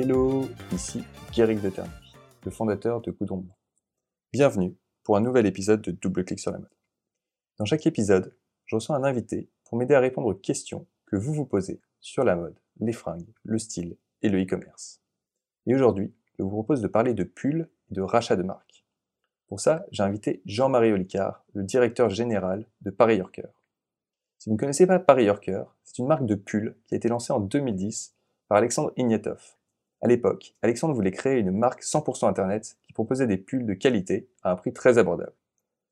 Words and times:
Hello, 0.00 0.48
ici 0.72 1.02
Guéric 1.32 1.60
de 1.60 1.70
Terny, 1.70 1.90
le 2.44 2.52
fondateur 2.52 3.00
de 3.00 3.10
Goudron 3.10 3.38
Blanc. 3.38 3.56
Bienvenue 4.32 4.76
pour 5.02 5.16
un 5.16 5.20
nouvel 5.20 5.44
épisode 5.44 5.82
de 5.82 5.90
Double 5.90 6.24
Clic 6.24 6.38
sur 6.38 6.52
la 6.52 6.58
mode. 6.58 6.70
Dans 7.58 7.64
chaque 7.64 7.84
épisode, 7.84 8.32
je 8.66 8.76
reçois 8.76 8.94
un 8.94 9.02
invité 9.02 9.50
pour 9.64 9.76
m'aider 9.76 9.94
à 9.94 10.00
répondre 10.00 10.28
aux 10.28 10.36
questions 10.36 10.86
que 11.06 11.16
vous 11.16 11.34
vous 11.34 11.46
posez 11.46 11.80
sur 11.98 12.22
la 12.22 12.36
mode, 12.36 12.56
les 12.78 12.92
fringues, 12.92 13.34
le 13.42 13.58
style 13.58 13.96
et 14.22 14.28
le 14.28 14.40
e-commerce. 14.40 15.02
Et 15.66 15.74
aujourd'hui, 15.74 16.14
je 16.38 16.44
vous 16.44 16.50
propose 16.50 16.80
de 16.80 16.86
parler 16.86 17.12
de 17.12 17.24
pulls 17.24 17.68
et 17.90 17.94
de 17.94 18.00
rachat 18.00 18.36
de 18.36 18.44
marques. 18.44 18.84
Pour 19.48 19.58
ça, 19.58 19.84
j'ai 19.90 20.04
invité 20.04 20.42
Jean-Marie 20.46 20.92
Olicard, 20.92 21.44
le 21.54 21.64
directeur 21.64 22.08
général 22.08 22.68
de 22.82 22.90
Paris 22.90 23.16
Yorker. 23.16 23.48
Si 24.38 24.48
vous 24.48 24.54
ne 24.54 24.60
connaissez 24.60 24.86
pas 24.86 25.00
Paris 25.00 25.24
Yorker, 25.24 25.64
c'est 25.82 25.98
une 25.98 26.06
marque 26.06 26.24
de 26.24 26.36
pulls 26.36 26.76
qui 26.86 26.94
a 26.94 26.98
été 26.98 27.08
lancée 27.08 27.32
en 27.32 27.40
2010 27.40 28.14
par 28.46 28.58
Alexandre 28.58 28.92
Ignatov. 28.96 29.57
À 30.00 30.06
l'époque, 30.06 30.54
Alexandre 30.62 30.94
voulait 30.94 31.10
créer 31.10 31.38
une 31.38 31.50
marque 31.50 31.82
100% 31.82 32.28
Internet 32.28 32.78
qui 32.82 32.92
proposait 32.92 33.26
des 33.26 33.36
pulls 33.36 33.66
de 33.66 33.74
qualité 33.74 34.28
à 34.42 34.52
un 34.52 34.56
prix 34.56 34.72
très 34.72 34.96
abordable. 34.98 35.34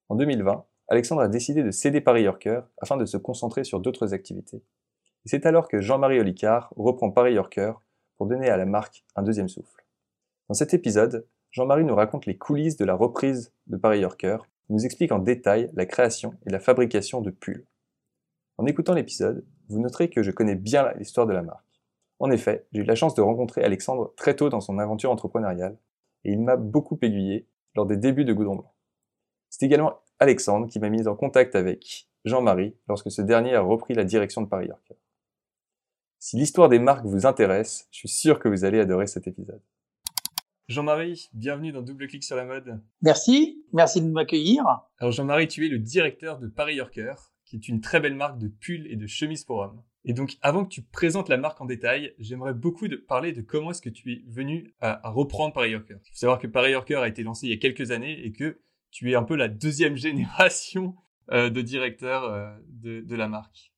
En 0.08 0.14
2020, 0.14 0.64
Alexandre 0.88 1.22
a 1.22 1.28
décidé 1.28 1.64
de 1.64 1.72
céder 1.72 2.00
Paris 2.00 2.22
Yorker 2.22 2.60
afin 2.80 2.96
de 2.96 3.04
se 3.04 3.16
concentrer 3.16 3.64
sur 3.64 3.80
d'autres 3.80 4.14
activités. 4.14 4.62
C'est 5.24 5.44
alors 5.44 5.66
que 5.66 5.80
Jean-Marie 5.80 6.20
Olicard 6.20 6.72
reprend 6.76 7.10
Paris 7.10 7.34
Yorker 7.34 7.72
pour 8.16 8.26
donner 8.26 8.48
à 8.48 8.56
la 8.56 8.66
marque 8.66 9.04
un 9.16 9.22
deuxième 9.22 9.48
souffle. 9.48 9.84
Dans 10.48 10.54
cet 10.54 10.72
épisode, 10.72 11.26
Jean-Marie 11.50 11.84
nous 11.84 11.96
raconte 11.96 12.26
les 12.26 12.38
coulisses 12.38 12.76
de 12.76 12.84
la 12.84 12.94
reprise 12.94 13.52
de 13.66 13.76
Paris 13.76 14.00
Yorker, 14.00 14.38
nous 14.68 14.84
explique 14.84 15.10
en 15.10 15.18
détail 15.18 15.70
la 15.74 15.86
création 15.86 16.34
et 16.46 16.50
la 16.50 16.60
fabrication 16.60 17.20
de 17.20 17.30
pulls. 17.30 17.66
En 18.58 18.66
écoutant 18.66 18.94
l'épisode, 18.94 19.44
vous 19.68 19.80
noterez 19.80 20.08
que 20.08 20.22
je 20.22 20.30
connais 20.30 20.54
bien 20.54 20.92
l'histoire 20.92 21.26
de 21.26 21.32
la 21.32 21.42
marque. 21.42 21.65
En 22.18 22.30
effet, 22.30 22.66
j'ai 22.72 22.80
eu 22.80 22.84
la 22.84 22.94
chance 22.94 23.14
de 23.14 23.22
rencontrer 23.22 23.62
Alexandre 23.62 24.14
très 24.16 24.34
tôt 24.34 24.48
dans 24.48 24.60
son 24.60 24.78
aventure 24.78 25.10
entrepreneuriale, 25.10 25.78
et 26.24 26.32
il 26.32 26.40
m'a 26.40 26.56
beaucoup 26.56 26.98
aiguillé 27.02 27.46
lors 27.74 27.86
des 27.86 27.96
débuts 27.96 28.24
de 28.24 28.32
Goudron 28.32 28.56
Blanc. 28.56 28.74
C'est 29.50 29.66
également 29.66 30.00
Alexandre 30.18 30.66
qui 30.66 30.80
m'a 30.80 30.88
mis 30.88 31.06
en 31.08 31.14
contact 31.14 31.54
avec 31.54 32.08
Jean-Marie 32.24 32.74
lorsque 32.88 33.10
ce 33.10 33.22
dernier 33.22 33.54
a 33.54 33.60
repris 33.60 33.94
la 33.94 34.04
direction 34.04 34.40
de 34.40 34.48
Paris 34.48 34.68
Yorker. 34.68 34.96
Si 36.18 36.36
l'histoire 36.36 36.68
des 36.68 36.78
marques 36.78 37.04
vous 37.04 37.26
intéresse, 37.26 37.86
je 37.90 37.98
suis 37.98 38.08
sûr 38.08 38.38
que 38.38 38.48
vous 38.48 38.64
allez 38.64 38.80
adorer 38.80 39.06
cet 39.06 39.28
épisode. 39.28 39.62
Jean-Marie, 40.68 41.28
bienvenue 41.32 41.70
dans 41.70 41.82
Double 41.82 42.08
Clic 42.08 42.24
sur 42.24 42.34
la 42.34 42.44
mode. 42.44 42.80
Merci, 43.02 43.64
merci 43.72 44.00
de 44.00 44.08
m'accueillir. 44.08 44.64
Alors 44.98 45.12
Jean-Marie, 45.12 45.46
tu 45.46 45.64
es 45.64 45.68
le 45.68 45.78
directeur 45.78 46.40
de 46.40 46.48
Paris 46.48 46.74
Yorker, 46.76 47.14
qui 47.44 47.56
est 47.56 47.68
une 47.68 47.80
très 47.80 48.00
belle 48.00 48.16
marque 48.16 48.38
de 48.38 48.48
pulls 48.48 48.88
et 48.90 48.96
de 48.96 49.06
chemises 49.06 49.44
pour 49.44 49.58
hommes. 49.58 49.80
Et 50.08 50.12
donc, 50.12 50.38
avant 50.40 50.64
que 50.64 50.68
tu 50.68 50.82
présentes 50.82 51.28
la 51.28 51.36
marque 51.36 51.60
en 51.60 51.64
détail, 51.64 52.14
j'aimerais 52.20 52.54
beaucoup 52.54 52.86
de 52.86 52.94
parler 52.94 53.32
de 53.32 53.42
comment 53.42 53.72
est-ce 53.72 53.82
que 53.82 53.90
tu 53.90 54.12
es 54.12 54.22
venu 54.28 54.72
à, 54.80 55.00
reprendre 55.10 55.52
Paris 55.52 55.72
Yorker. 55.72 55.96
Il 56.04 56.10
faut 56.10 56.16
savoir 56.16 56.38
que 56.38 56.46
Paris 56.46 56.70
Yorker 56.70 56.94
a 56.94 57.08
été 57.08 57.24
lancé 57.24 57.48
il 57.48 57.50
y 57.50 57.56
a 57.56 57.58
quelques 57.58 57.90
années 57.90 58.24
et 58.24 58.32
que 58.32 58.60
tu 58.92 59.10
es 59.10 59.16
un 59.16 59.24
peu 59.24 59.34
la 59.34 59.48
deuxième 59.48 59.96
génération 60.06 60.94
euh, 61.32 61.50
de 61.50 61.60
directeur 61.60 62.22
euh, 62.22 62.56
de, 62.68 63.00
de, 63.00 63.16
la 63.16 63.26
marque. 63.26 63.72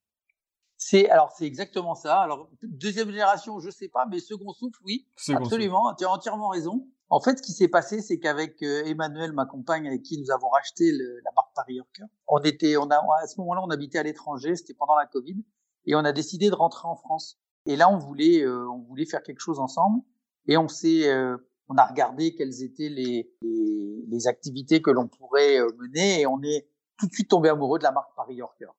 C'est 0.76 1.08
alors 1.08 1.32
c'est 1.32 1.46
exactement 1.46 1.94
ça. 1.94 2.20
Alors 2.20 2.50
deuxième 2.62 3.08
génération, 3.08 3.58
je 3.58 3.70
sais 3.70 3.88
pas, 3.88 4.04
mais 4.04 4.20
second 4.20 4.52
souffle, 4.52 4.78
oui, 4.84 5.08
absolument. 5.30 5.94
Tu 5.94 6.04
as 6.04 6.10
entièrement 6.10 6.50
raison. 6.50 6.86
En 7.08 7.20
fait, 7.20 7.38
ce 7.38 7.42
qui 7.42 7.52
s'est 7.52 7.68
passé, 7.68 8.02
c'est 8.02 8.18
qu'avec 8.18 8.62
euh, 8.62 8.84
Emmanuel, 8.84 9.32
ma 9.32 9.46
compagne, 9.46 9.88
avec 9.88 10.02
qui 10.02 10.20
nous 10.20 10.30
avons 10.30 10.50
racheté 10.50 10.92
le, 10.92 11.20
la 11.24 11.30
marque 11.34 11.54
Paris 11.54 11.76
Yorker, 11.76 12.04
on 12.26 12.38
était, 12.40 12.76
on 12.76 12.90
a 12.90 12.96
à 13.22 13.26
ce 13.26 13.40
moment-là, 13.40 13.62
on 13.64 13.70
habitait 13.70 13.98
à 13.98 14.02
l'étranger. 14.02 14.56
C'était 14.56 14.74
pendant 14.74 14.94
la 14.94 15.06
Covid 15.06 15.42
et 15.86 15.94
on 15.94 16.04
a 16.04 16.12
décidé 16.12 16.50
de 16.50 16.54
rentrer 16.54 16.86
en 16.86 16.96
France. 16.96 17.38
Et 17.66 17.76
là, 17.76 17.90
on 17.90 17.98
voulait, 17.98 18.42
euh, 18.42 18.68
on 18.70 18.78
voulait 18.78 19.06
faire 19.06 19.22
quelque 19.22 19.40
chose 19.40 19.58
ensemble. 19.58 20.02
Et 20.46 20.56
on 20.56 20.68
s'est, 20.68 21.08
euh, 21.08 21.36
on 21.68 21.76
a 21.76 21.84
regardé 21.84 22.34
quelles 22.34 22.62
étaient 22.62 22.88
les, 22.88 23.30
les, 23.42 24.04
les 24.08 24.26
activités 24.26 24.80
que 24.80 24.90
l'on 24.90 25.08
pourrait 25.08 25.60
euh, 25.60 25.68
mener, 25.78 26.22
et 26.22 26.26
on 26.26 26.42
est 26.42 26.68
tout 26.98 27.06
de 27.06 27.12
suite 27.12 27.28
tombé 27.28 27.48
amoureux 27.48 27.78
de 27.78 27.84
la 27.84 27.92
marque 27.92 28.14
Paris 28.16 28.36
Yorker. 28.36 28.70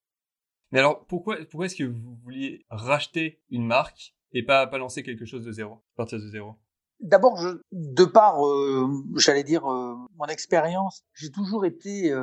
Mais 0.71 0.79
alors, 0.79 1.05
pourquoi, 1.05 1.37
pourquoi 1.49 1.67
est-ce 1.67 1.75
que 1.75 1.83
vous 1.83 2.15
vouliez 2.23 2.65
racheter 2.69 3.41
une 3.49 3.65
marque 3.65 4.15
et 4.31 4.43
pas, 4.43 4.67
pas 4.67 4.77
lancer 4.77 5.03
quelque 5.03 5.25
chose 5.25 5.45
de 5.45 5.51
zéro, 5.51 5.83
partir 5.95 6.19
de 6.19 6.27
zéro? 6.27 6.55
D'abord, 6.99 7.39
de 7.71 8.05
par, 8.05 8.45
euh, 8.45 8.87
j'allais 9.15 9.43
dire, 9.43 9.63
mon 9.65 10.25
expérience, 10.27 11.03
j'ai 11.13 11.31
toujours 11.31 11.65
été 11.65 12.13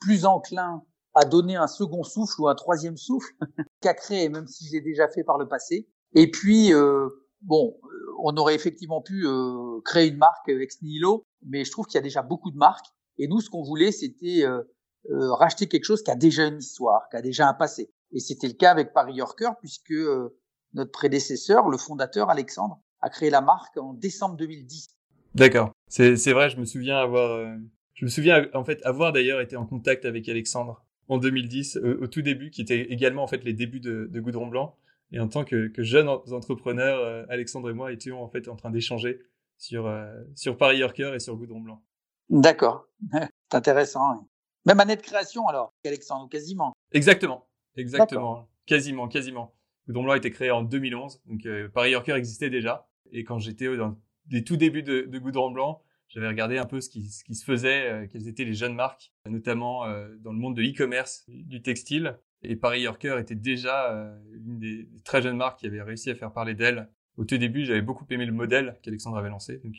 plus 0.00 0.24
enclin 0.24 0.84
à 1.14 1.24
donner 1.24 1.56
un 1.56 1.66
second 1.66 2.02
souffle 2.02 2.40
ou 2.40 2.48
un 2.48 2.54
troisième 2.54 2.96
souffle 2.96 3.32
qu'à 3.84 3.94
créer, 3.94 4.28
même 4.28 4.46
si 4.46 4.66
je 4.66 4.72
l'ai 4.72 4.80
déjà 4.80 5.08
fait 5.08 5.24
par 5.24 5.38
le 5.38 5.46
passé. 5.46 5.88
Et 6.14 6.30
puis, 6.30 6.72
euh, 6.72 7.08
bon, 7.42 7.78
on 8.22 8.36
aurait 8.36 8.54
effectivement 8.54 9.00
pu 9.00 9.26
euh, 9.26 9.80
créer 9.84 10.08
une 10.08 10.16
marque 10.16 10.48
ex 10.48 10.82
nihilo, 10.82 11.24
mais 11.46 11.64
je 11.64 11.70
trouve 11.70 11.86
qu'il 11.86 11.96
y 11.96 11.98
a 11.98 12.02
déjà 12.02 12.22
beaucoup 12.22 12.50
de 12.50 12.56
marques. 12.56 12.86
Et 13.18 13.28
nous, 13.28 13.40
ce 13.40 13.50
qu'on 13.50 13.62
voulait, 13.62 13.92
c'était 13.92 14.44
euh, 14.44 14.62
euh 15.10 15.32
racheter 15.34 15.68
quelque 15.68 15.84
chose 15.84 16.02
qui 16.02 16.10
a 16.10 16.16
déjà 16.16 16.46
une 16.46 16.58
histoire, 16.58 17.08
qui 17.10 17.16
a 17.16 17.22
déjà 17.22 17.48
un 17.48 17.54
passé. 17.54 17.90
Et 18.12 18.20
c'était 18.20 18.46
le 18.48 18.54
cas 18.54 18.70
avec 18.70 18.92
Paris 18.92 19.14
Yorker, 19.14 19.50
puisque 19.60 19.90
euh, 19.90 20.36
notre 20.72 20.92
prédécesseur, 20.92 21.68
le 21.68 21.76
fondateur 21.76 22.30
Alexandre, 22.30 22.80
a 23.00 23.10
créé 23.10 23.28
la 23.28 23.40
marque 23.40 23.76
en 23.76 23.92
décembre 23.92 24.36
2010. 24.36 24.88
D'accord. 25.34 25.72
C'est 25.88 26.32
vrai, 26.32 26.48
je 26.48 26.58
me 26.58 26.64
souviens 26.64 26.96
avoir, 26.96 27.32
euh, 27.32 27.54
je 27.94 28.04
me 28.04 28.10
souviens 28.10 28.46
en 28.54 28.64
fait 28.64 28.80
avoir 28.84 29.12
d'ailleurs 29.12 29.40
été 29.40 29.56
en 29.56 29.66
contact 29.66 30.04
avec 30.04 30.28
Alexandre 30.28 30.83
en 31.08 31.18
2010, 31.18 31.78
au, 31.78 32.06
tout 32.06 32.22
début, 32.22 32.50
qui 32.50 32.62
était 32.62 32.80
également 32.80 33.22
en 33.22 33.26
fait 33.26 33.44
les 33.44 33.52
débuts 33.52 33.80
de, 33.80 34.08
de 34.10 34.20
Goudron 34.20 34.46
Blanc. 34.46 34.76
Et 35.12 35.20
en 35.20 35.28
tant 35.28 35.44
que, 35.44 35.68
que 35.68 35.82
jeunes 35.82 36.08
entrepreneurs, 36.08 36.98
euh, 36.98 37.24
Alexandre 37.28 37.70
et 37.70 37.72
moi 37.72 37.92
étions 37.92 38.22
en 38.22 38.28
fait 38.28 38.48
en 38.48 38.56
train 38.56 38.70
d'échanger 38.70 39.20
sur 39.58 39.86
euh, 39.86 40.12
sur 40.34 40.56
Paris 40.56 40.78
Yorker 40.78 41.12
et 41.14 41.20
sur 41.20 41.36
Goudron 41.36 41.60
Blanc. 41.60 41.82
D'accord, 42.30 42.88
c'est 43.12 43.54
intéressant. 43.54 44.28
Même 44.66 44.80
année 44.80 44.96
de 44.96 45.02
création 45.02 45.46
alors, 45.46 45.72
Alexandre, 45.84 46.28
quasiment. 46.28 46.72
Exactement, 46.92 47.46
exactement, 47.76 48.48
quasiment, 48.66 49.08
quasiment. 49.08 49.54
Goudron 49.86 50.04
Blanc 50.04 50.12
a 50.14 50.16
été 50.16 50.30
créé 50.30 50.50
en 50.50 50.62
2011, 50.62 51.20
donc 51.26 51.44
euh, 51.46 51.68
Paris 51.68 51.90
Yorker 51.90 52.14
existait 52.14 52.50
déjà. 52.50 52.88
Et 53.12 53.22
quand 53.22 53.38
j'étais 53.38 53.76
dans 53.76 53.96
les 54.30 54.42
tout 54.42 54.56
débuts 54.56 54.82
de, 54.82 55.02
de 55.02 55.18
Goudron 55.18 55.50
Blanc, 55.50 55.83
j'avais 56.14 56.28
regardé 56.28 56.58
un 56.58 56.64
peu 56.64 56.80
ce 56.80 56.88
qui, 56.88 57.10
ce 57.10 57.24
qui 57.24 57.34
se 57.34 57.44
faisait, 57.44 57.90
euh, 57.90 58.06
quelles 58.10 58.28
étaient 58.28 58.44
les 58.44 58.54
jeunes 58.54 58.74
marques, 58.74 59.12
notamment 59.28 59.84
euh, 59.84 60.08
dans 60.20 60.32
le 60.32 60.38
monde 60.38 60.56
de 60.56 60.62
e-commerce, 60.62 61.24
du 61.28 61.60
textile. 61.60 62.18
Et 62.42 62.54
Paris 62.54 62.82
Yorker 62.82 63.16
était 63.18 63.34
déjà 63.34 63.90
euh, 63.92 64.16
une 64.32 64.60
des, 64.60 64.88
très 65.04 65.22
jeunes 65.22 65.36
marques 65.36 65.58
qui 65.58 65.66
avait 65.66 65.82
réussi 65.82 66.10
à 66.10 66.14
faire 66.14 66.32
parler 66.32 66.54
d'elle. 66.54 66.88
Au 67.16 67.24
tout 67.24 67.36
début, 67.36 67.64
j'avais 67.64 67.82
beaucoup 67.82 68.04
aimé 68.10 68.26
le 68.26 68.32
modèle 68.32 68.78
qu'Alexandre 68.82 69.16
avait 69.16 69.28
lancé, 69.28 69.58
donc 69.58 69.74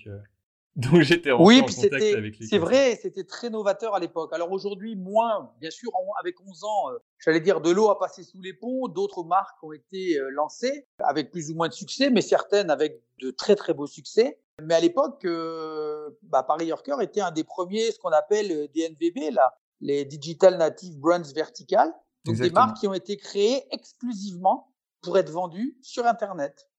donc 0.75 1.01
j'étais 1.01 1.31
en, 1.31 1.41
oui, 1.41 1.61
en 1.61 1.65
contact 1.65 1.93
avec 1.93 2.37
lui. 2.37 2.47
C'est 2.47 2.57
vrai, 2.57 2.99
c'était 3.01 3.23
très 3.23 3.49
novateur 3.49 3.95
à 3.95 3.99
l'époque. 3.99 4.33
Alors 4.33 4.51
aujourd'hui, 4.51 4.97
moins, 4.97 5.53
bien 5.61 5.71
sûr, 5.71 5.89
avec 6.19 6.35
11 6.41 6.63
ans, 6.65 6.89
j'allais 7.17 7.39
dire 7.39 7.61
de 7.61 7.71
l'eau 7.71 7.89
a 7.89 7.97
passé 7.97 8.23
sous 8.23 8.41
les 8.41 8.53
ponts, 8.53 8.89
d'autres 8.89 9.23
marques 9.23 9.63
ont 9.63 9.71
été 9.71 10.17
lancées 10.31 10.85
avec 10.99 11.31
plus 11.31 11.49
ou 11.49 11.55
moins 11.55 11.69
de 11.69 11.73
succès, 11.73 12.09
mais 12.09 12.21
certaines 12.21 12.69
avec 12.69 13.01
de 13.21 13.31
très 13.31 13.55
très 13.55 13.73
beaux 13.73 13.87
succès. 13.87 14.37
Mais 14.63 14.73
à 14.73 14.79
l'époque, 14.79 15.25
euh, 15.25 16.09
bah, 16.23 16.43
Paris 16.43 16.67
Yorker 16.67 16.95
était 17.01 17.21
un 17.21 17.31
des 17.31 17.43
premiers, 17.43 17.91
ce 17.91 17.99
qu'on 17.99 18.09
appelle 18.09 18.51
euh, 18.51 18.67
des 18.73 18.89
NVB, 18.89 19.33
là, 19.33 19.57
les 19.81 20.05
Digital 20.05 20.57
Native 20.57 20.97
Brands 20.97 21.33
Vertical, 21.35 21.93
donc 22.25 22.37
des 22.37 22.49
marques 22.49 22.77
qui 22.77 22.87
ont 22.87 22.93
été 22.93 23.17
créées 23.17 23.63
exclusivement 23.71 24.73
pour 25.01 25.17
être 25.17 25.29
vendues 25.29 25.77
sur 25.81 26.05
Internet. 26.05 26.69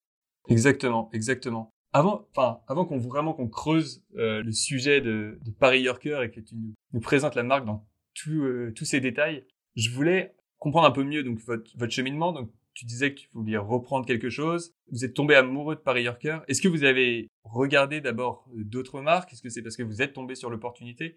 Exactement, 0.48 1.10
exactement. 1.12 1.70
Avant, 1.92 2.26
enfin, 2.30 2.60
avant 2.66 2.84
qu'on 2.84 2.98
vraiment 2.98 3.32
qu'on 3.32 3.48
creuse 3.48 4.02
euh, 4.16 4.42
le 4.42 4.52
sujet 4.52 5.00
de, 5.00 5.38
de, 5.44 5.50
Paris 5.50 5.82
Yorker 5.82 6.20
et 6.24 6.30
que 6.30 6.40
tu 6.40 6.56
nous, 6.56 6.74
nous 6.92 7.00
présentes 7.00 7.34
la 7.34 7.42
marque 7.42 7.64
dans 7.64 7.86
tous 8.14 8.72
tous 8.74 8.86
ces 8.86 9.00
détails, 9.00 9.46
je 9.74 9.90
voulais 9.90 10.34
comprendre 10.58 10.86
un 10.86 10.90
peu 10.90 11.04
mieux 11.04 11.22
donc 11.22 11.38
votre, 11.40 11.70
votre 11.76 11.92
cheminement. 11.92 12.32
Donc 12.32 12.50
tu 12.76 12.84
disais 12.84 13.14
que 13.14 13.20
tu 13.20 13.28
vouliez 13.32 13.56
reprendre 13.56 14.04
quelque 14.04 14.28
chose. 14.28 14.74
Vous 14.92 15.04
êtes 15.04 15.14
tombé 15.14 15.34
amoureux 15.34 15.76
de 15.76 15.80
Paris 15.80 16.02
Yorker. 16.02 16.40
Est-ce 16.46 16.60
que 16.60 16.68
vous 16.68 16.84
avez 16.84 17.30
regardé 17.42 18.02
d'abord 18.02 18.44
d'autres 18.52 19.00
marques? 19.00 19.32
Est-ce 19.32 19.40
que 19.40 19.48
c'est 19.48 19.62
parce 19.62 19.76
que 19.76 19.82
vous 19.82 20.02
êtes 20.02 20.12
tombé 20.12 20.34
sur 20.34 20.50
l'opportunité? 20.50 21.16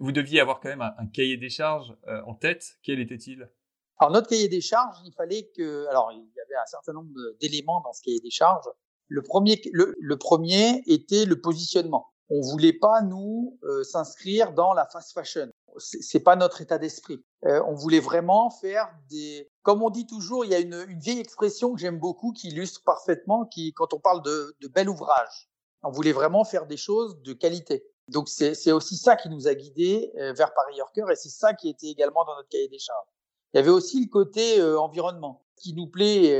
Vous 0.00 0.12
deviez 0.12 0.38
avoir 0.38 0.60
quand 0.60 0.68
même 0.68 0.80
un, 0.80 1.06
cahier 1.08 1.36
des 1.36 1.50
charges 1.50 1.92
euh, 2.06 2.22
en 2.24 2.34
tête. 2.34 2.78
Quel 2.84 3.00
était-il? 3.00 3.50
Alors 3.98 4.12
notre 4.12 4.28
cahier 4.28 4.48
des 4.48 4.60
charges, 4.60 4.96
il 5.04 5.12
fallait 5.12 5.50
que... 5.56 5.86
Alors 5.88 6.12
il 6.12 6.20
y 6.20 6.40
avait 6.40 6.54
un 6.62 6.66
certain 6.66 6.92
nombre 6.92 7.10
d'éléments 7.40 7.80
dans 7.80 7.92
ce 7.92 8.00
cahier 8.02 8.20
des 8.20 8.30
charges. 8.30 8.68
Le 9.08 9.22
premier, 9.22 9.60
le, 9.72 10.16
premier 10.18 10.84
était 10.86 11.24
le 11.24 11.40
positionnement. 11.40 12.12
On 12.30 12.40
voulait 12.42 12.72
pas 12.72 13.02
nous 13.02 13.58
euh, 13.64 13.82
s'inscrire 13.82 14.52
dans 14.52 14.72
la 14.72 14.86
fast 14.86 15.12
fashion 15.12 15.50
c'est 15.78 16.20
pas 16.20 16.36
notre 16.36 16.60
état 16.60 16.78
d'esprit. 16.78 17.24
Euh, 17.44 17.62
on 17.66 17.74
voulait 17.74 18.00
vraiment 18.00 18.50
faire 18.50 18.88
des, 19.10 19.50
comme 19.62 19.82
on 19.82 19.90
dit 19.90 20.06
toujours, 20.06 20.44
il 20.44 20.50
y 20.50 20.54
a 20.54 20.58
une, 20.58 20.84
une 20.88 21.00
vieille 21.00 21.20
expression 21.20 21.74
que 21.74 21.80
j'aime 21.80 21.98
beaucoup 21.98 22.32
qui 22.32 22.48
illustre 22.48 22.82
parfaitement, 22.84 23.44
qui 23.46 23.72
quand 23.74 23.94
on 23.94 24.00
parle 24.00 24.22
de, 24.22 24.56
de 24.60 24.68
bel 24.68 24.88
ouvrage, 24.88 25.50
on 25.82 25.90
voulait 25.90 26.12
vraiment 26.12 26.44
faire 26.44 26.66
des 26.66 26.76
choses 26.76 27.20
de 27.22 27.32
qualité. 27.32 27.84
Donc 28.08 28.28
c'est 28.28 28.72
aussi 28.72 28.96
ça 28.96 29.16
qui 29.16 29.28
nous 29.28 29.48
a 29.48 29.54
guidés 29.54 30.12
euh, 30.18 30.32
vers 30.32 30.52
Paris 30.54 30.76
Yorker 30.76 31.04
et 31.10 31.16
c'est 31.16 31.30
ça 31.30 31.54
qui 31.54 31.68
était 31.68 31.88
également 31.88 32.24
dans 32.24 32.34
notre 32.36 32.48
cahier 32.48 32.68
des 32.68 32.78
charges. 32.78 33.08
Il 33.54 33.58
y 33.58 33.60
avait 33.60 33.70
aussi 33.70 34.02
le 34.02 34.08
côté 34.08 34.60
euh, 34.60 34.78
environnement. 34.78 35.44
Qui 35.56 35.74
nous 35.74 35.86
plaît, 35.86 36.30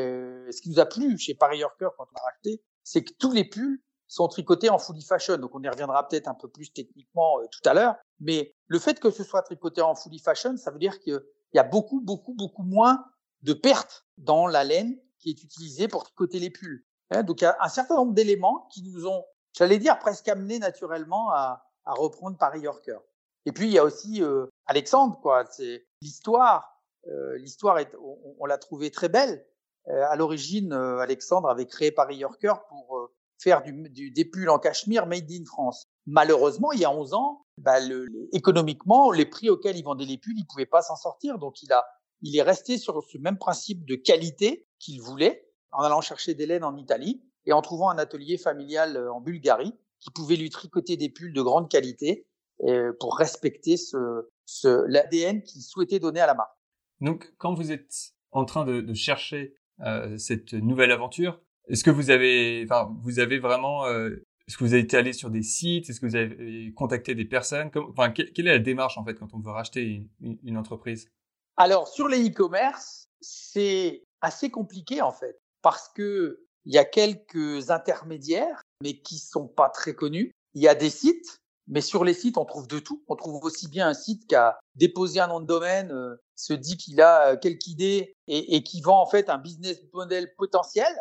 ce 0.50 0.60
qui 0.60 0.68
nous 0.68 0.80
a 0.80 0.86
plu 0.86 1.16
chez 1.16 1.34
Paris 1.34 1.58
Yorker 1.58 1.90
quand 1.96 2.06
on 2.10 2.14
l'a 2.16 2.22
racheté, 2.32 2.60
c'est 2.82 3.04
que 3.04 3.12
tous 3.20 3.30
les 3.30 3.44
pulls 3.44 3.80
sont 4.12 4.28
tricotés 4.28 4.68
en 4.68 4.78
fully 4.78 5.02
fashion. 5.02 5.38
Donc 5.38 5.54
on 5.54 5.62
y 5.62 5.68
reviendra 5.68 6.06
peut-être 6.06 6.28
un 6.28 6.34
peu 6.34 6.48
plus 6.48 6.72
techniquement 6.72 7.40
euh, 7.40 7.46
tout 7.50 7.66
à 7.68 7.74
l'heure. 7.74 7.96
Mais 8.20 8.54
le 8.72 8.78
fait 8.78 8.98
que 8.98 9.10
ce 9.10 9.22
soit 9.22 9.42
tricoté 9.42 9.82
en 9.82 9.94
fully 9.94 10.18
fashion, 10.18 10.56
ça 10.56 10.70
veut 10.70 10.78
dire 10.78 10.98
qu'il 11.00 11.22
y 11.52 11.58
a 11.58 11.62
beaucoup, 11.62 12.00
beaucoup, 12.00 12.32
beaucoup 12.32 12.62
moins 12.62 13.04
de 13.42 13.52
pertes 13.52 14.06
dans 14.16 14.46
la 14.46 14.64
laine 14.64 14.98
qui 15.18 15.28
est 15.28 15.42
utilisée 15.42 15.88
pour 15.88 16.04
tricoter 16.04 16.38
les 16.38 16.48
pulls. 16.48 16.82
Hein, 17.10 17.22
donc 17.22 17.42
il 17.42 17.44
y 17.44 17.46
a 17.46 17.56
un 17.60 17.68
certain 17.68 17.96
nombre 17.96 18.14
d'éléments 18.14 18.66
qui 18.72 18.82
nous 18.82 19.06
ont, 19.06 19.26
j'allais 19.52 19.76
dire, 19.76 19.98
presque 19.98 20.26
amenés 20.26 20.58
naturellement 20.58 21.30
à, 21.32 21.68
reprendre 21.84 22.38
Paris 22.38 22.60
Yorker. 22.60 22.96
Et 23.44 23.52
puis 23.52 23.66
il 23.66 23.72
y 23.72 23.78
a 23.78 23.84
aussi 23.84 24.22
euh, 24.22 24.46
Alexandre, 24.64 25.20
quoi. 25.20 25.44
C'est 25.50 25.86
l'histoire. 26.00 26.80
Euh, 27.08 27.36
l'histoire 27.36 27.78
est, 27.78 27.94
on, 28.38 28.46
l'a 28.46 28.56
trouvée 28.56 28.90
très 28.90 29.10
belle. 29.10 29.44
Euh, 29.88 30.06
à 30.08 30.16
l'origine, 30.16 30.72
Alexandre 30.72 31.50
avait 31.50 31.66
créé 31.66 31.92
Paris 31.92 32.16
Yorker 32.16 32.54
pour 32.70 33.10
faire 33.36 33.62
du, 33.62 33.90
du, 33.90 34.10
des 34.12 34.24
pulls 34.24 34.48
en 34.48 34.58
cachemire 34.58 35.06
made 35.06 35.30
in 35.30 35.44
France. 35.44 35.91
Malheureusement, 36.06 36.72
il 36.72 36.80
y 36.80 36.84
a 36.84 36.90
11 36.90 37.14
ans, 37.14 37.46
bah, 37.58 37.80
le, 37.80 38.06
économiquement, 38.32 39.10
les 39.10 39.26
prix 39.26 39.50
auxquels 39.50 39.76
il 39.76 39.84
vendait 39.84 40.04
les 40.04 40.18
pulls, 40.18 40.38
il 40.38 40.46
pouvait 40.46 40.66
pas 40.66 40.82
s'en 40.82 40.96
sortir. 40.96 41.38
Donc 41.38 41.62
il 41.62 41.72
a, 41.72 41.84
il 42.22 42.36
est 42.36 42.42
resté 42.42 42.78
sur 42.78 43.02
ce 43.02 43.18
même 43.18 43.38
principe 43.38 43.84
de 43.84 43.94
qualité 43.94 44.66
qu'il 44.78 45.00
voulait, 45.00 45.48
en 45.70 45.82
allant 45.82 46.00
chercher 46.00 46.34
des 46.34 46.46
laines 46.46 46.64
en 46.64 46.76
Italie 46.76 47.22
et 47.46 47.52
en 47.52 47.62
trouvant 47.62 47.90
un 47.90 47.98
atelier 47.98 48.38
familial 48.38 49.08
en 49.08 49.20
Bulgarie 49.20 49.74
qui 50.00 50.10
pouvait 50.10 50.36
lui 50.36 50.50
tricoter 50.50 50.96
des 50.96 51.08
pulls 51.08 51.32
de 51.32 51.42
grande 51.42 51.70
qualité 51.70 52.26
euh, 52.64 52.92
pour 53.00 53.16
respecter 53.16 53.76
ce, 53.76 54.28
ce 54.44 54.84
l'ADN 54.88 55.42
qu'il 55.42 55.62
souhaitait 55.62 55.98
donner 55.98 56.20
à 56.20 56.26
la 56.26 56.34
marque. 56.34 56.56
Donc, 57.00 57.32
quand 57.38 57.54
vous 57.54 57.72
êtes 57.72 58.12
en 58.30 58.44
train 58.44 58.64
de, 58.64 58.80
de 58.80 58.94
chercher 58.94 59.54
euh, 59.80 60.16
cette 60.18 60.52
nouvelle 60.52 60.92
aventure, 60.92 61.40
est-ce 61.68 61.84
que 61.84 61.90
vous 61.90 62.10
avez, 62.10 62.62
enfin, 62.64 62.90
vous 63.02 63.18
avez 63.18 63.38
vraiment, 63.38 63.86
euh, 63.86 64.24
est-ce 64.46 64.56
que 64.56 64.64
vous 64.64 64.72
avez 64.72 64.82
été 64.82 64.96
allé 64.96 65.12
sur 65.12 65.30
des 65.30 65.42
sites, 65.42 65.88
est-ce 65.88 66.00
que 66.00 66.06
vous 66.06 66.16
avez 66.16 66.72
contacté 66.74 67.14
des 67.14 67.24
personnes, 67.24 67.70
enfin, 67.90 68.10
quelle 68.10 68.46
est 68.46 68.52
la 68.52 68.58
démarche 68.58 68.98
en 68.98 69.04
fait 69.04 69.14
quand 69.14 69.34
on 69.34 69.38
veut 69.38 69.50
racheter 69.50 70.06
une, 70.20 70.56
entreprise? 70.56 71.08
Alors, 71.56 71.88
sur 71.88 72.08
les 72.08 72.28
e-commerce, 72.28 73.08
c'est 73.20 74.04
assez 74.20 74.50
compliqué 74.50 75.02
en 75.02 75.12
fait, 75.12 75.38
parce 75.62 75.88
que 75.88 76.44
il 76.64 76.72
y 76.72 76.78
a 76.78 76.84
quelques 76.84 77.70
intermédiaires, 77.70 78.62
mais 78.82 78.98
qui 78.98 79.18
sont 79.18 79.48
pas 79.48 79.68
très 79.68 79.94
connus. 79.94 80.30
Il 80.54 80.62
y 80.62 80.68
a 80.68 80.76
des 80.76 80.90
sites 80.90 81.42
mais 81.68 81.80
sur 81.80 82.04
les 82.04 82.14
sites, 82.14 82.38
on 82.38 82.44
trouve 82.44 82.66
de 82.66 82.78
tout. 82.78 83.02
On 83.08 83.16
trouve 83.16 83.42
aussi 83.44 83.68
bien 83.68 83.88
un 83.88 83.94
site 83.94 84.26
qui 84.26 84.34
a 84.34 84.58
déposé 84.74 85.20
un 85.20 85.28
nom 85.28 85.40
de 85.40 85.46
domaine, 85.46 85.92
euh, 85.92 86.16
se 86.34 86.52
dit 86.52 86.76
qu'il 86.76 87.00
a 87.00 87.28
euh, 87.28 87.36
quelque 87.36 87.66
idée 87.68 88.14
et, 88.26 88.56
et, 88.56 88.62
qui 88.62 88.80
vend 88.80 89.00
en 89.00 89.06
fait 89.06 89.30
un 89.30 89.38
business 89.38 89.78
model 89.92 90.34
potentiel, 90.36 90.92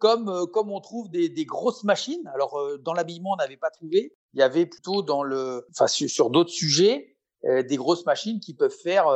comme 0.00 0.28
euh, 0.28 0.46
comme 0.46 0.72
on 0.72 0.80
trouve 0.80 1.08
des, 1.08 1.28
des 1.28 1.44
grosses 1.44 1.84
machines. 1.84 2.28
Alors 2.34 2.58
euh, 2.58 2.78
dans 2.78 2.92
l'habillement, 2.92 3.34
on 3.34 3.36
n'avait 3.36 3.56
pas 3.56 3.70
trouvé. 3.70 4.12
Il 4.34 4.40
y 4.40 4.42
avait 4.42 4.66
plutôt 4.66 5.02
dans 5.02 5.22
le, 5.22 5.64
enfin 5.70 5.86
sur, 5.86 6.10
sur 6.10 6.30
d'autres 6.30 6.50
sujets, 6.50 7.16
euh, 7.44 7.62
des 7.62 7.76
grosses 7.76 8.04
machines 8.04 8.40
qui 8.40 8.54
peuvent 8.54 8.76
faire 8.82 9.06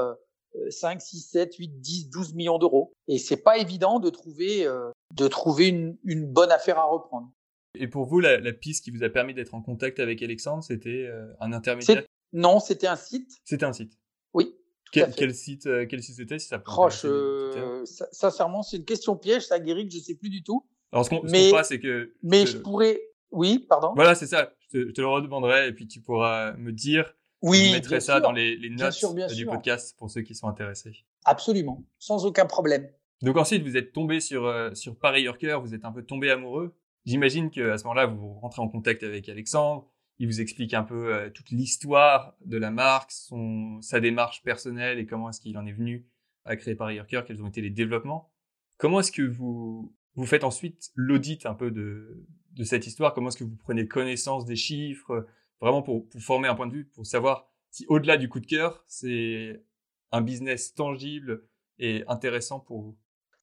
5, 0.70 1.02
6, 1.02 1.20
7, 1.32 1.56
8, 1.56 1.80
10, 1.80 2.10
12 2.10 2.34
millions 2.34 2.58
d'euros. 2.58 2.92
Et 3.08 3.18
c'est 3.18 3.36
pas 3.36 3.58
évident 3.58 3.98
de 3.98 4.10
trouver 4.10 4.68
de 5.12 5.28
trouver 5.28 5.68
une, 5.68 5.96
une 6.04 6.26
bonne 6.26 6.52
affaire 6.52 6.78
à 6.78 6.84
reprendre. 6.84 7.32
Et 7.76 7.88
pour 7.88 8.04
vous, 8.04 8.20
la, 8.20 8.38
la, 8.38 8.52
piste 8.52 8.84
qui 8.84 8.90
vous 8.90 9.02
a 9.02 9.08
permis 9.08 9.34
d'être 9.34 9.54
en 9.54 9.60
contact 9.60 9.98
avec 9.98 10.22
Alexandre, 10.22 10.62
c'était 10.62 11.06
euh, 11.08 11.26
un 11.40 11.52
intermédiaire? 11.52 12.04
Non, 12.32 12.60
c'était 12.60 12.86
un 12.86 12.96
site. 12.96 13.40
C'était 13.44 13.64
un 13.64 13.72
site. 13.72 13.98
Oui. 14.32 14.54
Quel, 14.92 15.12
quel, 15.12 15.34
site, 15.34 15.66
euh, 15.66 15.86
quel 15.88 16.02
site 16.02 16.16
c'était 16.16 16.38
si 16.38 16.46
ça. 16.46 16.62
Euh, 17.04 17.84
sincèrement, 17.84 18.62
c'est 18.62 18.76
une 18.76 18.84
question 18.84 19.16
piège, 19.16 19.46
ça 19.46 19.58
guérit 19.58 19.88
que 19.88 19.92
je 19.92 19.98
sais 19.98 20.14
plus 20.14 20.30
du 20.30 20.44
tout. 20.44 20.64
Alors 20.94 21.04
ce 21.04 21.10
qu'on 21.10 21.22
qu 21.22 21.28
fera, 21.28 21.64
c'est 21.64 21.80
que. 21.80 22.14
Mais 22.22 22.46
je, 22.46 22.52
je 22.52 22.58
pourrais. 22.58 23.00
Oui, 23.32 23.66
pardon. 23.68 23.92
Voilà, 23.96 24.14
c'est 24.14 24.28
ça. 24.28 24.52
Je 24.60 24.78
te, 24.78 24.88
je 24.88 24.92
te, 24.92 25.00
le 25.00 25.08
redemanderai 25.08 25.66
et 25.66 25.72
puis 25.72 25.88
tu 25.88 26.00
pourras 26.00 26.52
me 26.52 26.70
dire. 26.70 27.12
Oui. 27.42 27.66
Je 27.66 27.72
mettrai 27.72 28.00
ça 28.00 28.14
sûr. 28.14 28.22
dans 28.22 28.30
les, 28.30 28.56
les 28.56 28.70
notes 28.70 28.92
sûr, 28.92 29.12
du 29.12 29.34
sûr. 29.34 29.50
podcast 29.50 29.96
pour 29.98 30.08
ceux 30.08 30.22
qui 30.22 30.36
sont 30.36 30.46
intéressés. 30.46 31.04
Absolument, 31.24 31.84
sans 31.98 32.24
aucun 32.26 32.46
problème. 32.46 32.88
Donc 33.22 33.36
ensuite, 33.36 33.64
vous 33.64 33.76
êtes 33.76 33.92
tombé 33.92 34.20
sur 34.20 34.46
euh, 34.46 34.72
sur 34.74 34.96
Paris 34.96 35.22
Yorker, 35.22 35.58
vous 35.60 35.74
êtes 35.74 35.84
un 35.84 35.92
peu 35.92 36.04
tombé 36.04 36.30
amoureux. 36.30 36.76
J'imagine 37.04 37.50
qu'à 37.50 37.76
ce 37.76 37.84
moment-là, 37.84 38.06
vous 38.06 38.34
rentrez 38.34 38.62
en 38.62 38.68
contact 38.68 39.02
avec 39.02 39.28
Alexandre, 39.28 39.90
il 40.18 40.28
vous 40.28 40.40
explique 40.40 40.74
un 40.74 40.84
peu 40.84 41.12
euh, 41.12 41.28
toute 41.28 41.50
l'histoire 41.50 42.34
de 42.44 42.56
la 42.56 42.70
marque, 42.70 43.10
son, 43.10 43.80
sa 43.82 44.00
démarche 44.00 44.42
personnelle 44.42 44.98
et 44.98 45.06
comment 45.06 45.28
est-ce 45.28 45.40
qu'il 45.40 45.58
en 45.58 45.66
est 45.66 45.72
venu 45.72 46.06
à 46.44 46.56
créer 46.56 46.76
Paris 46.76 46.96
Yorker, 46.96 47.22
quels 47.26 47.42
ont 47.42 47.48
été 47.48 47.60
les 47.60 47.70
développements. 47.70 48.30
Comment 48.78 49.00
est-ce 49.00 49.12
que 49.12 49.22
vous, 49.22 49.92
vous 50.14 50.26
faites 50.26 50.44
ensuite 50.44 50.90
l'audit 50.94 51.46
un 51.46 51.54
peu 51.54 51.70
de, 51.70 52.24
de 52.52 52.64
cette 52.64 52.86
histoire 52.86 53.14
Comment 53.14 53.28
est-ce 53.28 53.38
que 53.38 53.44
vous 53.44 53.56
prenez 53.56 53.86
connaissance 53.88 54.44
des 54.44 54.56
chiffres, 54.56 55.26
vraiment 55.60 55.82
pour, 55.82 56.08
pour 56.08 56.20
former 56.20 56.48
un 56.48 56.54
point 56.54 56.66
de 56.66 56.72
vue, 56.72 56.86
pour 56.86 57.06
savoir 57.06 57.48
si 57.70 57.84
au-delà 57.88 58.16
du 58.16 58.28
coup 58.28 58.40
de 58.40 58.46
cœur, 58.46 58.84
c'est 58.86 59.64
un 60.12 60.20
business 60.20 60.74
tangible 60.74 61.48
et 61.78 62.04
intéressant 62.06 62.60
pour 62.60 62.82
vous? 62.82 62.96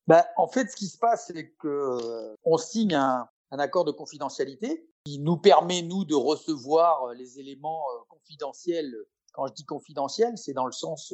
Ben, 0.08 0.24
en 0.38 0.48
fait, 0.48 0.70
ce 0.70 0.76
qui 0.76 0.88
se 0.88 0.98
passe, 0.98 1.28
c'est 1.28 1.52
que 1.60 1.68
euh, 1.68 2.36
on 2.44 2.58
signe 2.58 2.96
un, 2.96 3.28
un 3.52 3.60
accord 3.60 3.86
de 3.86 3.92
confidentialité 3.92 4.88
qui 5.06 5.20
nous 5.20 5.38
permet, 5.38 5.82
nous, 5.82 6.06
de 6.06 6.16
recevoir 6.16 7.04
euh, 7.04 7.14
les 7.14 7.40
éléments 7.40 7.84
euh, 7.94 8.04
confidentiels. 8.08 8.96
Quand 9.34 9.48
je 9.48 9.54
dis 9.54 9.66
confidentiel, 9.66 10.38
c'est 10.38 10.54
dans 10.54 10.66
le 10.66 10.72
sens, 10.72 11.14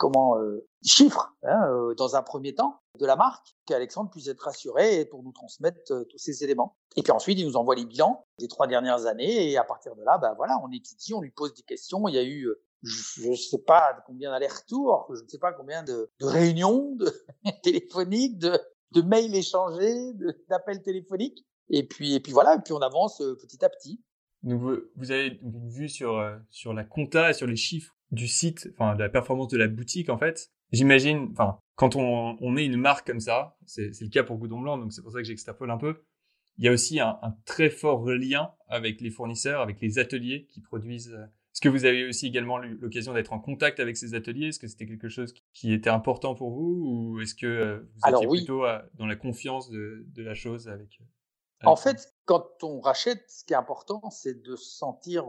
comment, 0.00 0.38
euh, 0.38 0.66
chiffres, 0.82 1.30
hein, 1.42 1.62
euh, 1.68 1.94
dans 1.94 2.16
un 2.16 2.22
premier 2.22 2.54
temps, 2.54 2.80
de 2.98 3.04
la 3.04 3.16
marque, 3.16 3.54
qu'Alexandre 3.66 4.10
puisse 4.10 4.28
être 4.28 4.40
rassuré 4.40 5.04
pour 5.04 5.22
nous 5.22 5.30
transmettre 5.32 5.92
euh, 5.92 6.04
tous 6.04 6.16
ces 6.16 6.42
éléments. 6.42 6.74
Et 6.96 7.02
puis 7.02 7.12
ensuite, 7.12 7.38
il 7.38 7.46
nous 7.46 7.56
envoie 7.56 7.74
les 7.74 7.84
bilans 7.84 8.24
des 8.38 8.48
trois 8.48 8.66
dernières 8.66 9.04
années, 9.04 9.50
et 9.50 9.58
à 9.58 9.64
partir 9.64 9.94
de 9.94 10.02
là, 10.02 10.16
ben 10.16 10.32
voilà, 10.38 10.58
on 10.64 10.72
étudie, 10.72 11.12
on 11.12 11.20
lui 11.20 11.30
pose 11.30 11.52
des 11.52 11.62
questions. 11.62 12.08
Il 12.08 12.14
y 12.14 12.18
a 12.18 12.24
eu 12.24 12.48
je 12.82 13.28
ne 13.28 13.36
sais 13.36 13.58
pas 13.58 14.02
combien 14.06 14.30
d'allers-retours, 14.30 15.06
je 15.14 15.22
ne 15.22 15.28
sais 15.28 15.38
pas 15.38 15.52
combien 15.52 15.82
de, 15.82 16.10
réunions 16.22 16.94
de 16.96 17.12
téléphoniques, 17.62 18.38
de, 18.38 18.58
mails 19.02 19.34
échangés, 19.34 20.14
d'appels 20.48 20.82
téléphoniques. 20.82 21.44
Et 21.68 21.86
puis, 21.86 22.14
et 22.14 22.20
puis 22.20 22.32
voilà, 22.32 22.54
et 22.54 22.60
puis 22.64 22.72
on 22.72 22.80
avance 22.80 23.20
euh, 23.20 23.36
petit 23.36 23.62
à 23.62 23.68
petit. 23.68 24.02
Vous, 24.42 24.78
vous 24.96 25.10
avez 25.10 25.38
une 25.42 25.68
vue 25.68 25.90
sur 25.90 26.16
euh, 26.16 26.36
sur 26.48 26.72
la 26.72 26.84
compta 26.84 27.30
et 27.30 27.34
sur 27.34 27.46
les 27.46 27.56
chiffres 27.56 27.94
du 28.10 28.28
site, 28.28 28.68
enfin 28.74 28.94
de 28.94 29.00
la 29.00 29.08
performance 29.08 29.48
de 29.48 29.58
la 29.58 29.68
boutique 29.68 30.08
en 30.08 30.18
fait. 30.18 30.50
J'imagine, 30.72 31.28
enfin 31.32 31.58
quand 31.76 31.96
on, 31.96 32.36
on 32.40 32.56
est 32.56 32.64
une 32.64 32.76
marque 32.76 33.06
comme 33.06 33.20
ça, 33.20 33.56
c'est 33.66 34.00
le 34.00 34.08
cas 34.08 34.22
pour 34.22 34.38
Goudon 34.38 34.60
Blanc, 34.60 34.78
donc 34.78 34.92
c'est 34.92 35.02
pour 35.02 35.12
ça 35.12 35.18
que 35.18 35.24
j'extrapole 35.24 35.70
un 35.70 35.78
peu. 35.78 36.02
Il 36.58 36.64
y 36.64 36.68
a 36.68 36.72
aussi 36.72 37.00
un, 37.00 37.18
un, 37.22 37.34
très 37.46 37.70
fort 37.70 38.04
lien 38.10 38.52
avec 38.68 39.00
les 39.00 39.10
fournisseurs, 39.10 39.62
avec 39.62 39.80
les 39.80 39.98
ateliers 39.98 40.46
qui 40.50 40.60
produisent. 40.60 41.12
Euh, 41.12 41.24
est-ce 41.24 41.62
que 41.62 41.68
vous 41.68 41.84
avez 41.84 42.06
aussi 42.06 42.26
également 42.26 42.58
l'occasion 42.58 43.14
d'être 43.14 43.32
en 43.32 43.40
contact 43.40 43.80
avec 43.80 43.96
ces 43.96 44.14
ateliers? 44.14 44.48
Est-ce 44.48 44.58
que 44.58 44.68
c'était 44.68 44.86
quelque 44.86 45.08
chose 45.08 45.34
qui 45.52 45.72
était 45.72 45.90
important 45.90 46.34
pour 46.34 46.50
vous? 46.50 47.14
Ou 47.14 47.20
est-ce 47.20 47.34
que 47.34 47.88
vous 47.94 48.00
Alors, 48.02 48.22
étiez 48.22 48.30
oui. 48.30 48.38
plutôt 48.40 48.64
dans 48.94 49.06
la 49.06 49.16
confiance 49.16 49.70
de, 49.70 50.04
de 50.14 50.22
la 50.22 50.34
chose 50.34 50.68
avec 50.68 51.00
en 51.64 51.76
fait, 51.76 52.14
quand 52.24 52.46
on 52.62 52.80
rachète, 52.80 53.24
ce 53.28 53.44
qui 53.44 53.52
est 53.52 53.56
important, 53.56 54.10
c'est 54.10 54.42
de 54.42 54.56
se 54.56 54.76
sentir 54.76 55.26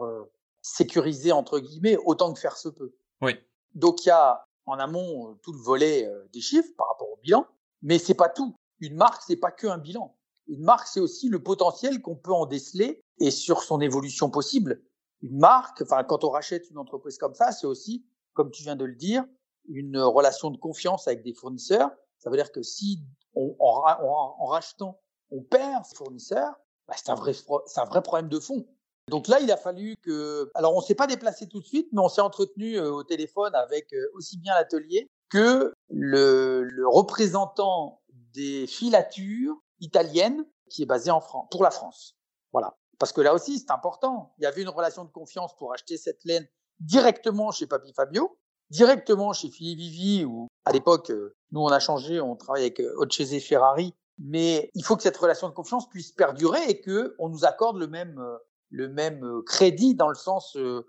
euh, 0.61 0.67
sécurisé 0.77 1.31
entre 1.31 1.59
guillemets 1.59 1.97
autant 2.05 2.33
que 2.33 2.39
faire 2.39 2.57
se 2.57 2.69
peut. 2.69 2.93
Oui. 3.21 3.33
Donc 3.73 4.05
il 4.05 4.09
y 4.09 4.11
a 4.11 4.45
en 4.65 4.79
amont 4.79 5.35
tout 5.43 5.51
le 5.51 5.59
volet 5.59 6.05
euh, 6.05 6.27
des 6.33 6.41
chiffres 6.41 6.69
par 6.77 6.87
rapport 6.89 7.11
au 7.11 7.17
bilan, 7.17 7.45
mais 7.81 7.99
c'est 7.99 8.13
pas 8.13 8.29
tout. 8.29 8.55
Une 8.79 8.95
marque, 8.95 9.23
c'est 9.25 9.37
pas 9.37 9.51
que 9.51 9.67
un 9.67 9.77
bilan. 9.77 10.15
Une 10.47 10.63
marque, 10.63 10.87
c'est 10.87 10.99
aussi 10.99 11.29
le 11.29 11.41
potentiel 11.41 12.01
qu'on 12.01 12.15
peut 12.15 12.33
en 12.33 12.45
déceler 12.45 13.01
et 13.19 13.31
sur 13.31 13.63
son 13.63 13.81
évolution 13.81 14.29
possible. 14.29 14.81
Une 15.21 15.37
marque, 15.37 15.81
enfin 15.81 16.03
quand 16.03 16.23
on 16.23 16.29
rachète 16.29 16.69
une 16.69 16.77
entreprise 16.77 17.17
comme 17.17 17.35
ça, 17.35 17.51
c'est 17.51 17.67
aussi, 17.67 18.05
comme 18.33 18.51
tu 18.51 18.63
viens 18.63 18.75
de 18.75 18.85
le 18.85 18.95
dire, 18.95 19.23
une 19.67 19.99
relation 19.99 20.49
de 20.49 20.57
confiance 20.57 21.07
avec 21.07 21.23
des 21.23 21.33
fournisseurs. 21.33 21.91
Ça 22.17 22.29
veut 22.29 22.37
dire 22.37 22.51
que 22.51 22.63
si 22.63 22.99
on, 23.35 23.55
en, 23.59 23.83
en, 23.85 24.35
en 24.39 24.45
rachetant 24.45 24.99
on 25.31 25.41
perd 25.41 25.85
ses 25.85 25.95
fournisseurs, 25.95 26.53
bah, 26.87 26.95
c'est 26.97 27.09
un 27.09 27.15
vrai, 27.15 27.33
c'est 27.33 27.79
un 27.79 27.85
vrai 27.85 28.01
problème 28.01 28.29
de 28.29 28.39
fond. 28.39 28.67
Donc 29.09 29.27
là, 29.27 29.39
il 29.39 29.51
a 29.51 29.57
fallu 29.57 29.97
que, 29.97 30.51
alors 30.55 30.75
on 30.75 30.81
s'est 30.81 30.95
pas 30.95 31.07
déplacé 31.07 31.47
tout 31.47 31.59
de 31.59 31.65
suite, 31.65 31.89
mais 31.91 32.01
on 32.01 32.09
s'est 32.09 32.21
entretenu 32.21 32.75
euh, 32.75 32.91
au 32.91 33.03
téléphone 33.03 33.53
avec 33.55 33.93
euh, 33.93 34.11
aussi 34.13 34.37
bien 34.37 34.53
l'atelier 34.53 35.09
que 35.29 35.73
le, 35.89 36.63
le, 36.63 36.87
représentant 36.87 38.01
des 38.33 38.67
filatures 38.67 39.55
italiennes 39.79 40.45
qui 40.69 40.83
est 40.83 40.85
basé 40.85 41.09
en 41.11 41.21
France, 41.21 41.47
pour 41.51 41.63
la 41.63 41.71
France. 41.71 42.15
Voilà. 42.53 42.77
Parce 42.99 43.11
que 43.11 43.21
là 43.21 43.33
aussi, 43.33 43.59
c'est 43.59 43.71
important. 43.71 44.33
Il 44.37 44.43
y 44.43 44.45
avait 44.45 44.61
une 44.61 44.69
relation 44.69 45.03
de 45.03 45.09
confiance 45.09 45.55
pour 45.57 45.73
acheter 45.73 45.97
cette 45.97 46.23
laine 46.23 46.47
directement 46.79 47.51
chez 47.51 47.65
Papi 47.65 47.93
Fabio, 47.93 48.37
directement 48.69 49.33
chez 49.33 49.49
Philippe 49.49 49.79
Vivi, 49.79 50.25
ou 50.25 50.47
à 50.65 50.71
l'époque, 50.71 51.09
euh, 51.11 51.35
nous 51.51 51.61
on 51.61 51.67
a 51.67 51.79
changé, 51.79 52.21
on 52.21 52.35
travaille 52.35 52.63
avec 52.63 52.81
Ocese 52.97 53.43
Ferrari, 53.43 53.93
mais 54.19 54.69
il 54.75 54.85
faut 54.85 54.95
que 54.95 55.03
cette 55.03 55.17
relation 55.17 55.49
de 55.49 55.53
confiance 55.53 55.89
puisse 55.89 56.11
perdurer 56.11 56.63
et 56.69 56.79
que 56.79 57.15
on 57.19 57.29
nous 57.29 57.43
accorde 57.43 57.77
le 57.77 57.87
même 57.87 58.23
le 58.71 58.89
même 58.89 59.23
euh, 59.23 59.41
crédit 59.45 59.93
dans 59.95 60.09
le 60.09 60.15
sens 60.15 60.55
euh, 60.55 60.83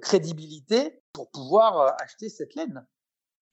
crédibilité 0.00 1.02
pour 1.12 1.30
pouvoir 1.30 1.94
acheter 2.00 2.28
cette 2.28 2.54
laine. 2.54 2.86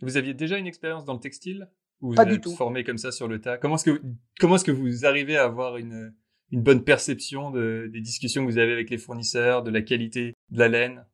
Vous 0.01 0.17
aviez 0.17 0.33
déjà 0.33 0.57
une 0.57 0.67
expérience 0.67 1.05
dans 1.05 1.13
le 1.13 1.19
textile 1.19 1.69
ou 2.01 2.09
vous 2.09 2.15
Pas 2.15 2.23
êtes 2.23 2.29
du 2.29 2.41
tout. 2.41 2.51
formé 2.55 2.83
comme 2.83 2.97
ça 2.97 3.11
sur 3.11 3.27
le 3.27 3.41
tas? 3.41 3.57
Comment 3.57 3.75
est-ce 3.75 3.85
que 3.85 4.01
comment 4.39 4.55
est-ce 4.55 4.65
que 4.65 4.71
vous 4.71 5.05
arrivez 5.05 5.37
à 5.37 5.43
avoir 5.45 5.77
une 5.77 6.15
une 6.51 6.61
bonne 6.61 6.83
perception 6.83 7.49
de, 7.49 7.89
des 7.91 7.99
discussions 8.01 8.45
que 8.45 8.51
vous 8.51 8.59
avez 8.59 8.73
avec 8.73 8.91
les 8.91 8.99
fournisseurs, 8.99 9.63
de 9.63 9.71
la 9.71 9.81
qualité 9.81 10.35
de 10.49 10.59
la 10.59 10.67
laine? 10.67 11.07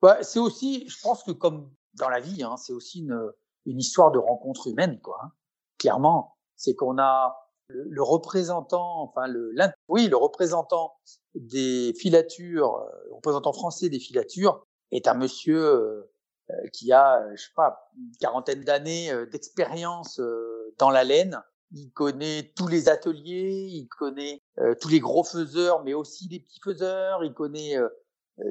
Bah, 0.00 0.22
C'est 0.22 0.38
aussi, 0.38 0.88
je 0.88 1.00
pense 1.02 1.24
que 1.24 1.32
comme 1.32 1.72
dans 1.94 2.08
la 2.08 2.20
vie, 2.20 2.44
hein, 2.44 2.56
c'est 2.56 2.72
aussi 2.72 3.00
une, 3.00 3.18
une 3.64 3.80
histoire 3.80 4.12
de 4.12 4.18
rencontre 4.18 4.68
humaine, 4.68 5.00
quoi. 5.00 5.18
Hein. 5.24 5.32
Clairement, 5.78 6.36
c'est 6.54 6.76
qu'on 6.76 6.98
a 6.98 7.45
le, 7.68 8.02
représentant, 8.02 9.02
enfin 9.02 9.26
le, 9.26 9.54
oui, 9.88 10.08
le 10.08 10.16
représentant 10.16 10.94
des 11.34 11.92
filatures, 11.98 12.76
euh, 12.76 13.08
le 13.08 13.14
représentant 13.14 13.52
français 13.52 13.88
des 13.88 13.98
filatures 13.98 14.66
est 14.92 15.08
un 15.08 15.14
monsieur 15.14 15.62
euh, 15.62 16.12
euh, 16.50 16.54
qui 16.72 16.92
a, 16.92 17.22
je 17.34 17.42
sais 17.42 17.52
pas, 17.54 17.90
une 17.96 18.16
quarantaine 18.20 18.62
d'années 18.62 19.12
d'expérience 19.30 20.20
dans 20.78 20.90
la 20.90 21.04
laine. 21.04 21.40
Il 21.72 21.90
connaît 21.90 22.52
tous 22.56 22.68
les 22.68 22.88
ateliers, 22.88 23.66
il 23.68 23.88
connaît 23.88 24.40
tous 24.80 24.88
les 24.88 25.00
gros 25.00 25.24
faiseurs, 25.24 25.82
mais 25.82 25.94
aussi 25.94 26.28
les 26.28 26.38
petits 26.38 26.60
faiseurs. 26.62 27.24
Il 27.24 27.34
connaît 27.34 27.74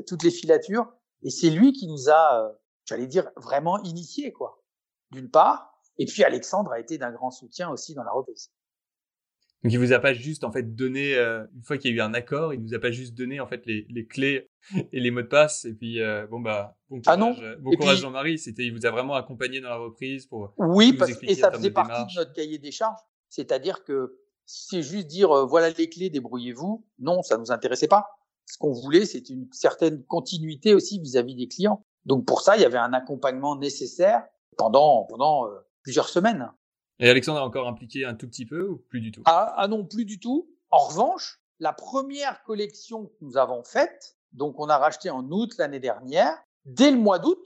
toutes 0.06 0.24
les 0.24 0.32
filatures, 0.32 0.92
et 1.24 1.30
c'est 1.30 1.50
lui 1.50 1.72
qui 1.72 1.88
nous 1.88 2.10
a, 2.10 2.52
j'allais 2.84 3.08
dire, 3.08 3.32
vraiment 3.38 3.82
initiés, 3.84 4.34
quoi. 4.34 4.62
D'une 5.12 5.32
part, 5.32 5.80
et 5.98 6.06
puis 6.06 6.26
Alexandre 6.26 6.74
a 6.74 6.80
été 6.82 6.98
d'un 6.98 7.12
grand 7.12 7.32
soutien 7.32 7.70
aussi 7.70 7.94
dans 7.94 8.04
la 8.04 8.12
reprise. 8.12 8.52
Donc 9.66 9.74
il 9.74 9.80
vous 9.80 9.94
a 9.94 10.00
pas 10.00 10.14
juste 10.14 10.44
en 10.44 10.52
fait 10.52 10.76
donné 10.76 11.16
euh, 11.16 11.44
une 11.56 11.64
fois 11.64 11.80
qu'il 11.80 11.90
y 11.90 11.94
a 11.96 11.98
eu 11.98 12.02
un 12.02 12.14
accord, 12.14 12.54
il 12.54 12.62
vous 12.62 12.76
a 12.76 12.80
pas 12.80 12.92
juste 12.92 13.16
donné 13.16 13.40
en 13.40 13.48
fait 13.48 13.66
les, 13.66 13.88
les 13.90 14.06
clés 14.06 14.48
et 14.94 15.00
les 15.00 15.10
mots 15.10 15.24
de 15.24 15.28
passe 15.28 15.66
et 15.66 15.74
puis 15.74 16.00
euh, 16.00 16.28
bon 16.28 16.40
bah 16.40 16.78
bon 16.88 17.02
ah 17.08 17.18
courage, 17.18 17.42
ah 17.42 17.56
bon 17.60 17.72
courage 17.72 17.98
Jean-Marie, 18.02 18.38
c'était 18.38 18.64
il 18.64 18.72
vous 18.72 18.86
a 18.86 18.92
vraiment 18.92 19.16
accompagné 19.16 19.62
dans 19.62 19.70
la 19.70 19.78
reprise 19.78 20.28
pour 20.28 20.54
Oui, 20.60 20.94
parce, 20.94 21.14
et 21.24 21.34
ça 21.34 21.52
faisait 21.52 21.72
partie 21.72 22.14
de 22.14 22.20
notre 22.20 22.34
cahier 22.34 22.60
des 22.60 22.70
charges, 22.70 23.00
c'est-à-dire 23.30 23.84
que 23.84 24.20
c'est 24.46 24.84
juste 24.84 25.08
dire 25.08 25.32
euh, 25.32 25.46
voilà 25.48 25.72
les 25.72 25.90
clés, 25.90 26.12
débrouillez-vous. 26.12 26.86
Non, 27.00 27.24
ça 27.24 27.40
nous 27.40 27.52
intéressait 27.52 27.88
pas. 27.88 28.06
Ce 28.46 28.60
qu'on 28.60 28.72
voulait, 28.72 29.08
c'est 29.08 29.32
une 29.32 29.48
certaine 29.52 30.04
continuité 30.04 30.76
aussi 30.76 31.00
vis-à-vis 31.00 31.34
des 31.34 31.48
clients. 31.48 31.84
Donc 32.06 32.28
pour 32.28 32.42
ça, 32.42 32.56
il 32.56 32.62
y 32.62 32.66
avait 32.66 32.78
un 32.78 32.94
accompagnement 32.94 33.58
nécessaire 33.58 34.22
pendant 34.58 35.06
pendant 35.06 35.48
plusieurs 35.82 36.08
semaines. 36.08 36.52
Et 37.00 37.10
Alexandre 37.10 37.40
est 37.40 37.44
encore 37.44 37.68
impliqué 37.68 38.06
un 38.06 38.16
tout 38.16 38.28
petit 38.28 38.46
peu 38.46 38.68
ou 38.68 38.78
plus 38.78 39.02
du 39.02 39.12
tout? 39.12 39.22
Ah, 39.26 39.54
ah, 39.58 39.68
non, 39.68 39.86
plus 39.86 40.06
du 40.06 40.20
tout. 40.20 40.50
En 40.72 40.80
revanche, 40.80 41.40
la 41.60 41.74
première 41.74 42.44
collection 42.44 43.08
que 43.08 43.16
nous 43.22 43.38
avons 43.38 43.64
faite, 43.64 44.18
donc 44.32 44.60
on 44.60 44.70
a 44.70 44.78
racheté 44.78 45.10
en 45.10 45.30
août 45.30 45.54
l'année 45.58 45.80
dernière, 45.80 46.38
dès 46.66 46.92
le 46.92 46.98
mois 46.98 47.20
d'août, 47.20 47.46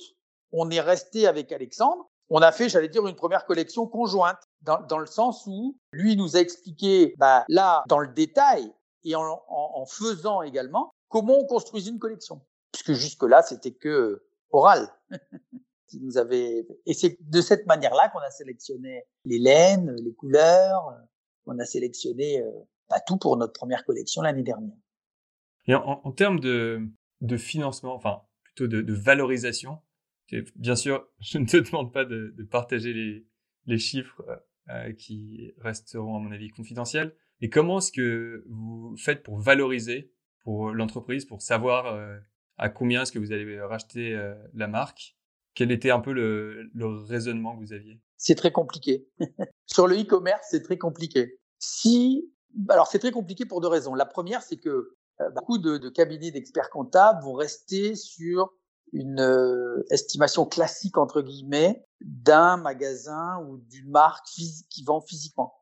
on 0.51 0.69
est 0.69 0.81
resté 0.81 1.27
avec 1.27 1.51
Alexandre. 1.51 2.07
On 2.29 2.41
a 2.41 2.51
fait, 2.51 2.69
j'allais 2.69 2.89
dire, 2.89 3.07
une 3.07 3.15
première 3.15 3.45
collection 3.45 3.87
conjointe, 3.87 4.39
dans, 4.61 4.81
dans 4.81 4.99
le 4.99 5.07
sens 5.07 5.45
où 5.47 5.77
lui 5.91 6.15
nous 6.15 6.37
a 6.37 6.39
expliqué, 6.39 7.15
bah, 7.17 7.43
là, 7.49 7.83
dans 7.87 7.99
le 7.99 8.07
détail 8.07 8.71
et 9.03 9.15
en, 9.15 9.41
en, 9.47 9.85
faisant 9.85 10.41
également, 10.41 10.91
comment 11.07 11.39
on 11.39 11.45
construisait 11.45 11.89
une 11.89 11.99
collection. 11.99 12.41
Puisque 12.71 12.93
jusque-là, 12.93 13.41
c'était 13.41 13.73
que 13.73 14.23
oral. 14.51 14.93
et 15.93 16.93
c'est 16.93 17.17
de 17.19 17.41
cette 17.41 17.65
manière-là 17.65 18.09
qu'on 18.09 18.19
a 18.19 18.31
sélectionné 18.31 19.03
les 19.25 19.39
laines, 19.39 19.95
les 20.03 20.13
couleurs, 20.13 20.93
qu'on 21.45 21.57
a 21.59 21.65
sélectionné 21.65 22.41
euh, 22.41 22.51
bah, 22.89 22.99
tout 23.05 23.17
pour 23.17 23.37
notre 23.37 23.53
première 23.53 23.85
collection 23.85 24.21
l'année 24.21 24.43
dernière. 24.43 24.75
Et 25.67 25.75
en, 25.75 26.11
termes 26.11 26.39
de, 26.39 26.89
financement, 27.37 27.93
enfin 27.95 28.21
plutôt 28.43 28.67
de, 28.67 28.93
valorisation, 28.93 29.79
bien 30.55 30.75
sûr, 30.75 31.07
je 31.19 31.37
ne 31.37 31.45
te 31.45 31.57
demande 31.57 31.93
pas 31.93 32.05
de, 32.05 32.33
partager 32.49 33.25
les, 33.65 33.77
chiffres 33.77 34.23
euh, 34.69 34.93
qui 34.93 35.53
resteront 35.59 36.15
à 36.15 36.19
mon 36.19 36.31
avis 36.31 36.49
confidentiels, 36.49 37.15
mais 37.41 37.49
comment 37.49 37.77
est-ce 37.77 37.91
que 37.91 38.43
vous 38.49 38.95
faites 38.97 39.23
pour 39.23 39.37
valoriser 39.37 40.11
pour 40.43 40.71
l'entreprise, 40.71 41.25
pour 41.25 41.41
savoir 41.41 41.85
euh, 41.87 42.17
à 42.57 42.69
combien 42.69 43.03
est-ce 43.03 43.11
que 43.11 43.19
vous 43.19 43.31
allez 43.31 43.61
racheter 43.61 44.13
euh, 44.13 44.33
la 44.53 44.67
marque? 44.67 45.15
Quel 45.59 45.71
était 45.73 45.91
un 45.91 45.99
peu 45.99 46.13
le, 46.13 46.71
raisonnement 47.09 47.53
que 47.53 47.59
vous 47.59 47.73
aviez? 47.73 47.99
C'est 48.15 48.35
très 48.35 48.53
compliqué. 48.53 49.09
Sur 49.65 49.87
le 49.87 49.99
e-commerce, 49.99 50.47
c'est 50.49 50.63
très 50.63 50.77
compliqué. 50.77 51.37
Si, 51.59 52.31
alors 52.69 52.87
c'est 52.87 52.99
très 52.99 53.11
compliqué 53.11 53.45
pour 53.45 53.59
deux 53.59 53.67
raisons. 53.67 53.93
La 53.93 54.05
première, 54.05 54.41
c'est 54.41 54.55
que 54.55 54.95
euh, 55.19 55.29
beaucoup 55.31 55.57
de, 55.57 55.89
cabinets 55.89 56.31
d'experts 56.31 56.69
comptables 56.69 57.21
vont 57.25 57.33
rester 57.33 57.95
sur 57.95 58.53
une 58.93 59.19
euh, 59.19 59.83
estimation 59.91 60.45
classique 60.45 60.97
entre 60.97 61.21
guillemets 61.21 61.85
d'un 61.99 62.55
magasin 62.55 63.43
ou 63.45 63.57
d'une 63.57 63.89
marque 63.89 64.27
qui 64.27 64.83
vend 64.85 65.01
physiquement. 65.01 65.53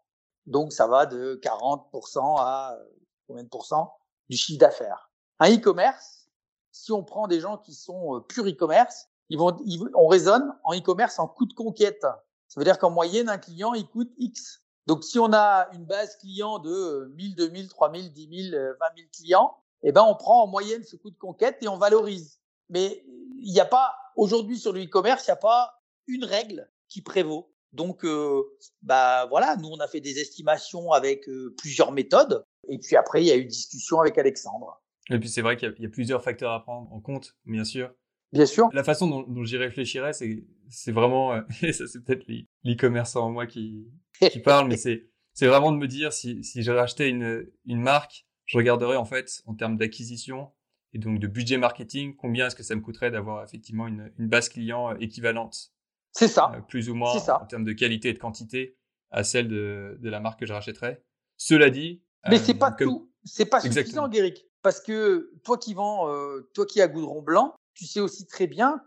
Donc 0.46 0.74
ça 0.74 0.86
va 0.86 1.08
de 1.08 1.40
40% 1.42 2.36
à 2.38 2.78
euh, 2.80 2.84
combien 3.26 3.44
de 3.44 3.50
pourcents 3.50 3.98
du 4.30 4.38
chiffre 4.38 4.60
d'affaires. 4.60 5.10
Un 5.40 5.56
e-commerce, 5.56 6.30
si 6.72 6.92
on 6.92 7.04
prend 7.04 7.26
des 7.26 7.40
gens 7.40 7.58
qui 7.58 7.74
sont 7.74 8.24
pur 8.30 8.48
e-commerce, 8.48 9.08
on 9.36 10.08
raisonne 10.08 10.54
en 10.64 10.74
e-commerce 10.74 11.20
en 11.20 11.28
coût 11.28 11.46
de 11.46 11.54
conquête. 11.54 12.06
Ça 12.48 12.60
veut 12.60 12.64
dire 12.64 12.80
qu'en 12.80 12.92
moyenne, 12.92 13.30
un 13.30 13.38
client, 13.38 13.74
il 13.74 13.88
coûte 13.88 14.12
X. 14.18 14.62
Donc, 14.86 15.04
si 15.04 15.20
on 15.20 15.34
a 15.34 15.68
une 15.74 15.86
base 15.86 16.18
client 16.18 16.60
de 16.60 17.12
1000, 17.16 17.36
2000, 17.36 17.68
3000, 17.68 18.14
10 18.14 18.52
000, 18.52 18.64
20 18.80 18.86
000 18.96 19.08
clients, 19.14 19.58
eh 19.84 19.92
ben, 19.92 20.04
on 20.08 20.16
prend 20.16 20.44
en 20.44 20.48
moyenne 20.48 20.84
ce 20.84 20.96
coût 20.96 21.12
de 21.12 21.18
conquête 21.18 21.58
et 21.62 21.68
on 21.68 21.78
valorise. 21.78 22.40
Mais 22.70 23.04
il 23.40 23.52
n'y 23.52 23.60
a 23.60 23.66
pas, 23.66 23.96
aujourd'hui, 24.16 24.58
sur 24.58 24.72
le 24.72 24.84
e-commerce, 24.84 25.26
il 25.28 25.32
n'y 25.32 25.34
a 25.34 25.38
pas 25.38 25.74
une 26.08 26.24
règle 26.24 26.70
qui 26.88 27.02
prévaut. 27.02 27.52
Donc, 27.74 28.06
euh, 28.06 28.44
bah 28.82 29.26
voilà, 29.26 29.56
nous 29.58 29.68
on 29.68 29.80
a 29.80 29.88
fait 29.88 30.00
des 30.00 30.20
estimations 30.20 30.92
avec 30.94 31.28
euh, 31.28 31.54
plusieurs 31.58 31.92
méthodes, 31.92 32.46
et 32.70 32.78
puis 32.80 32.96
après 32.96 33.22
il 33.22 33.28
y 33.28 33.32
a 33.32 33.36
eu 33.36 33.46
discussion 33.46 34.00
avec 34.00 34.18
Alexandre. 34.18 34.82
Et 35.10 35.20
puis 35.20 35.30
c'est 35.30 35.42
vrai 35.42 35.58
qu'il 35.58 35.74
y, 35.78 35.86
a 35.86 35.90
plusieurs 35.90 36.24
facteurs 36.24 36.54
à 36.54 36.64
prendre 36.64 36.92
en 36.92 37.00
compte, 37.00 37.36
bien 37.46 37.64
sûr. 37.64 37.94
Bien 38.34 38.46
sûr. 38.46 38.70
La 38.74 38.84
façon 38.84 39.08
dont, 39.08 39.24
dont 39.24 39.44
j'y 39.44 39.58
réfléchirais, 39.58 40.12
c'est, 40.14 40.92
vraiment, 40.92 41.34
euh, 41.34 41.42
et 41.62 41.74
ça 41.74 41.88
c'est 41.88 42.04
peut-être 42.04 42.26
l'e-commerçant 42.64 43.26
en 43.26 43.32
moi 43.32 43.48
qui, 43.48 43.88
qui 44.32 44.40
parle, 44.40 44.68
mais 44.68 44.78
c'est, 44.78 45.10
c'est 45.34 45.48
vraiment 45.48 45.72
de 45.72 45.78
me 45.78 45.88
dire 45.88 46.12
si, 46.14 46.44
si 46.44 46.64
j'ai 46.64 46.72
racheté 46.72 47.08
une, 47.08 47.48
une 47.66 47.82
marque, 47.82 48.26
je 48.46 48.58
regarderais 48.58 48.98
en 48.98 49.06
fait 49.06 49.42
en 49.46 49.56
termes 49.56 49.78
d'acquisition 49.78 50.52
et 50.94 51.00
donc 51.00 51.20
de 51.20 51.28
budget 51.28 51.58
marketing, 51.58 52.16
combien 52.16 52.48
est-ce 52.48 52.56
que 52.56 52.64
ça 52.64 52.76
me 52.76 52.82
coûterait 52.82 53.12
d'avoir 53.12 53.44
effectivement 53.44 53.88
une, 53.88 54.12
une 54.18 54.28
base 54.28 54.50
client 54.50 54.92
euh, 54.92 54.96
équivalente. 55.00 55.72
C'est 56.12 56.28
ça. 56.28 56.52
Euh, 56.56 56.62
plus 56.62 56.90
ou 56.90 56.96
moins 56.96 57.18
ça. 57.20 57.42
en 57.42 57.46
termes 57.46 57.66
de 57.66 57.74
qualité 57.74 58.10
et 58.10 58.14
de 58.14 58.20
quantité 58.20 58.78
à 59.12 59.24
celle 59.24 59.48
de, 59.48 59.98
de 60.02 60.10
la 60.10 60.20
marque 60.20 60.40
que 60.40 60.46
je 60.46 60.54
rachèterais. 60.54 61.04
Cela 61.38 61.70
dit. 61.70 62.04
Mais 62.30 62.40
c'est 62.40 62.56
pas 62.56 62.72
tout. 62.72 63.12
C'est 63.24 63.46
pas 63.46 63.62
suffisant, 63.62 64.08
Guéric. 64.10 64.46
Parce 64.64 64.82
que 64.82 65.32
toi 65.44 65.58
qui 65.58 65.74
vends, 65.74 66.10
toi 66.54 66.66
qui 66.66 66.82
as 66.82 66.88
Goudron 66.88 67.22
Blanc, 67.22 67.56
tu 67.78 67.86
sais 67.86 68.00
aussi 68.00 68.26
très 68.26 68.48
bien 68.48 68.84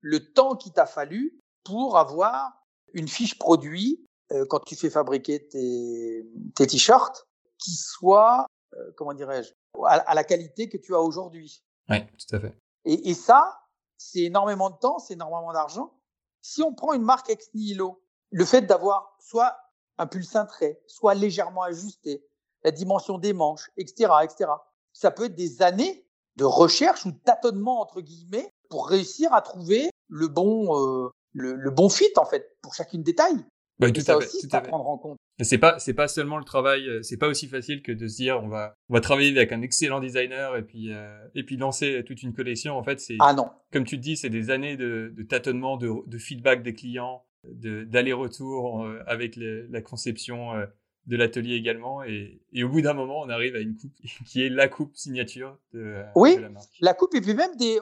le 0.00 0.32
temps 0.32 0.54
qu'il 0.54 0.72
t'a 0.72 0.86
fallu 0.86 1.40
pour 1.64 1.96
avoir 1.96 2.52
une 2.92 3.08
fiche 3.08 3.38
produit 3.38 4.04
euh, 4.32 4.44
quand 4.46 4.60
tu 4.60 4.76
fais 4.76 4.90
fabriquer 4.90 5.48
tes, 5.48 6.26
tes 6.54 6.66
t-shirts 6.66 7.26
qui 7.58 7.72
soit, 7.72 8.46
euh, 8.74 8.92
comment 8.96 9.14
dirais-je, 9.14 9.52
à, 9.84 10.14
la 10.14 10.24
qualité 10.24 10.68
que 10.68 10.76
tu 10.76 10.94
as 10.94 11.00
aujourd'hui. 11.00 11.62
Oui, 11.88 11.98
tout 12.06 12.36
à 12.36 12.40
fait. 12.40 12.54
Et, 12.84 13.10
et 13.10 13.14
ça, 13.14 13.60
c'est 13.96 14.20
énormément 14.20 14.70
de 14.70 14.76
temps, 14.76 14.98
c'est 14.98 15.14
énormément 15.14 15.52
d'argent. 15.52 15.98
Si 16.42 16.62
on 16.62 16.74
prend 16.74 16.92
une 16.92 17.02
marque 17.02 17.30
ex 17.30 17.52
nihilo, 17.54 18.02
le 18.30 18.44
fait 18.44 18.62
d'avoir 18.62 19.16
soit 19.18 19.56
un 19.96 20.06
pull 20.06 20.24
cintré, 20.24 20.80
soit 20.86 21.14
légèrement 21.14 21.62
ajusté, 21.62 22.24
la 22.62 22.70
dimension 22.70 23.18
des 23.18 23.32
manches, 23.32 23.70
etc., 23.76 24.12
etc., 24.22 24.50
ça 24.92 25.10
peut 25.10 25.24
être 25.24 25.34
des 25.34 25.62
années 25.62 26.07
de 26.38 26.44
recherche 26.44 27.04
ou 27.04 27.10
de 27.10 27.18
tâtonnement 27.18 27.80
entre 27.82 28.00
guillemets 28.00 28.48
pour 28.70 28.88
réussir 28.88 29.32
à 29.34 29.42
trouver 29.42 29.90
le 30.08 30.28
bon 30.28 30.74
euh, 30.76 31.08
le, 31.34 31.70
bon 31.70 31.88
fit 31.88 32.12
en 32.16 32.24
fait 32.24 32.56
pour 32.62 32.74
chacune 32.74 33.02
des 33.02 33.14
tailles. 33.14 33.44
Bah, 33.78 33.90
tout 33.92 34.00
ça 34.00 34.14
à 34.14 34.16
aussi, 34.16 34.48
fait, 34.48 34.56
à 34.56 34.60
prendre 34.60 34.88
en 34.88 34.98
compte. 34.98 35.16
C'est 35.40 35.58
pas 35.58 35.78
c'est 35.78 35.94
pas 35.94 36.08
seulement 36.08 36.38
le 36.38 36.44
travail, 36.44 36.88
euh, 36.88 37.02
c'est 37.02 37.16
pas 37.16 37.28
aussi 37.28 37.46
facile 37.46 37.82
que 37.82 37.92
de 37.92 38.08
se 38.08 38.16
dire 38.16 38.40
on 38.42 38.48
va 38.48 38.74
on 38.88 38.94
va 38.94 39.00
travailler 39.00 39.36
avec 39.36 39.52
un 39.52 39.62
excellent 39.62 40.00
designer 40.00 40.56
et 40.56 40.62
puis 40.62 40.92
euh, 40.92 41.16
et 41.34 41.44
puis 41.44 41.56
lancer 41.56 42.02
toute 42.06 42.22
une 42.22 42.32
collection. 42.32 42.76
En 42.76 42.82
fait, 42.82 43.00
c'est 43.00 43.16
ah 43.20 43.34
non. 43.34 43.50
Comme 43.72 43.84
tu 43.84 43.96
te 43.96 44.02
dis, 44.02 44.16
c'est 44.16 44.30
des 44.30 44.50
années 44.50 44.76
de, 44.76 45.12
de 45.16 45.22
tâtonnement, 45.22 45.76
de, 45.76 45.90
de 46.06 46.18
feedback 46.18 46.62
des 46.62 46.72
clients, 46.72 47.24
de 47.44 47.84
d'aller-retour 47.84 48.88
avec 49.06 49.36
la 49.36 49.80
conception 49.80 50.52
de 51.08 51.16
l'atelier 51.16 51.56
également. 51.56 52.04
Et, 52.04 52.40
et, 52.52 52.62
au 52.62 52.68
bout 52.68 52.82
d'un 52.82 52.94
moment, 52.94 53.20
on 53.20 53.28
arrive 53.28 53.56
à 53.56 53.58
une 53.58 53.76
coupe 53.76 53.92
qui 54.26 54.44
est 54.44 54.48
la 54.48 54.68
coupe 54.68 54.94
signature 54.94 55.58
de, 55.72 56.04
oui, 56.14 56.38
la 56.38 56.50
marque. 56.50 56.68
La 56.80 56.94
coupe 56.94 57.14
et 57.14 57.20
puis 57.20 57.34
même 57.34 57.56
des, 57.56 57.80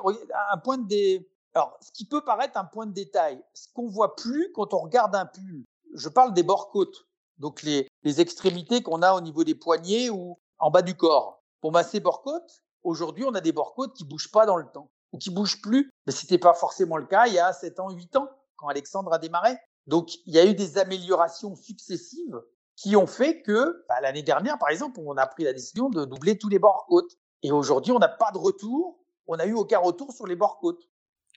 un 0.53 0.59
point 0.59 0.79
de 0.79 0.87
des, 0.87 1.29
alors, 1.55 1.79
ce 1.81 1.91
qui 1.91 2.07
peut 2.07 2.23
paraître 2.25 2.59
un 2.59 2.65
point 2.65 2.87
de 2.87 2.93
détail, 2.93 3.43
ce 3.55 3.69
qu'on 3.75 3.89
voit 3.89 4.15
plus 4.15 4.53
quand 4.55 4.73
on 4.75 4.79
regarde 4.79 5.15
un 5.15 5.27
pull, 5.27 5.65
je 5.95 6.09
parle 6.09 6.35
des 6.35 6.43
bords-côtes, 6.43 7.07
donc 7.39 7.63
les, 7.63 7.89
les 8.03 8.21
extrémités 8.21 8.83
qu'on 8.83 9.03
a 9.03 9.15
au 9.15 9.21
niveau 9.21 9.43
des 9.43 9.55
poignets 9.55 10.11
ou 10.11 10.39
en 10.59 10.71
bas 10.71 10.83
du 10.83 10.95
corps. 10.95 11.43
Pour 11.61 11.73
masser 11.73 12.01
bords-côtes, 12.01 12.63
aujourd'hui, 12.85 13.25
on 13.25 13.35
a 13.35 13.41
des 13.41 13.53
bords-côtes 13.53 13.95
qui 13.95 14.05
bougent 14.05 14.31
pas 14.31 14.47
dans 14.47 14.57
le 14.57 14.67
temps 14.67 14.91
ou 15.13 15.19
qui 15.19 15.31
bougent 15.31 15.61
plus. 15.63 15.91
Mais 16.07 16.13
c'était 16.13 16.39
pas 16.39 16.55
forcément 16.55 16.99
le 16.99 17.07
cas 17.07 17.27
il 17.27 17.35
y 17.35 17.39
a 17.39 17.53
7 17.53 17.81
ans, 17.81 17.91
8 17.91 18.17
ans, 18.17 18.29
quand 18.57 18.69
Alexandre 18.69 19.13
a 19.13 19.19
démarré. 19.19 19.57
Donc, 19.87 20.15
il 20.27 20.35
y 20.35 20.39
a 20.39 20.45
eu 20.45 20.55
des 20.55 20.79
améliorations 20.79 21.57
successives 21.57 22.39
qui 22.77 22.95
ont 22.95 23.07
fait 23.07 23.43
que 23.43 23.85
bah, 23.89 24.01
l'année 24.03 24.23
dernière, 24.23 24.59
par 24.59 24.69
exemple, 24.69 25.01
on 25.01 25.17
a 25.17 25.27
pris 25.27 25.45
la 25.45 25.53
décision 25.53 25.89
de 25.89 26.05
doubler 26.05 26.39
tous 26.39 26.49
les 26.49 26.59
bords-côtes. 26.59 27.19
Et 27.43 27.51
aujourd'hui, 27.51 27.93
on 27.93 27.99
n'a 27.99 28.09
pas 28.09 28.31
de 28.33 28.39
retour. 28.39 28.99
On 29.27 29.37
n'a 29.37 29.47
eu 29.47 29.55
aucun 29.55 29.79
retour 29.79 30.13
sur 30.13 30.27
les 30.27 30.37
bords-côtes. 30.37 30.89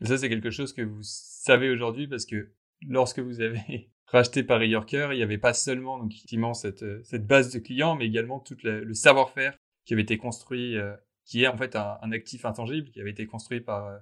Ça, 0.01 0.17
c'est 0.17 0.29
quelque 0.29 0.51
chose 0.51 0.73
que 0.73 0.81
vous 0.81 1.01
savez 1.01 1.69
aujourd'hui 1.69 2.07
parce 2.07 2.25
que 2.25 2.51
lorsque 2.87 3.19
vous 3.19 3.41
avez 3.41 3.91
racheté 4.07 4.43
Paris 4.43 4.69
Yorker, 4.69 5.09
il 5.11 5.17
n'y 5.17 5.23
avait 5.23 5.37
pas 5.37 5.53
seulement 5.53 5.97
donc 5.97 6.13
effectivement 6.13 6.53
cette, 6.53 6.83
euh, 6.83 7.01
cette 7.03 7.25
base 7.25 7.51
de 7.51 7.59
clients, 7.59 7.95
mais 7.95 8.05
également 8.05 8.39
tout 8.39 8.57
le, 8.63 8.93
savoir-faire 8.93 9.57
qui 9.85 9.93
avait 9.93 10.03
été 10.03 10.17
construit, 10.17 10.77
euh, 10.77 10.95
qui 11.25 11.43
est 11.43 11.47
en 11.47 11.57
fait 11.57 11.75
un, 11.75 11.97
un, 12.01 12.11
actif 12.11 12.45
intangible 12.45 12.89
qui 12.91 13.01
avait 13.01 13.11
été 13.11 13.25
construit 13.25 13.59
par 13.59 13.87
euh, 13.87 13.97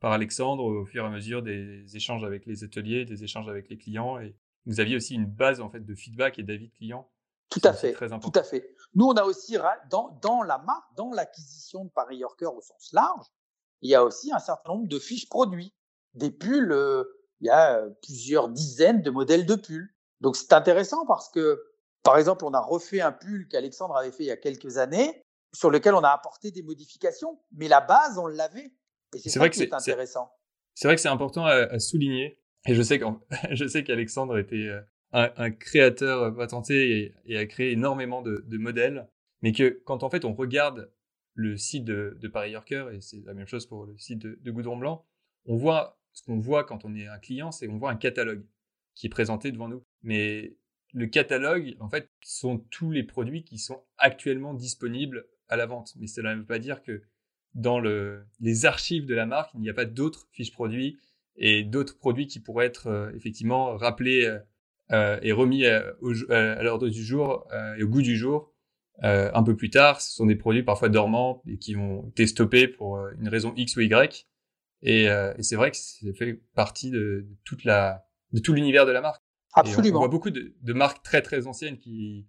par 0.00 0.12
Alexandre 0.12 0.64
au 0.64 0.84
fur 0.84 1.04
et 1.04 1.06
à 1.06 1.10
mesure 1.10 1.42
des 1.42 1.96
échanges 1.96 2.24
avec 2.24 2.46
les 2.46 2.64
ateliers, 2.64 3.04
des 3.04 3.24
échanges 3.24 3.48
avec 3.48 3.68
les 3.68 3.78
clients, 3.78 4.18
et 4.18 4.34
vous 4.66 4.80
aviez 4.80 4.96
aussi 4.96 5.14
une 5.14 5.26
base 5.26 5.60
en 5.60 5.70
fait 5.70 5.80
de 5.80 5.94
feedback 5.94 6.38
et 6.38 6.42
d'avis 6.42 6.68
de 6.68 6.74
clients. 6.74 7.10
Tout 7.48 7.60
à 7.62 7.72
fait, 7.72 7.92
très 7.92 8.12
important. 8.12 8.30
tout 8.30 8.38
à 8.38 8.42
fait. 8.42 8.74
Nous, 8.94 9.06
on 9.06 9.14
a 9.14 9.22
aussi 9.22 9.56
dans 9.88 10.18
dans 10.20 10.42
la 10.42 10.58
marque, 10.58 10.94
dans 10.96 11.12
l'acquisition 11.12 11.84
de 11.84 11.90
Paris 11.90 12.16
Yorker 12.16 12.46
au 12.46 12.60
sens 12.60 12.92
large, 12.92 13.26
il 13.82 13.90
y 13.90 13.94
a 13.94 14.04
aussi 14.04 14.32
un 14.32 14.40
certain 14.40 14.72
nombre 14.72 14.88
de 14.88 14.98
fiches 14.98 15.28
produits, 15.28 15.72
des 16.14 16.30
pulls 16.30 16.72
il 17.40 17.46
y 17.46 17.50
a 17.50 17.78
euh, 17.78 17.90
plusieurs 18.02 18.48
dizaines 18.48 19.02
de 19.02 19.10
modèles 19.10 19.46
de 19.46 19.54
pulls. 19.54 19.94
Donc 20.20 20.36
c'est 20.36 20.52
intéressant 20.52 21.04
parce 21.06 21.28
que, 21.28 21.62
par 22.02 22.18
exemple, 22.18 22.44
on 22.44 22.54
a 22.54 22.60
refait 22.60 23.00
un 23.00 23.12
pull 23.12 23.48
qu'Alexandre 23.48 23.96
avait 23.96 24.12
fait 24.12 24.24
il 24.24 24.28
y 24.28 24.30
a 24.30 24.36
quelques 24.36 24.78
années, 24.78 25.22
sur 25.52 25.70
lequel 25.70 25.94
on 25.94 26.02
a 26.02 26.10
apporté 26.10 26.50
des 26.50 26.62
modifications, 26.62 27.38
mais 27.52 27.68
la 27.68 27.80
base, 27.80 28.18
on 28.18 28.26
l'avait. 28.26 28.72
Et 29.14 29.28
c'est 29.28 29.38
vrai 29.38 29.50
que 29.50 29.56
c'est 29.56 29.72
intéressant. 29.72 30.30
C'est 30.74 30.88
vrai 30.88 30.96
que 30.96 31.00
c'est 31.00 31.08
important 31.08 31.44
à, 31.44 31.78
souligner. 31.78 32.38
Et 32.66 32.74
je 33.50 33.66
sais 33.66 33.84
qu'Alexandre 33.84 34.38
était 34.38 34.68
euh, 34.68 34.80
un, 35.12 35.50
créateur 35.50 36.34
patenté 36.34 37.14
et, 37.24 37.36
a 37.36 37.46
créé 37.46 37.72
énormément 37.72 38.22
de, 38.22 38.56
modèles, 38.56 39.08
mais 39.42 39.52
que 39.52 39.80
quand 39.84 40.02
en 40.02 40.10
fait 40.10 40.24
on 40.24 40.34
regarde 40.34 40.90
le 41.34 41.56
site 41.56 41.84
de, 41.84 42.28
Paris 42.32 42.52
Yorker, 42.52 42.88
et 42.92 43.00
c'est 43.00 43.22
la 43.24 43.34
même 43.34 43.46
chose 43.46 43.66
pour 43.66 43.86
le 43.86 43.96
site 43.98 44.18
de, 44.18 44.38
de 44.40 44.50
Goudron 44.50 44.76
Blanc, 44.76 45.06
on 45.46 45.56
voit 45.56 45.98
ce 46.12 46.22
qu'on 46.22 46.38
voit 46.38 46.64
quand 46.64 46.84
on 46.84 46.94
est 46.94 47.06
un 47.06 47.18
client, 47.18 47.52
c'est 47.52 47.66
qu'on 47.66 47.78
voit 47.78 47.90
un 47.90 47.96
catalogue 47.96 48.44
qui 48.94 49.06
est 49.06 49.10
présenté 49.10 49.52
devant 49.52 49.68
nous. 49.68 49.84
Mais 50.02 50.56
le 50.94 51.06
catalogue, 51.06 51.76
en 51.78 51.90
fait, 51.90 52.10
sont 52.22 52.58
tous 52.70 52.90
les 52.90 53.02
produits 53.02 53.44
qui 53.44 53.58
sont 53.58 53.84
actuellement 53.98 54.54
disponibles 54.54 55.26
à 55.48 55.56
la 55.56 55.66
vente. 55.66 55.92
Mais 55.96 56.06
cela 56.06 56.34
ne 56.34 56.40
veut 56.40 56.46
pas 56.46 56.58
dire 56.58 56.82
que 56.82 57.02
dans 57.54 57.78
le, 57.78 58.26
les 58.40 58.64
archives 58.64 59.04
de 59.04 59.14
la 59.14 59.26
marque, 59.26 59.50
il 59.54 59.60
n'y 59.60 59.70
a 59.70 59.74
pas 59.74 59.84
d'autres 59.84 60.26
fiches 60.32 60.52
produits 60.52 60.98
et 61.36 61.64
d'autres 61.64 61.98
produits 61.98 62.26
qui 62.26 62.40
pourraient 62.40 62.66
être 62.66 62.88
euh, 62.88 63.12
effectivement 63.14 63.76
rappelés 63.76 64.24
euh, 64.24 64.38
euh 64.92 65.18
et 65.22 65.32
remis 65.32 65.66
à, 65.66 65.84
à 66.30 66.62
l'ordre 66.62 66.88
du 66.88 67.04
jour 67.04 67.48
et 67.76 67.82
au 67.82 67.88
goût 67.88 68.02
du 68.02 68.16
jour 68.16 68.52
un 69.02 69.42
peu 69.42 69.56
plus 69.56 69.70
tard. 69.70 70.00
Ce 70.00 70.14
sont 70.14 70.26
des 70.26 70.36
produits 70.36 70.62
parfois 70.62 70.88
dormants 70.88 71.42
et 71.46 71.58
qui 71.58 71.76
ont 71.76 72.08
été 72.10 72.26
stoppés 72.26 72.68
pour 72.68 72.98
une 73.18 73.28
raison 73.28 73.52
X 73.56 73.76
ou 73.76 73.80
Y. 73.80 74.26
Et, 74.82 75.08
euh, 75.08 75.34
et 75.36 75.42
c'est 75.42 75.56
vrai 75.56 75.70
que 75.70 75.76
c'est 75.76 76.12
fait 76.14 76.40
partie 76.54 76.90
de, 76.90 77.26
toute 77.44 77.64
la, 77.64 78.06
de 78.32 78.40
tout 78.40 78.52
l'univers 78.52 78.86
de 78.86 78.92
la 78.92 79.00
marque. 79.00 79.22
Absolument. 79.54 79.98
on, 79.98 80.00
voit 80.00 80.08
beaucoup 80.08 80.30
de, 80.30 80.54
de, 80.60 80.72
marques 80.72 81.02
très 81.02 81.22
très 81.22 81.46
anciennes 81.46 81.78
qui 81.78 82.28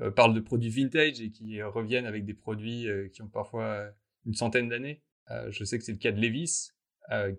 euh, 0.00 0.10
parlent 0.10 0.34
de 0.34 0.40
produits 0.40 0.70
vintage 0.70 1.20
et 1.20 1.30
qui 1.30 1.60
reviennent 1.62 2.06
avec 2.06 2.24
des 2.24 2.34
produits 2.34 2.88
euh, 2.88 3.08
qui 3.08 3.22
ont 3.22 3.28
parfois 3.28 3.90
une 4.26 4.34
centaine 4.34 4.68
d'années. 4.68 5.02
je 5.50 5.64
sais 5.64 5.78
que 5.78 5.84
c'est 5.84 5.92
le 5.92 5.98
cas 5.98 6.12
de 6.12 6.20
Levis, 6.20 6.70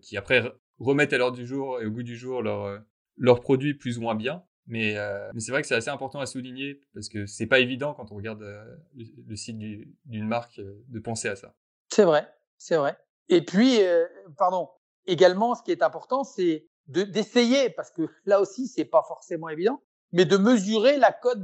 qui 0.02 0.18
après 0.18 0.44
remettent 0.80 1.14
à 1.14 1.18
l'ordre 1.18 1.38
du 1.38 1.46
jour 1.46 1.82
et 1.82 1.86
au 1.86 1.92
goût 1.92 2.04
du 2.04 2.16
jour 2.16 2.42
leurs 2.42 2.82
leurs 3.18 3.42
produits 3.42 3.74
plus 3.74 3.98
ou 3.98 4.02
moins 4.02 4.16
bien. 4.16 4.44
Mais, 4.68 4.98
mais 5.34 5.40
c'est 5.40 5.52
vrai 5.52 5.62
que 5.64 5.68
c'est 5.68 5.76
assez 5.76 5.90
important 5.90 6.20
à 6.20 6.28
souligner 6.28 6.80
parce 6.94 7.10
que 7.10 7.26
c'est 7.26 7.48
pas 7.48 7.58
évident 7.60 7.96
quand 7.96 8.12
on 8.12 8.16
regarde 8.16 8.42
le, 8.42 9.04
le, 9.28 9.36
site 9.36 9.58
d'une 9.58 10.28
marque 10.28 10.62
de 10.62 11.00
penser 11.00 11.28
à 11.28 11.36
ça. 11.36 11.56
C'est 11.92 12.04
vrai, 12.04 12.32
c'est 12.60 12.78
vrai. 12.78 12.96
Et 13.30 13.46
puis, 13.46 13.82
euh, 13.84 14.06
pardon, 14.38 14.70
également, 15.06 15.56
ce 15.56 15.64
qui 15.64 15.72
est 15.72 15.84
important, 15.84 16.24
c'est 16.24 16.68
d'essayer, 16.88 17.70
parce 17.70 17.92
que 17.92 18.10
là 18.26 18.42
aussi, 18.42 18.68
c'est 18.68 18.86
pas 18.86 19.04
forcément 19.08 19.50
évident, 19.50 19.82
mais 20.12 20.26
de 20.26 20.38
mesurer 20.38 20.98
la 20.98 21.12
cote 21.12 21.40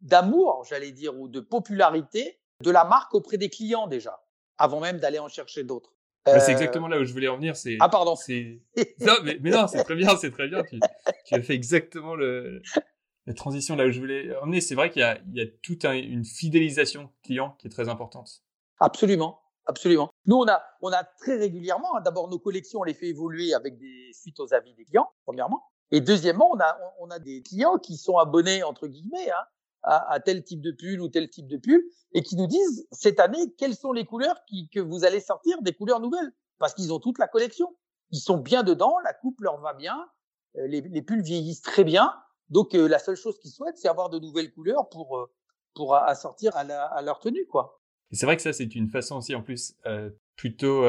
d'amour, 0.00 0.64
j'allais 0.68 0.90
dire, 0.90 1.16
ou 1.16 1.28
de 1.28 1.38
popularité 1.38 2.40
de 2.60 2.70
la 2.72 2.84
marque 2.84 3.14
auprès 3.14 3.38
des 3.38 3.50
clients 3.50 3.86
déjà, 3.86 4.24
avant 4.58 4.80
même 4.80 4.98
d'aller 4.98 5.20
en 5.20 5.28
chercher 5.28 5.62
d'autres. 5.62 5.92
Bah, 6.26 6.40
c'est 6.40 6.52
euh, 6.52 6.54
exactement 6.54 6.88
là 6.88 6.98
où 6.98 7.04
je 7.04 7.12
voulais 7.12 7.28
en 7.28 7.36
venir. 7.36 7.54
C'est 7.56 7.76
ah 7.80 7.88
pardon. 7.88 8.14
non 8.28 9.12
mais, 9.24 9.38
mais 9.40 9.50
non, 9.50 9.66
c'est 9.66 9.84
très 9.84 9.94
bien, 9.94 10.16
c'est 10.16 10.30
très 10.30 10.48
bien. 10.48 10.62
Tu, 10.62 10.80
tu, 11.26 11.34
as 11.34 11.42
fait 11.42 11.54
exactement 11.54 12.14
le 12.14 12.62
la 13.26 13.34
transition 13.34 13.76
là 13.76 13.86
où 13.86 13.90
je 13.90 14.00
voulais 14.00 14.34
emmener. 14.36 14.60
C'est 14.60 14.74
vrai 14.74 14.90
qu'il 14.90 15.00
y 15.00 15.04
a 15.04 15.18
il 15.28 15.36
y 15.36 15.42
a 15.42 15.46
toute 15.62 15.84
une 15.84 16.24
fidélisation 16.24 17.10
client 17.22 17.56
qui 17.58 17.66
est 17.66 17.70
très 17.70 17.88
importante. 17.88 18.42
Absolument. 18.80 19.40
Absolument. 19.66 20.10
Nous, 20.26 20.36
on 20.36 20.46
a, 20.46 20.62
on 20.82 20.92
a 20.92 21.04
très 21.04 21.36
régulièrement, 21.36 21.96
hein, 21.96 22.02
d'abord 22.02 22.28
nos 22.28 22.38
collections, 22.38 22.80
on 22.80 22.84
les 22.84 22.92
fait 22.92 23.08
évoluer 23.08 23.54
avec 23.54 23.78
des 23.78 24.10
suites 24.12 24.38
aux 24.38 24.52
avis 24.52 24.74
des 24.74 24.84
clients, 24.84 25.08
premièrement. 25.24 25.62
Et 25.90 26.00
deuxièmement, 26.00 26.50
on 26.52 26.60
a, 26.60 26.78
on 27.00 27.10
a 27.10 27.18
des 27.18 27.42
clients 27.42 27.78
qui 27.78 27.96
sont 27.96 28.18
abonnés, 28.18 28.62
entre 28.62 28.86
guillemets, 28.88 29.30
hein, 29.30 29.44
à, 29.84 30.12
à, 30.12 30.20
tel 30.20 30.42
type 30.44 30.60
de 30.60 30.72
pull 30.72 31.00
ou 31.00 31.08
tel 31.08 31.28
type 31.30 31.46
de 31.46 31.56
pull, 31.56 31.82
et 32.12 32.22
qui 32.22 32.36
nous 32.36 32.46
disent, 32.46 32.86
cette 32.92 33.20
année, 33.20 33.54
quelles 33.58 33.74
sont 33.74 33.92
les 33.92 34.04
couleurs 34.04 34.44
qui, 34.46 34.68
que 34.68 34.80
vous 34.80 35.04
allez 35.04 35.20
sortir, 35.20 35.60
des 35.62 35.72
couleurs 35.72 36.00
nouvelles? 36.00 36.32
Parce 36.58 36.74
qu'ils 36.74 36.92
ont 36.92 37.00
toute 37.00 37.18
la 37.18 37.28
collection. 37.28 37.76
Ils 38.10 38.20
sont 38.20 38.38
bien 38.38 38.62
dedans, 38.62 38.94
la 39.04 39.12
coupe 39.12 39.40
leur 39.40 39.60
va 39.60 39.74
bien, 39.74 39.98
euh, 40.56 40.66
les, 40.66 40.80
les 40.80 41.02
pulls 41.02 41.22
vieillissent 41.22 41.62
très 41.62 41.84
bien. 41.84 42.12
Donc, 42.50 42.74
euh, 42.74 42.88
la 42.88 42.98
seule 42.98 43.16
chose 43.16 43.38
qu'ils 43.38 43.50
souhaitent, 43.50 43.78
c'est 43.78 43.88
avoir 43.88 44.10
de 44.10 44.18
nouvelles 44.18 44.52
couleurs 44.52 44.88
pour, 44.88 45.18
euh, 45.18 45.26
pour 45.74 45.96
assortir 45.96 46.56
à, 46.56 47.02
leur 47.02 47.18
tenue, 47.18 47.46
quoi. 47.46 47.80
C'est 48.12 48.26
vrai 48.26 48.36
que 48.36 48.42
ça, 48.42 48.52
c'est 48.52 48.74
une 48.74 48.88
façon 48.88 49.16
aussi, 49.16 49.34
en 49.34 49.42
plus, 49.42 49.74
euh, 49.86 50.10
plutôt, 50.36 50.84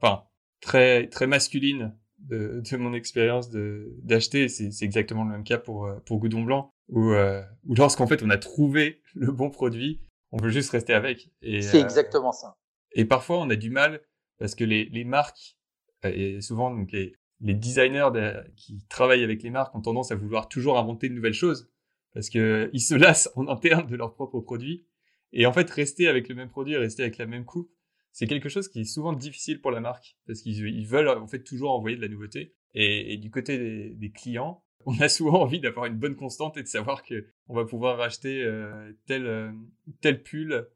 enfin, 0.00 0.24
très 0.60 1.08
très 1.08 1.26
masculine 1.26 1.94
de, 2.18 2.62
de 2.64 2.76
mon 2.76 2.94
expérience 2.94 3.50
de 3.50 3.94
d'acheter. 4.02 4.48
C'est, 4.48 4.70
exactement 4.82 5.24
le 5.24 5.30
même 5.30 5.44
cas 5.44 5.58
pour 5.58 5.90
pour 6.06 6.18
Goudon 6.18 6.42
Blanc, 6.42 6.72
où, 6.90 7.12
euh, 7.12 7.42
où 7.66 7.74
lorsqu'en 7.74 8.06
fait 8.06 8.22
on 8.22 8.30
a 8.30 8.38
trouvé 8.38 9.00
le 9.14 9.32
bon 9.32 9.50
produit, 9.50 10.00
on 10.32 10.36
veut 10.36 10.50
juste 10.50 10.70
rester 10.70 10.92
avec. 10.92 11.30
C'est 11.42 11.80
exactement 11.80 12.32
ça. 12.32 12.56
Et 12.92 13.04
parfois, 13.04 13.38
on 13.38 13.50
a 13.50 13.56
du 13.56 13.70
mal 13.70 14.00
parce 14.38 14.54
que 14.54 14.64
les, 14.64 14.86
les 14.86 15.04
marques 15.04 15.56
et 16.04 16.40
souvent 16.40 16.74
donc 16.74 16.92
les, 16.92 17.14
les 17.40 17.54
designers 17.54 18.10
qui 18.56 18.84
travaillent 18.88 19.24
avec 19.24 19.42
les 19.42 19.50
marques 19.50 19.74
ont 19.74 19.82
tendance 19.82 20.12
à 20.12 20.14
vouloir 20.14 20.48
toujours 20.48 20.78
inventer 20.78 21.08
de 21.08 21.14
nouvelles 21.14 21.34
choses 21.34 21.70
parce 22.14 22.30
que 22.30 22.70
ils 22.72 22.80
se 22.80 22.94
lassent 22.94 23.30
en 23.36 23.48
interne 23.48 23.86
de 23.86 23.96
leurs 23.96 24.14
propres 24.14 24.40
produits 24.40 24.86
et 25.32 25.46
en 25.46 25.52
fait, 25.52 25.70
rester 25.70 26.08
avec 26.08 26.28
le 26.28 26.34
même 26.34 26.48
produit, 26.48 26.76
rester 26.76 27.02
avec 27.02 27.18
la 27.18 27.26
même 27.26 27.44
coupe, 27.44 27.70
c'est 28.12 28.26
quelque 28.26 28.48
chose 28.48 28.68
qui 28.68 28.80
est 28.80 28.84
souvent 28.84 29.12
difficile 29.12 29.60
pour 29.60 29.70
la 29.70 29.80
marque 29.80 30.16
parce 30.26 30.40
qu'ils 30.40 30.86
veulent 30.86 31.08
en 31.08 31.28
fait 31.28 31.44
toujours 31.44 31.72
envoyer 31.72 31.96
de 31.96 32.02
la 32.02 32.08
nouveauté. 32.08 32.54
Et, 32.74 33.16
du 33.16 33.30
côté 33.30 33.94
des, 33.94 34.10
clients, 34.12 34.62
on 34.86 34.98
a 35.00 35.08
souvent 35.08 35.42
envie 35.42 35.60
d'avoir 35.60 35.86
une 35.86 35.96
bonne 35.96 36.16
constante 36.16 36.56
et 36.56 36.62
de 36.62 36.68
savoir 36.68 37.02
que 37.02 37.26
on 37.48 37.54
va 37.54 37.64
pouvoir 37.64 37.98
racheter 37.98 38.42
euh, 38.42 38.92
tel 39.06 39.26
euh, 39.26 39.52
tel 40.00 40.22
pull, 40.22 40.68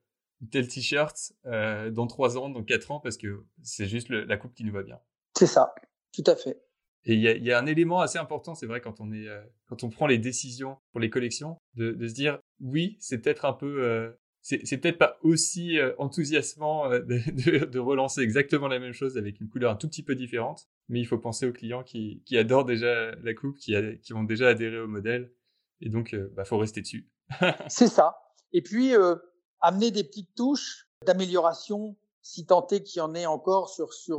tel 0.51 0.69
t-shirt 0.69 1.33
euh, 1.47 1.90
dans 1.90 2.07
trois 2.07 2.37
ans, 2.37 2.49
dans 2.49 2.62
quatre 2.62 2.90
ans, 2.90 3.01
parce 3.01 3.17
que 3.17 3.45
c'est 3.62 3.87
juste 3.87 4.11
la 4.11 4.37
coupe 4.37 4.55
qui 4.55 4.64
nous 4.64 4.73
va 4.73 4.83
bien. 4.83 4.99
C'est 5.37 5.47
ça, 5.47 5.75
tout 6.12 6.25
à 6.27 6.37
fait. 6.37 6.61
Et 7.07 7.14
il 7.14 7.21
y 7.21 7.29
a, 7.29 7.37
y 7.37 7.53
a, 7.53 7.59
un 7.59 7.67
élément 7.67 8.01
assez 8.01 8.19
important, 8.19 8.55
c'est 8.55 8.67
vrai, 8.67 8.81
quand 8.81 9.01
on 9.01 9.12
est, 9.12 9.27
quand 9.67 9.85
on 9.85 9.90
prend 9.90 10.07
les 10.07 10.17
décisions 10.17 10.79
pour 10.90 11.01
les 11.01 11.11
collections, 11.11 11.59
de, 11.75 11.93
de 11.93 12.09
se 12.09 12.14
dire, 12.14 12.38
oui, 12.61 12.97
c'est 12.99 13.19
peut-être 13.19 13.45
un 13.45 13.53
peu 13.53 14.17
c'est 14.44 14.76
peut-être 14.76 14.98
pas 14.98 15.16
aussi 15.22 15.78
euh, 15.78 15.94
enthousiasmant 15.96 16.92
euh, 16.92 17.00
de, 17.00 17.64
de, 17.64 17.78
relancer 17.78 18.20
exactement 18.20 18.68
la 18.68 18.78
même 18.78 18.92
chose 18.92 19.16
avec 19.16 19.40
une 19.40 19.48
couleur 19.48 19.72
un 19.72 19.76
tout 19.76 19.88
petit 19.88 20.02
peu 20.02 20.14
différente, 20.14 20.68
mais 20.90 21.00
il 21.00 21.07
faut 21.07 21.16
penser 21.16 21.46
aux 21.46 21.52
clients 21.52 21.83
qui, 21.83 22.22
qui 22.26 22.37
adorent 22.37 22.66
déjà 22.66 23.14
la 23.14 23.33
coupe, 23.33 23.57
qui, 23.57 23.74
a, 23.74 23.94
qui 23.96 24.12
ont 24.12 24.22
déjà 24.22 24.48
adhéré 24.48 24.78
au 24.78 24.87
modèle, 24.87 25.33
et 25.80 25.88
donc 25.88 26.12
euh, 26.12 26.30
bah 26.35 26.44
faut 26.44 26.59
rester 26.59 26.83
dessus. 26.83 27.09
c'est 27.68 27.88
ça. 27.88 28.18
Et 28.52 28.62
puis 28.62 28.92
amener 29.61 29.90
des 29.90 30.04
petites 30.04 30.35
touches 30.37 30.88
d'amélioration, 31.07 31.96
si 32.20 32.44
tant 32.44 32.66
est 32.68 32.83
qu'il 32.83 32.98
y 32.98 33.02
en 33.02 33.14
ait 33.14 33.26
encore 33.26 33.70
sur 33.70 33.94
sur 33.94 34.18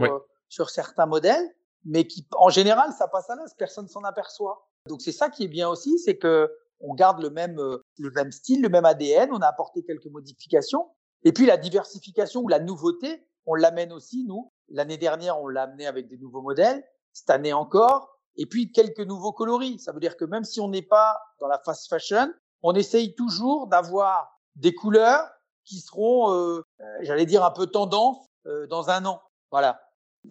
sur 0.50 0.72
certains 0.72 1.06
modèles, 1.06 1.56
mais 1.86 2.08
qui 2.08 2.28
en 2.32 2.50
général 2.50 2.92
ça 2.98 3.08
passe 3.08 3.30
à 3.30 3.36
l'as, 3.36 3.54
personne 3.58 3.88
s'en 3.88 4.04
aperçoit. 4.04 4.68
Donc 4.88 5.02
c'est 5.02 5.12
ça 5.12 5.30
qui 5.30 5.44
est 5.44 5.48
bien 5.48 5.70
aussi, 5.70 6.00
c'est 6.00 6.18
que 6.18 6.50
on 6.80 6.94
garde 6.94 7.22
le 7.22 7.30
même, 7.30 7.60
euh, 7.60 7.84
le 7.98 8.12
même 8.12 8.32
style, 8.32 8.62
le 8.62 8.70
même 8.70 8.86
ADN, 8.86 9.30
on 9.32 9.40
a 9.40 9.48
apporté 9.48 9.84
quelques 9.84 10.08
modifications. 10.08 10.90
Et 11.24 11.32
puis 11.32 11.46
la 11.46 11.58
diversification 11.58 12.42
ou 12.42 12.48
la 12.48 12.60
nouveauté, 12.60 13.26
on 13.46 13.56
l'amène 13.56 13.92
aussi, 13.92 14.26
nous. 14.26 14.52
L'année 14.70 14.98
dernière, 14.98 15.40
on 15.40 15.48
l'a 15.48 15.64
amené 15.64 15.86
avec 15.88 16.08
des 16.08 16.18
nouveaux 16.18 16.42
modèles, 16.42 16.84
cette 17.14 17.30
année 17.30 17.54
encore. 17.54 18.20
Et 18.38 18.46
puis 18.46 18.72
quelques 18.72 19.00
nouveaux 19.00 19.32
coloris. 19.32 19.80
Ça 19.80 19.92
veut 19.92 20.00
dire 20.00 20.18
que 20.18 20.26
même 20.26 20.44
si 20.44 20.60
on 20.60 20.68
n'est 20.68 20.82
pas 20.82 21.18
dans 21.40 21.48
la 21.48 21.60
fast 21.64 21.88
fashion, 21.88 22.34
on 22.64 22.74
essaye 22.74 23.16
toujours 23.16 23.68
d'avoir 23.68 24.40
des 24.56 24.74
couleurs 24.74 25.30
qui 25.64 25.80
seront, 25.80 26.32
euh, 26.32 26.62
euh, 26.82 26.84
j'allais 27.02 27.26
dire, 27.26 27.44
un 27.44 27.52
peu 27.52 27.68
tendance 27.68 28.28
dans 28.70 28.92
un 28.92 29.06
an. 29.06 29.24
Voilà. 29.50 29.82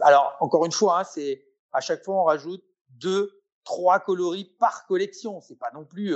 Alors, 0.03 0.37
encore 0.39 0.65
une 0.65 0.73
fois, 0.73 1.01
hein, 1.01 1.05
c'est 1.05 1.45
à 1.73 1.81
chaque 1.81 2.05
fois, 2.05 2.15
on 2.15 2.25
rajoute 2.25 2.63
deux, 2.91 3.44
trois 3.65 3.99
coloris 3.99 4.55
par 4.59 4.87
collection. 4.87 5.41
C'est 5.41 5.59
pas 5.59 5.71
non 5.75 5.85
plus 5.85 6.15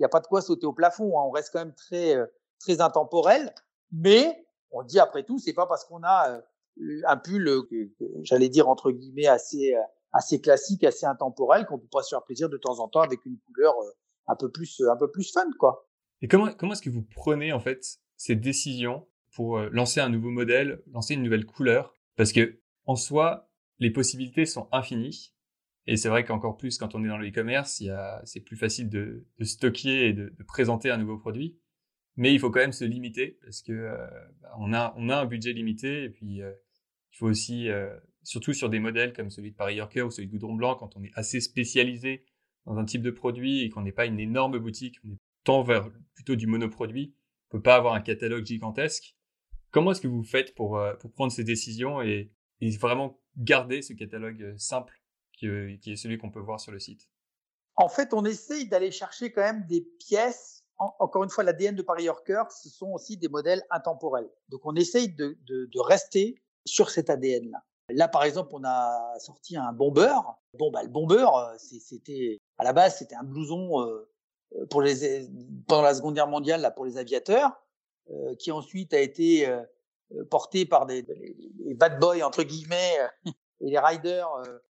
il 0.00 0.04
n'y 0.04 0.06
a 0.06 0.08
pas 0.08 0.20
de 0.20 0.26
quoi 0.26 0.40
sauter 0.40 0.66
au 0.66 0.72
plafond. 0.72 1.18
Hein. 1.18 1.24
On 1.26 1.30
reste 1.30 1.50
quand 1.52 1.58
même 1.58 1.74
très, 1.74 2.16
euh, 2.16 2.24
très 2.58 2.80
intemporel. 2.80 3.54
Mais 3.92 4.46
on 4.70 4.82
dit 4.82 4.98
après 4.98 5.24
tout, 5.24 5.38
c'est 5.38 5.52
pas 5.52 5.66
parce 5.66 5.84
qu'on 5.84 6.02
a 6.02 6.30
euh, 6.30 7.02
un 7.06 7.18
pull, 7.18 7.46
euh, 7.48 7.66
j'allais 8.22 8.48
dire 8.48 8.70
entre 8.70 8.92
guillemets 8.92 9.26
assez, 9.26 9.74
assez 10.12 10.40
classique, 10.40 10.84
assez 10.84 11.04
intemporel, 11.04 11.66
qu'on 11.66 11.78
peut 11.78 11.88
pas 11.92 12.02
se 12.02 12.08
faire 12.08 12.24
plaisir 12.24 12.48
de 12.48 12.56
temps 12.56 12.78
en 12.78 12.88
temps 12.88 13.02
avec 13.02 13.26
une 13.26 13.36
couleur 13.40 13.74
un 14.26 14.36
peu 14.36 14.50
plus, 14.50 14.80
un 14.90 14.96
peu 14.96 15.10
plus 15.10 15.30
fun, 15.30 15.44
quoi. 15.58 15.86
Et 16.22 16.28
comment, 16.28 16.50
comment 16.52 16.72
est-ce 16.72 16.82
que 16.82 16.90
vous 16.90 17.02
prenez 17.02 17.52
en 17.52 17.60
fait 17.60 17.84
ces 18.16 18.36
décisions 18.36 19.06
pour 19.34 19.58
lancer 19.58 20.00
un 20.00 20.08
nouveau 20.08 20.30
modèle, 20.30 20.82
lancer 20.92 21.14
une 21.14 21.22
nouvelle 21.22 21.46
couleur? 21.46 21.94
Parce 22.16 22.32
que 22.32 22.60
en 22.86 22.96
soi, 22.96 23.50
les 23.78 23.90
possibilités 23.90 24.46
sont 24.46 24.68
infinies. 24.72 25.34
Et 25.86 25.96
c'est 25.96 26.08
vrai 26.08 26.24
qu'encore 26.24 26.56
plus 26.56 26.78
quand 26.78 26.94
on 26.94 27.04
est 27.04 27.08
dans 27.08 27.16
le 27.16 27.28
e-commerce, 27.28 27.82
c'est 28.24 28.40
plus 28.40 28.56
facile 28.56 28.88
de, 28.88 29.26
stocker 29.40 30.08
et 30.08 30.12
de, 30.12 30.32
présenter 30.46 30.90
un 30.90 30.98
nouveau 30.98 31.18
produit. 31.18 31.58
Mais 32.16 32.34
il 32.34 32.40
faut 32.40 32.50
quand 32.50 32.60
même 32.60 32.72
se 32.72 32.84
limiter 32.84 33.38
parce 33.42 33.62
que 33.62 33.72
euh, 33.72 34.06
bah, 34.42 34.54
on, 34.58 34.72
a, 34.72 34.94
un 34.96 35.24
budget 35.26 35.52
limité 35.52 36.04
et 36.04 36.10
puis 36.10 36.42
euh, 36.42 36.52
il 37.12 37.16
faut 37.16 37.26
aussi, 37.26 37.68
euh, 37.68 37.96
surtout 38.24 38.52
sur 38.52 38.68
des 38.68 38.80
modèles 38.80 39.12
comme 39.12 39.30
celui 39.30 39.52
de 39.52 39.56
Paris 39.56 39.76
Yorker 39.76 40.02
ou 40.02 40.10
celui 40.10 40.26
de 40.26 40.32
Goudron 40.32 40.54
Blanc, 40.54 40.74
quand 40.74 40.96
on 40.96 41.02
est 41.02 41.12
assez 41.14 41.40
spécialisé 41.40 42.26
dans 42.66 42.76
un 42.76 42.84
type 42.84 43.02
de 43.02 43.10
produit 43.10 43.62
et 43.62 43.70
qu'on 43.70 43.82
n'est 43.82 43.92
pas 43.92 44.06
une 44.06 44.20
énorme 44.20 44.58
boutique, 44.58 44.98
on 45.04 45.12
est 45.12 45.18
tant 45.44 45.62
vers 45.62 45.88
plutôt 46.14 46.36
du 46.36 46.46
monoproduit, 46.46 47.14
on 47.48 47.56
peut 47.56 47.62
pas 47.62 47.76
avoir 47.76 47.94
un 47.94 48.02
catalogue 48.02 48.44
gigantesque. 48.44 49.16
Comment 49.70 49.92
est-ce 49.92 50.00
que 50.00 50.08
vous 50.08 50.24
faites 50.24 50.54
pour, 50.54 50.82
prendre 51.14 51.32
ces 51.32 51.44
décisions 51.44 52.02
et 52.02 52.30
vraiment 52.78 53.18
garder 53.38 53.82
ce 53.82 53.94
catalogue 53.94 54.54
simple? 54.58 54.99
Qui, 55.40 55.92
est 55.92 55.96
celui 55.96 56.18
qu'on 56.18 56.30
peut 56.30 56.40
voir 56.40 56.60
sur 56.60 56.72
le 56.72 56.78
site 56.78 57.08
En 57.76 57.88
fait, 57.88 58.12
on 58.12 58.24
essaye 58.24 58.68
d'aller 58.68 58.90
chercher 58.90 59.32
quand 59.32 59.42
même 59.42 59.66
des 59.66 59.80
pièces. 59.80 60.64
encore 60.78 61.24
une 61.24 61.30
fois, 61.30 61.44
l'ADN 61.44 61.74
de 61.74 61.82
Paris 61.82 62.04
Yorker, 62.04 62.44
ce 62.50 62.68
sont 62.68 62.92
aussi 62.92 63.16
des 63.16 63.28
modèles 63.28 63.62
intemporels. 63.70 64.28
Donc, 64.48 64.60
on 64.64 64.74
essaye 64.74 65.08
de, 65.08 65.36
rester 65.80 66.42
sur 66.66 66.90
cet 66.90 67.10
ADN-là. 67.10 67.62
Là, 67.88 68.06
par 68.06 68.24
exemple, 68.24 68.50
on 68.52 68.62
a 68.64 69.18
sorti 69.18 69.56
un 69.56 69.72
bomber. 69.72 70.14
Bon, 70.58 70.70
bah, 70.70 70.82
le 70.82 70.88
bomber, 70.88 71.26
euh, 71.34 71.56
c'était 71.58 72.38
à 72.58 72.64
la 72.64 72.72
base, 72.72 72.98
c'était 72.98 73.16
un 73.16 73.24
blouson 73.24 73.80
euh, 73.82 74.66
pour 74.68 74.82
les 74.82 75.28
pendant 75.66 75.82
la 75.82 75.94
Seconde 75.94 76.14
Guerre 76.14 76.28
mondiale 76.28 76.60
là 76.60 76.70
pour 76.70 76.84
les 76.84 76.98
aviateurs, 76.98 77.50
euh, 78.10 78.34
qui 78.36 78.52
ensuite 78.52 78.94
a 78.94 79.00
été 79.00 79.48
porté 80.30 80.66
par 80.66 80.86
des, 80.86 81.04
bad 81.74 81.98
boys 81.98 82.22
entre 82.22 82.44
guillemets 82.44 82.98
et 83.60 83.70
les 83.70 83.78
riders 83.78 84.28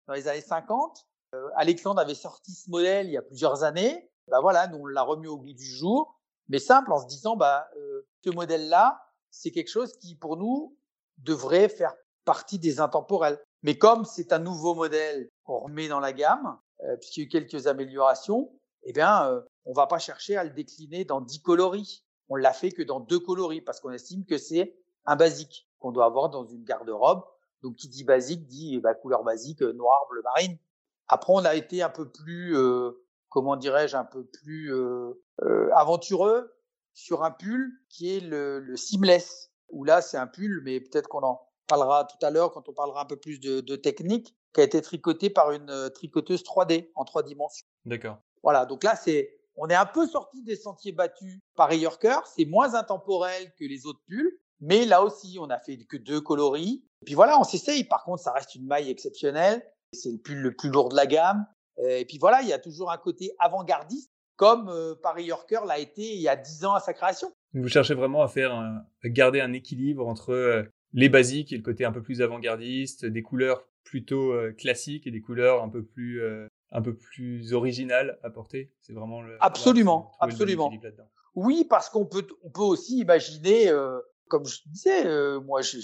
dans 0.06 0.14
les 0.14 0.28
années 0.28 0.40
50. 0.40 1.06
Euh, 1.34 1.48
Alexandre 1.56 2.00
avait 2.00 2.14
sorti 2.14 2.52
ce 2.52 2.70
modèle 2.70 3.06
il 3.06 3.12
y 3.12 3.16
a 3.16 3.22
plusieurs 3.22 3.64
années. 3.64 4.10
Bah 4.28 4.40
voilà, 4.40 4.66
nous 4.68 4.78
on 4.78 4.86
l'a 4.86 5.02
remis 5.02 5.26
au 5.26 5.36
goût 5.36 5.52
du 5.52 5.64
jour, 5.64 6.18
mais 6.48 6.58
simple 6.58 6.92
en 6.92 7.00
se 7.00 7.06
disant 7.06 7.36
bah 7.36 7.68
euh, 7.76 8.06
ce 8.24 8.30
modèle-là, 8.30 9.00
c'est 9.30 9.50
quelque 9.50 9.70
chose 9.70 9.96
qui 9.98 10.14
pour 10.14 10.36
nous 10.36 10.76
devrait 11.18 11.68
faire 11.68 11.94
partie 12.24 12.58
des 12.58 12.80
intemporels. 12.80 13.38
Mais 13.62 13.76
comme 13.76 14.04
c'est 14.04 14.32
un 14.32 14.38
nouveau 14.38 14.74
modèle 14.74 15.28
qu'on 15.44 15.60
remet 15.60 15.88
dans 15.88 16.00
la 16.00 16.12
gamme, 16.12 16.58
euh, 16.82 16.96
puisqu'il 16.96 17.20
y 17.20 17.22
a 17.22 17.26
eu 17.26 17.28
quelques 17.28 17.66
améliorations, 17.66 18.50
eh 18.84 18.92
bien, 18.92 19.28
euh, 19.30 19.40
on 19.64 19.72
va 19.72 19.86
pas 19.86 19.98
chercher 19.98 20.36
à 20.36 20.44
le 20.44 20.50
décliner 20.50 21.04
dans 21.04 21.20
10 21.20 21.40
coloris. 21.40 22.04
On 22.28 22.36
l'a 22.36 22.52
fait 22.52 22.70
que 22.70 22.82
dans 22.82 23.00
deux 23.00 23.18
coloris 23.18 23.60
parce 23.60 23.80
qu'on 23.80 23.92
estime 23.92 24.24
que 24.24 24.38
c'est 24.38 24.76
un 25.06 25.16
basique 25.16 25.68
qu'on 25.78 25.92
doit 25.92 26.06
avoir 26.06 26.30
dans 26.30 26.44
une 26.44 26.64
garde-robe 26.64 27.24
donc, 27.64 27.76
qui 27.76 27.88
dit 27.88 28.04
basique 28.04 28.46
dit 28.46 28.78
bah, 28.78 28.94
couleur 28.94 29.24
basique, 29.24 29.62
euh, 29.62 29.72
noir, 29.72 30.06
bleu 30.10 30.20
marine. 30.22 30.58
Après, 31.08 31.32
on 31.32 31.44
a 31.46 31.54
été 31.54 31.82
un 31.82 31.88
peu 31.88 32.10
plus, 32.10 32.54
euh, 32.56 32.90
comment 33.30 33.56
dirais-je, 33.56 33.96
un 33.96 34.04
peu 34.04 34.24
plus 34.24 34.72
euh, 34.72 35.14
euh, 35.42 35.70
aventureux 35.74 36.54
sur 36.92 37.24
un 37.24 37.30
pull 37.30 37.72
qui 37.88 38.14
est 38.14 38.20
le, 38.20 38.60
le 38.60 38.76
seamless. 38.76 39.50
Où 39.70 39.82
là, 39.84 40.02
c'est 40.02 40.18
un 40.18 40.26
pull, 40.26 40.60
mais 40.62 40.78
peut-être 40.78 41.08
qu'on 41.08 41.22
en 41.22 41.40
parlera 41.66 42.04
tout 42.04 42.24
à 42.24 42.30
l'heure 42.30 42.52
quand 42.52 42.68
on 42.68 42.74
parlera 42.74 43.02
un 43.02 43.06
peu 43.06 43.16
plus 43.16 43.40
de, 43.40 43.62
de 43.62 43.76
technique, 43.76 44.36
qui 44.52 44.60
a 44.60 44.64
été 44.64 44.82
tricoté 44.82 45.30
par 45.30 45.50
une 45.50 45.90
tricoteuse 45.94 46.42
3D 46.42 46.90
en 46.94 47.04
trois 47.04 47.22
dimensions. 47.22 47.66
D'accord. 47.86 48.18
Voilà, 48.42 48.66
donc 48.66 48.84
là, 48.84 48.94
c'est, 48.94 49.40
on 49.56 49.68
est 49.68 49.74
un 49.74 49.86
peu 49.86 50.06
sorti 50.06 50.42
des 50.42 50.54
sentiers 50.54 50.92
battus 50.92 51.40
par 51.56 51.72
Yorker. 51.72 52.18
C'est 52.26 52.44
moins 52.44 52.74
intemporel 52.74 53.52
que 53.58 53.64
les 53.64 53.86
autres 53.86 54.02
pulls, 54.06 54.38
mais 54.60 54.84
là 54.84 55.02
aussi, 55.02 55.38
on 55.40 55.48
a 55.48 55.58
fait 55.58 55.78
que 55.78 55.96
deux 55.96 56.20
coloris. 56.20 56.84
Et 57.04 57.08
puis 57.08 57.16
voilà, 57.16 57.38
on 57.38 57.44
s'essaye. 57.44 57.84
Par 57.84 58.02
contre, 58.02 58.22
ça 58.22 58.32
reste 58.32 58.54
une 58.54 58.64
maille 58.64 58.88
exceptionnelle. 58.88 59.62
C'est 59.92 60.10
le 60.10 60.16
pull 60.16 60.38
le 60.38 60.56
plus 60.56 60.70
lourd 60.70 60.88
de 60.88 60.96
la 60.96 61.04
gamme. 61.04 61.44
Euh, 61.78 61.98
et 61.98 62.06
puis 62.06 62.16
voilà, 62.16 62.40
il 62.40 62.48
y 62.48 62.52
a 62.54 62.58
toujours 62.58 62.90
un 62.90 62.96
côté 62.96 63.32
avant-gardiste, 63.38 64.10
comme 64.36 64.70
euh, 64.70 64.94
Paris 64.94 65.24
Yorker 65.24 65.60
l'a 65.68 65.78
été 65.78 66.00
il 66.00 66.22
y 66.22 66.28
a 66.28 66.34
dix 66.34 66.64
ans 66.64 66.72
à 66.72 66.80
sa 66.80 66.94
création. 66.94 67.30
Vous 67.52 67.68
cherchez 67.68 67.92
vraiment 67.92 68.22
à 68.22 68.28
faire 68.28 68.82
garder 69.04 69.42
un 69.42 69.52
équilibre 69.52 70.08
entre 70.08 70.30
euh, 70.30 70.62
les 70.94 71.10
basiques 71.10 71.52
et 71.52 71.58
le 71.58 71.62
côté 71.62 71.84
un 71.84 71.92
peu 71.92 72.00
plus 72.00 72.22
avant-gardiste, 72.22 73.04
des 73.04 73.22
couleurs 73.22 73.68
plutôt 73.84 74.32
classiques 74.56 75.06
et 75.06 75.10
des 75.10 75.20
couleurs 75.20 75.62
un 75.62 75.68
peu 75.68 75.84
plus 75.84 76.22
un 76.72 76.80
peu 76.80 76.96
plus 76.96 77.52
originales 77.52 78.18
à 78.22 78.30
porter. 78.30 78.72
C'est 78.80 78.94
vraiment 78.94 79.20
le 79.20 79.36
absolument, 79.40 80.12
absolument. 80.20 80.72
Oui, 81.34 81.66
parce 81.68 81.90
qu'on 81.90 82.06
peut 82.06 82.26
on 82.42 82.50
peut 82.50 82.62
aussi 82.62 82.98
imaginer 82.98 83.70
comme 84.28 84.46
je 84.46 84.60
disais, 84.66 85.06
euh, 85.06 85.40
moi, 85.40 85.62
j'ai 85.62 85.80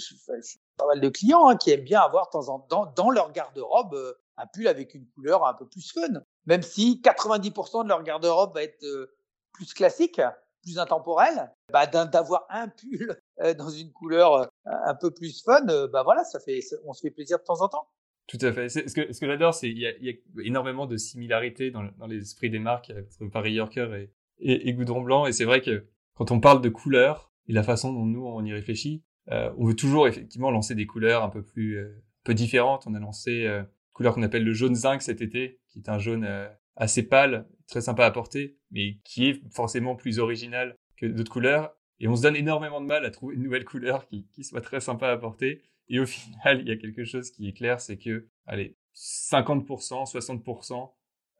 pas 0.77 0.87
mal 0.87 0.99
de 0.99 1.09
clients 1.09 1.47
hein, 1.47 1.57
qui 1.57 1.71
aiment 1.71 1.83
bien 1.83 2.01
avoir 2.01 2.27
de 2.27 2.31
temps 2.31 2.49
en 2.49 2.59
temps 2.59 2.91
dans 2.95 3.09
leur 3.09 3.31
garde-robe 3.31 3.93
euh, 3.93 4.13
un 4.37 4.47
pull 4.47 4.67
avec 4.67 4.93
une 4.95 5.07
couleur 5.09 5.45
un 5.45 5.53
peu 5.53 5.67
plus 5.67 5.91
fun, 5.91 6.21
même 6.45 6.61
si 6.61 7.01
90% 7.03 7.83
de 7.83 7.89
leur 7.89 8.01
garde-robe 8.03 8.55
va 8.55 8.63
être 8.63 8.83
euh, 8.83 9.13
plus 9.53 9.73
classique, 9.73 10.19
plus 10.63 10.79
intemporel. 10.79 11.51
Bah, 11.71 11.85
d'avoir 11.85 12.45
un 12.49 12.67
pull 12.67 13.19
dans 13.57 13.69
une 13.69 13.91
couleur 13.91 14.49
un 14.65 14.95
peu 14.95 15.11
plus 15.11 15.43
fun, 15.43 15.61
bah 15.87 16.03
voilà, 16.03 16.23
ça 16.23 16.39
fait, 16.39 16.61
on 16.85 16.93
se 16.93 17.01
fait 17.01 17.11
plaisir 17.11 17.39
de 17.39 17.43
temps 17.43 17.61
en 17.61 17.67
temps. 17.67 17.87
Tout 18.27 18.39
à 18.41 18.53
fait. 18.53 18.69
Ce 18.69 18.79
que, 18.93 19.11
ce 19.11 19.19
que 19.19 19.27
j'adore, 19.27 19.53
c'est 19.53 19.67
qu'il 19.67 19.79
y, 19.79 20.05
y, 20.05 20.09
a 20.09 20.43
énormément 20.43 20.85
de 20.85 20.95
similarités 20.95 21.69
dans, 21.69 21.83
dans 21.97 22.07
l'esprit 22.07 22.49
des 22.49 22.59
marques 22.59 22.91
entre 23.19 23.31
Paris 23.31 23.53
Yorker 23.53 23.89
et, 23.93 24.13
et, 24.39 24.69
et 24.69 24.73
Goudron 24.73 25.01
Blanc. 25.01 25.25
Et 25.25 25.33
c'est 25.33 25.45
vrai 25.45 25.61
que 25.61 25.85
quand 26.15 26.31
on 26.31 26.39
parle 26.39 26.61
de 26.61 26.69
couleurs, 26.69 27.30
et 27.47 27.53
la 27.53 27.63
façon 27.63 27.93
dont 27.93 28.05
nous 28.05 28.25
on 28.25 28.43
y 28.43 28.53
réfléchit. 28.53 29.03
Euh, 29.29 29.51
on 29.57 29.65
veut 29.65 29.75
toujours 29.75 30.07
effectivement 30.07 30.51
lancer 30.51 30.75
des 30.75 30.87
couleurs 30.87 31.23
un 31.23 31.29
peu 31.29 31.43
plus 31.43 31.77
euh, 31.77 32.03
peu 32.23 32.33
différentes. 32.33 32.85
On 32.87 32.93
a 32.93 32.99
lancé 32.99 33.45
euh, 33.45 33.61
une 33.61 33.93
couleur 33.93 34.15
qu'on 34.15 34.23
appelle 34.23 34.43
le 34.43 34.53
jaune 34.53 34.75
zinc 34.75 35.01
cet 35.01 35.21
été, 35.21 35.59
qui 35.67 35.79
est 35.79 35.89
un 35.89 35.99
jaune 35.99 36.25
euh, 36.25 36.47
assez 36.75 37.03
pâle, 37.03 37.47
très 37.67 37.81
sympa 37.81 38.05
à 38.05 38.11
porter, 38.11 38.57
mais 38.71 38.97
qui 39.03 39.27
est 39.27 39.41
forcément 39.51 39.95
plus 39.95 40.19
original 40.19 40.75
que 40.97 41.05
d'autres 41.05 41.31
couleurs. 41.31 41.75
Et 41.99 42.07
on 42.07 42.15
se 42.15 42.23
donne 42.23 42.35
énormément 42.35 42.81
de 42.81 42.87
mal 42.87 43.05
à 43.05 43.11
trouver 43.11 43.35
une 43.35 43.43
nouvelle 43.43 43.65
couleur 43.65 44.07
qui, 44.07 44.27
qui 44.33 44.43
soit 44.43 44.61
très 44.61 44.79
sympa 44.79 45.09
à 45.09 45.17
porter. 45.17 45.61
Et 45.87 45.99
au 45.99 46.05
final, 46.07 46.61
il 46.61 46.67
y 46.67 46.71
a 46.71 46.77
quelque 46.77 47.03
chose 47.03 47.31
qui 47.31 47.47
est 47.47 47.53
clair, 47.53 47.79
c'est 47.79 47.97
que, 47.97 48.27
allez, 48.45 48.77
50%, 48.95 50.11
60% 50.11 50.91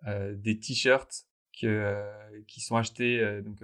euh, 0.08 0.34
des 0.36 0.58
t-shirts 0.60 1.26
que, 1.60 2.02
qui 2.48 2.62
sont 2.62 2.78
achetés 2.78 3.42
donc 3.44 3.60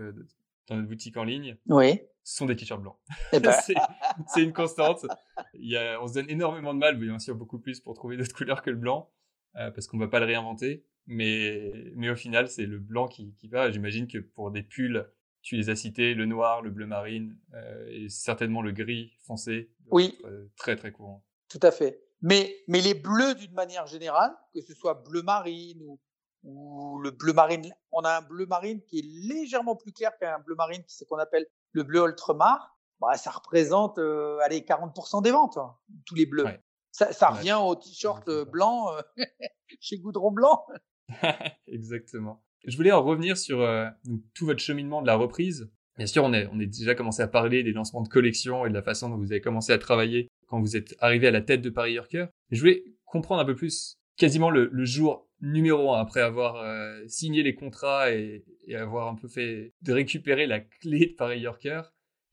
dans 0.68 0.76
notre 0.76 0.90
boutique 0.90 1.16
en 1.16 1.24
ligne, 1.24 1.56
oui 1.68 2.02
sont 2.34 2.46
des 2.46 2.56
t-shirts 2.56 2.82
blancs. 2.82 2.98
Eh 3.32 3.40
ben. 3.40 3.54
c'est 4.28 4.44
une 4.44 4.54
constante. 4.54 5.06
Il 5.54 5.70
y 5.70 5.78
a, 5.78 6.02
on 6.02 6.08
se 6.08 6.14
donne 6.14 6.30
énormément 6.30 6.74
de 6.74 6.80
mal, 6.80 6.98
bien 6.98 7.20
sûr 7.20 7.36
beaucoup 7.36 7.60
plus 7.60 7.80
pour 7.80 7.94
trouver 7.94 8.18
d'autres 8.18 8.36
couleurs 8.36 8.62
que 8.62 8.70
le 8.70 8.76
blanc, 8.76 9.10
euh, 9.56 9.72
parce 9.72 9.88
qu'on 9.88 9.98
va 9.98 10.08
pas 10.08 10.20
le 10.20 10.26
réinventer. 10.26 10.86
Mais, 11.06 11.72
mais 11.96 12.10
au 12.10 12.16
final, 12.16 12.50
c'est 12.50 12.66
le 12.66 12.80
blanc 12.80 13.08
qui, 13.08 13.34
qui 13.36 13.48
va. 13.48 13.72
J'imagine 13.72 14.08
que 14.08 14.18
pour 14.18 14.52
des 14.52 14.62
pulls, 14.62 15.10
tu 15.42 15.56
les 15.56 15.70
as 15.70 15.78
cités, 15.78 16.14
le 16.14 16.26
noir, 16.26 16.62
le 16.62 16.70
bleu 16.70 16.86
marine, 16.86 17.38
euh, 17.54 17.88
et 17.90 18.10
certainement 18.10 18.62
le 18.62 18.74
gris 18.74 19.14
foncé. 19.26 19.72
Oui. 19.90 20.18
Euh, 20.26 20.52
très 20.58 20.76
très 20.76 20.92
courant. 20.92 21.26
Tout 21.48 21.60
à 21.62 21.72
fait. 21.72 22.02
Mais, 22.22 22.54
mais 22.68 22.82
les 22.82 22.94
bleus 22.94 23.36
d'une 23.36 23.54
manière 23.54 23.88
générale, 23.88 24.36
que 24.54 24.60
ce 24.60 24.74
soit 24.74 24.96
bleu 24.96 25.22
marine 25.22 25.82
ou, 25.82 25.98
ou 26.44 27.00
le 27.00 27.12
bleu 27.12 27.34
marine, 27.34 27.74
on 27.92 28.02
a 28.02 28.18
un 28.18 28.22
bleu 28.22 28.46
marine 28.46 28.82
qui 28.84 29.00
est 29.00 29.06
légèrement 29.28 29.76
plus 29.76 29.92
clair 29.92 30.12
qu'un 30.20 30.40
bleu 30.40 30.56
marine, 30.56 30.84
qui 30.84 30.96
c'est 30.96 31.06
qu'on 31.06 31.18
appelle 31.18 31.46
le 31.74 31.84
bleu 31.84 32.06
ultramar, 32.06 32.78
bah, 33.00 33.16
ça 33.16 33.32
représente 33.32 33.98
euh, 34.00 34.40
allez 34.44 34.62
40% 34.62 35.22
des 35.22 35.32
ventes, 35.32 35.58
hein, 35.58 35.76
tous 36.06 36.16
les 36.16 36.26
bleus. 36.26 36.46
Ça, 36.92 37.14
ça 37.14 37.30
revient 37.30 37.58
au 37.62 37.76
t-shirt 37.76 38.28
euh, 38.28 38.46
blanc 38.46 38.92
euh, 38.96 39.02
chez 39.80 40.00
Goudron 40.00 40.32
Blanc. 40.32 40.66
Exactement. 41.68 42.44
Je 42.66 42.76
voulais 42.76 42.92
en 42.92 43.04
revenir 43.04 43.38
sur 43.38 43.62
euh, 43.62 43.88
tout 44.34 44.46
votre 44.46 44.60
cheminement 44.60 45.02
de 45.02 45.08
la 45.08 45.16
reprise. 45.16 45.70
Bien 45.98 46.08
sûr, 46.08 46.24
on 46.24 46.34
est, 46.34 46.48
on 46.52 46.60
est 46.60 46.66
déjà 46.68 46.96
commencé 46.96 47.22
à 47.22 47.28
parler 47.28 47.64
des 47.64 47.72
lancements 47.72 48.02
de 48.02 48.10
collections 48.10 48.66
et 48.66 48.70
de 48.70 48.74
la 48.74 48.82
façon 48.82 49.10
dont 49.10 49.18
vous 49.18 49.32
avez 49.32 49.42
commencé 49.42 49.72
à 49.72 49.78
travailler 49.78 50.28
quand 50.48 50.60
vous 50.60 50.76
êtes 50.76 50.96
arrivé 51.00 51.28
à 51.28 51.32
la 51.32 51.42
tête 51.42 51.62
de 51.62 51.70
Paris 51.70 51.94
Yorker. 51.94 52.28
Je 52.52 52.60
voulais 52.60 52.84
comprendre 53.06 53.42
un 53.42 53.46
peu 53.46 53.56
plus, 53.56 54.00
quasiment 54.18 54.50
le, 54.50 54.70
le 54.72 54.86
jour 54.86 55.30
numéro 55.42 55.94
un 55.94 56.02
après 56.02 56.22
avoir 56.22 56.58
euh, 56.58 57.02
signé 57.08 57.44
les 57.44 57.56
contrats 57.56 58.12
et, 58.12 58.44
et, 58.66 58.76
avoir 58.76 59.08
un 59.08 59.16
peu 59.16 59.28
fait 59.28 59.74
de 59.82 59.94
récupérer 59.94 60.48
la 60.48 60.60
clé 60.60 61.08
de 61.08 61.16
Paris 61.16 61.42
Yorker. 61.42 61.82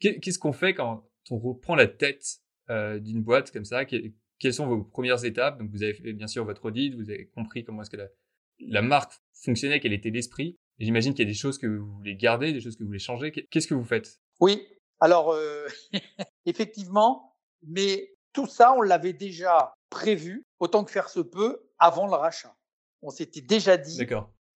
Qu'est-ce 0.00 0.38
qu'on 0.38 0.52
fait 0.52 0.74
quand 0.74 1.06
on 1.30 1.38
reprend 1.38 1.74
la 1.74 1.86
tête 1.86 2.24
euh, 2.70 2.98
d'une 2.98 3.22
boîte 3.22 3.50
comme 3.50 3.64
ça? 3.64 3.84
Quelles 3.84 4.54
sont 4.54 4.66
vos 4.66 4.82
premières 4.82 5.24
étapes? 5.24 5.58
Donc 5.58 5.70
vous 5.70 5.82
avez 5.82 5.94
fait 5.94 6.12
bien 6.12 6.26
sûr 6.26 6.44
votre 6.44 6.64
audit, 6.66 6.94
vous 6.94 7.10
avez 7.10 7.26
compris 7.28 7.64
comment 7.64 7.82
est-ce 7.82 7.90
que 7.90 7.96
la, 7.96 8.08
la 8.58 8.82
marque 8.82 9.12
fonctionnait, 9.32 9.80
quel 9.80 9.92
était 9.92 10.10
l'esprit. 10.10 10.58
J'imagine 10.78 11.14
qu'il 11.14 11.24
y 11.24 11.28
a 11.28 11.30
des 11.30 11.38
choses 11.38 11.58
que 11.58 11.66
vous 11.66 11.92
voulez 11.92 12.16
garder, 12.16 12.52
des 12.52 12.60
choses 12.60 12.76
que 12.76 12.82
vous 12.82 12.88
voulez 12.88 12.98
changer. 12.98 13.30
Qu'est-ce 13.30 13.68
que 13.68 13.74
vous 13.74 13.84
faites? 13.84 14.20
Oui, 14.40 14.66
alors 15.00 15.32
euh, 15.32 15.66
effectivement, 16.46 17.36
mais 17.62 18.10
tout 18.32 18.46
ça, 18.46 18.74
on 18.74 18.82
l'avait 18.82 19.12
déjà 19.12 19.74
prévu, 19.88 20.44
autant 20.58 20.84
que 20.84 20.90
faire 20.90 21.08
se 21.08 21.20
peut, 21.20 21.63
avant 21.78 22.06
le 22.06 22.14
rachat. 22.14 22.54
On 23.02 23.10
s'était 23.10 23.40
déjà 23.40 23.76
dit, 23.76 24.06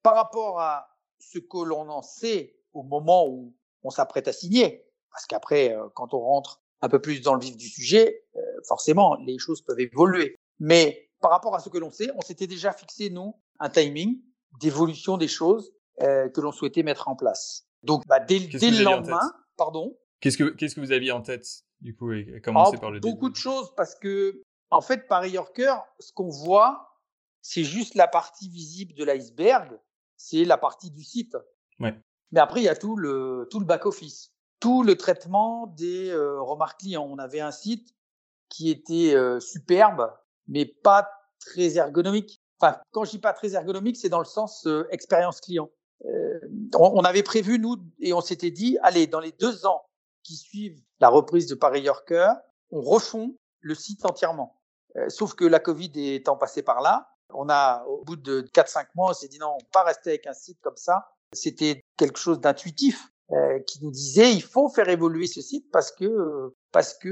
par 0.02 0.14
rapport 0.14 0.60
à 0.60 0.88
ce 1.18 1.38
que 1.38 1.62
l'on 1.64 1.88
en 1.90 2.02
sait 2.02 2.56
au 2.72 2.82
moment 2.82 3.26
où 3.26 3.54
on 3.82 3.90
s'apprête 3.90 4.28
à 4.28 4.32
signer, 4.32 4.86
parce 5.10 5.26
qu'après, 5.26 5.74
euh, 5.74 5.88
quand 5.94 6.14
on 6.14 6.20
rentre 6.20 6.62
un 6.80 6.88
peu 6.88 7.00
plus 7.00 7.20
dans 7.20 7.34
le 7.34 7.40
vif 7.40 7.56
du 7.56 7.68
sujet, 7.68 8.24
euh, 8.36 8.40
forcément, 8.66 9.16
les 9.16 9.38
choses 9.38 9.62
peuvent 9.62 9.80
évoluer. 9.80 10.36
Mais 10.60 11.10
par 11.20 11.30
rapport 11.30 11.54
à 11.54 11.60
ce 11.60 11.68
que 11.68 11.78
l'on 11.78 11.90
sait, 11.90 12.10
on 12.14 12.20
s'était 12.20 12.46
déjà 12.46 12.72
fixé, 12.72 13.10
nous, 13.10 13.34
un 13.58 13.68
timing 13.68 14.20
d'évolution 14.60 15.16
des 15.16 15.28
choses 15.28 15.72
euh, 16.02 16.28
que 16.28 16.40
l'on 16.40 16.52
souhaitait 16.52 16.82
mettre 16.82 17.08
en 17.08 17.16
place. 17.16 17.66
Donc, 17.82 18.06
bah, 18.06 18.20
dès, 18.20 18.40
dès 18.40 18.70
le 18.70 18.84
lendemain, 18.84 19.32
pardon. 19.56 19.96
Qu'est-ce 20.20 20.36
que 20.36 20.44
qu'est-ce 20.44 20.74
que 20.74 20.80
vous 20.80 20.92
aviez 20.92 21.12
en 21.12 21.22
tête 21.22 21.46
du 21.80 21.94
coup 21.94 22.12
et 22.12 22.40
commencer 22.42 22.76
oh, 22.76 22.80
par 22.80 22.90
le 22.90 22.98
Beaucoup 22.98 23.30
de 23.30 23.36
choses 23.36 23.72
parce 23.76 23.94
que 23.94 24.42
en 24.70 24.80
fait, 24.80 25.06
Paris 25.08 25.30
Yorker, 25.30 25.74
ce 25.98 26.12
qu'on 26.12 26.28
voit, 26.28 26.87
c'est 27.48 27.64
juste 27.64 27.94
la 27.94 28.06
partie 28.06 28.50
visible 28.50 28.92
de 28.92 29.04
l'iceberg, 29.04 29.80
c'est 30.18 30.44
la 30.44 30.58
partie 30.58 30.90
du 30.90 31.02
site. 31.02 31.34
Ouais. 31.80 31.98
Mais 32.30 32.40
après, 32.40 32.60
il 32.60 32.64
y 32.64 32.68
a 32.68 32.76
tout 32.76 32.94
le 32.94 33.48
tout 33.50 33.58
le 33.58 33.64
back 33.64 33.86
office, 33.86 34.34
tout 34.60 34.82
le 34.82 34.96
traitement 34.96 35.66
des 35.68 36.10
euh, 36.10 36.42
remarques 36.42 36.80
clients. 36.80 37.08
On 37.10 37.16
avait 37.16 37.40
un 37.40 37.50
site 37.50 37.94
qui 38.50 38.68
était 38.68 39.14
euh, 39.14 39.40
superbe, 39.40 40.12
mais 40.46 40.66
pas 40.66 41.08
très 41.40 41.78
ergonomique. 41.78 42.38
Enfin, 42.60 42.76
quand 42.90 43.04
je 43.04 43.12
dis 43.12 43.18
pas 43.18 43.32
très 43.32 43.54
ergonomique, 43.54 43.96
c'est 43.96 44.10
dans 44.10 44.18
le 44.18 44.26
sens 44.26 44.66
euh, 44.66 44.86
expérience 44.90 45.40
client. 45.40 45.70
On, 46.78 47.00
avait 47.00 47.22
prévu, 47.22 47.58
nous, 47.58 47.76
et 47.98 48.12
on 48.12 48.20
s'était 48.20 48.52
dit, 48.52 48.78
allez, 48.82 49.06
dans 49.06 49.20
les 49.20 49.32
deux 49.32 49.64
ans 49.66 49.82
qui 50.22 50.36
suivent 50.36 50.80
la 51.00 51.08
reprise 51.08 51.46
de 51.46 51.54
Paris 51.54 51.80
Yorker, 51.80 52.30
on 52.70 52.82
refond 52.82 53.36
le 53.60 53.74
site 53.74 54.04
entièrement. 54.04 54.60
Sauf 55.08 55.34
que 55.34 55.44
la 55.44 55.58
Covid 55.58 55.90
étant 56.14 56.36
passée 56.36 56.62
par 56.62 56.82
là, 56.82 57.17
on 57.34 57.48
a, 57.48 57.84
au 57.84 58.04
bout 58.04 58.16
de 58.16 58.42
4-5 58.54 58.86
mois, 58.94 59.10
on 59.10 59.14
s'est 59.14 59.28
dit 59.28 59.38
non, 59.38 59.54
on 59.54 59.64
pas 59.72 59.84
rester 59.84 60.10
avec 60.10 60.26
un 60.26 60.32
site 60.32 60.58
comme 60.60 60.76
ça. 60.76 61.08
C'était 61.32 61.84
quelque 61.96 62.18
chose 62.18 62.40
d'intuitif 62.40 63.08
euh, 63.32 63.58
qui 63.66 63.82
nous 63.82 63.90
disait 63.90 64.32
il 64.32 64.42
faut 64.42 64.68
faire 64.68 64.88
évoluer 64.88 65.26
ce 65.26 65.42
site 65.42 65.70
parce 65.70 65.92
que 65.92 66.54
parce 66.72 66.94
que 66.94 67.08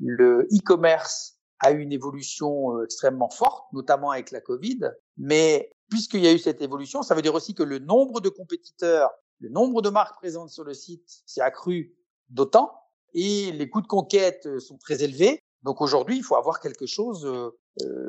le 0.00 0.48
e-commerce 0.52 1.36
a 1.60 1.72
eu 1.72 1.80
une 1.80 1.92
évolution 1.92 2.76
euh, 2.76 2.84
extrêmement 2.84 3.30
forte, 3.30 3.72
notamment 3.72 4.10
avec 4.10 4.30
la 4.30 4.40
Covid. 4.40 4.80
Mais 5.18 5.70
puisqu'il 5.88 6.20
y 6.20 6.26
a 6.26 6.32
eu 6.32 6.38
cette 6.38 6.62
évolution, 6.62 7.02
ça 7.02 7.14
veut 7.14 7.22
dire 7.22 7.34
aussi 7.34 7.54
que 7.54 7.62
le 7.62 7.78
nombre 7.78 8.20
de 8.20 8.28
compétiteurs, 8.28 9.10
le 9.40 9.50
nombre 9.50 9.82
de 9.82 9.90
marques 9.90 10.16
présentes 10.16 10.50
sur 10.50 10.64
le 10.64 10.74
site 10.74 11.22
s'est 11.26 11.40
accru 11.40 11.94
d'autant 12.28 12.72
et 13.14 13.52
les 13.52 13.68
coûts 13.68 13.80
de 13.80 13.86
conquête 13.86 14.46
euh, 14.46 14.60
sont 14.60 14.78
très 14.78 15.02
élevés. 15.02 15.42
Donc 15.62 15.80
aujourd'hui, 15.80 16.16
il 16.16 16.22
faut 16.22 16.36
avoir 16.36 16.60
quelque 16.60 16.86
chose, 16.86 17.26
euh, 17.26 17.50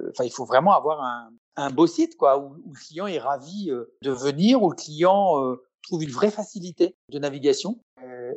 enfin, 0.10 0.24
il 0.24 0.32
faut 0.32 0.46
vraiment 0.46 0.74
avoir 0.74 1.02
un, 1.02 1.32
un 1.56 1.70
beau 1.70 1.88
site, 1.88 2.18
quoi, 2.18 2.38
où, 2.40 2.56
le 2.56 2.80
client 2.80 3.08
est 3.08 3.20
ravi 3.20 3.72
de 4.02 4.12
venir, 4.12 4.62
où 4.62 4.70
le 4.70 4.76
client 4.76 5.58
trouve 5.84 6.04
une 6.04 6.12
vraie 6.12 6.32
facilité 6.32 6.96
de 7.10 7.20
navigation. 7.20 7.80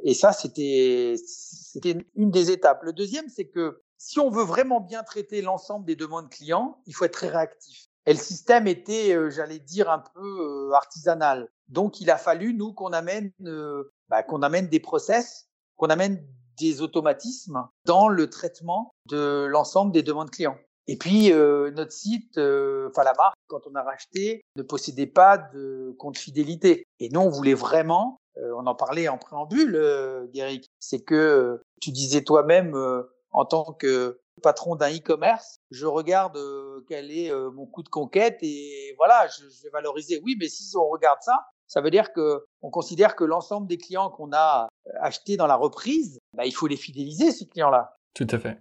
et 0.03 0.15
ça, 0.15 0.33
c'était, 0.33 1.17
c'était 1.27 2.07
une 2.15 2.31
des 2.31 2.51
étapes. 2.51 2.83
Le 2.83 2.93
deuxième, 2.93 3.29
c'est 3.29 3.47
que 3.47 3.81
si 3.99 4.21
on 4.21 4.31
veut 4.31 4.45
vraiment 4.45 4.81
bien 4.81 5.03
traiter 5.03 5.41
l'ensemble 5.41 5.87
des 5.87 5.97
demandes 5.97 6.29
clients, 6.29 6.79
il 6.87 6.95
faut 6.95 7.05
être 7.05 7.15
très 7.15 7.29
réactif. 7.29 7.87
Et 8.07 8.13
le 8.13 8.19
système 8.19 8.67
était, 8.67 9.15
euh, 9.15 9.31
j'allais 9.31 9.59
dire, 9.59 9.91
un 9.91 10.01
peu 10.15 10.21
euh, 10.71 10.73
artisanal. 10.75 11.49
Donc, 11.69 12.01
il 12.01 12.11
a 12.11 12.19
fallu, 12.19 12.53
nous, 12.53 12.75
qu'on 12.75 12.93
amène, 12.93 13.33
euh, 13.45 13.93
bah, 14.09 14.23
qu'on 14.23 14.43
amène 14.43 14.69
des 14.69 14.81
process, 14.81 15.49
qu'on 15.77 15.89
amène 15.89 16.23
des 16.59 16.83
automatismes 16.83 17.67
dans 17.87 18.09
le 18.09 18.29
traitement 18.29 18.95
de 19.07 19.47
l'ensemble 19.47 19.93
des 19.93 20.03
demandes 20.03 20.31
clients. 20.31 20.59
Et 20.87 20.97
puis, 20.99 21.31
notre 21.33 21.93
site, 21.93 22.39
enfin 22.39 23.05
la 23.05 23.15
marque, 23.17 23.37
quand 23.47 23.67
on 23.67 23.75
a 23.75 23.83
racheté, 23.83 24.43
ne 24.57 24.63
possédait 24.63 25.07
pas 25.07 25.39
de 25.39 25.95
compte 25.99 26.19
fidélité. 26.19 26.85
Et 27.01 27.09
nous, 27.09 27.21
on 27.21 27.31
voulait 27.31 27.55
vraiment, 27.55 28.19
on 28.37 28.67
en 28.67 28.75
parlait 28.75 29.09
en 29.09 29.17
préambule, 29.17 29.77
euh, 29.77 30.27
c'est 30.81 31.03
que 31.03 31.63
tu 31.81 31.91
disais 31.91 32.23
toi-même 32.23 32.77
en 33.31 33.45
tant 33.45 33.73
que 33.73 34.21
patron 34.43 34.77
d'un 34.77 34.91
e-commerce, 34.91 35.59
je 35.71 35.87
regarde 35.87 36.37
euh, 36.37 36.85
quel 36.89 37.11
est 37.11 37.31
euh, 37.31 37.51
mon 37.51 37.67
coût 37.67 37.83
de 37.83 37.89
conquête 37.89 38.39
et 38.43 38.95
voilà, 38.97 39.27
je, 39.29 39.45
vais 39.63 39.71
valoriser. 39.71 40.21
Oui, 40.25 40.37
mais 40.39 40.49
si 40.49 40.77
on 40.77 40.89
regarde 40.89 41.19
ça, 41.23 41.47
ça 41.67 41.81
veut 41.81 41.91
dire 41.91 42.13
que 42.13 42.45
on 42.63 42.71
considère 42.71 43.17
que 43.17 43.25
l'ensemble 43.25 43.67
des 43.67 43.79
clients 43.79 44.11
qu'on 44.11 44.33
a 44.33 44.69
euh, 44.87 44.91
achetés 45.01 45.37
dans 45.37 45.47
la 45.47 45.57
reprise, 45.57 46.19
bah, 46.35 46.45
il 46.47 46.53
faut 46.53 46.67
les 46.67 46.77
fidéliser 46.77 47.33
ces 47.33 47.47
clients-là. 47.47 47.97
Tout 48.15 48.27
à 48.31 48.39
fait. 48.39 48.59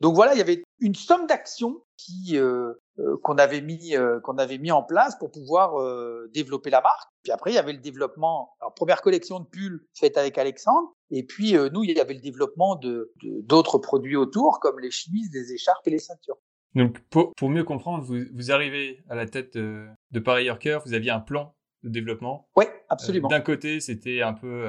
Donc 0.00 0.14
voilà, 0.14 0.34
il 0.34 0.38
y 0.38 0.42
avait 0.42 0.62
une 0.78 0.94
somme 0.94 1.26
d'actions 1.26 1.82
qui 1.96 2.36
euh, 2.36 2.74
euh, 2.98 3.16
qu'on 3.22 3.38
avait 3.38 3.62
mis 3.62 3.96
euh, 3.96 4.20
qu'on 4.20 4.36
avait 4.36 4.58
mis 4.58 4.70
en 4.70 4.82
place 4.82 5.16
pour 5.18 5.30
pouvoir 5.30 5.74
développer 6.32 6.68
la 6.68 6.82
marque. 6.82 7.08
Puis 7.22 7.32
après, 7.32 7.52
il 7.52 7.54
y 7.54 7.58
avait 7.58 7.72
le 7.72 7.78
développement. 7.78 8.50
Alors 8.60 8.74
première 8.74 9.00
collection 9.00 9.40
de 9.40 9.46
pulls 9.46 9.80
faite 9.94 10.18
avec 10.18 10.36
Alexandre. 10.36 10.92
Et 11.10 11.24
puis 11.24 11.54
nous, 11.72 11.84
il 11.84 11.96
y 11.96 12.00
avait 12.00 12.14
le 12.14 12.20
développement 12.20 12.76
de 12.76 13.12
d'autres 13.22 13.78
produits 13.78 14.16
autour, 14.16 14.60
comme 14.60 14.78
les 14.78 14.90
chemises, 14.90 15.30
les 15.32 15.52
écharpes 15.52 15.86
et 15.86 15.90
les 15.90 15.98
ceintures. 15.98 16.36
Donc 16.74 16.98
pour, 17.08 17.32
pour 17.34 17.48
mieux 17.48 17.64
comprendre, 17.64 18.04
vous, 18.04 18.18
vous 18.34 18.52
arrivez 18.52 19.02
à 19.08 19.14
la 19.14 19.26
tête 19.26 19.56
de, 19.56 19.86
de 20.10 20.20
Paris 20.20 20.44
Yorker, 20.44 20.80
vous 20.84 20.92
aviez 20.92 21.12
un 21.12 21.20
plan 21.20 21.54
de 21.84 21.88
développement. 21.88 22.48
Oui, 22.56 22.64
absolument. 22.90 23.28
D'un 23.28 23.40
côté, 23.40 23.80
c'était 23.80 24.20
un 24.20 24.34
peu 24.34 24.68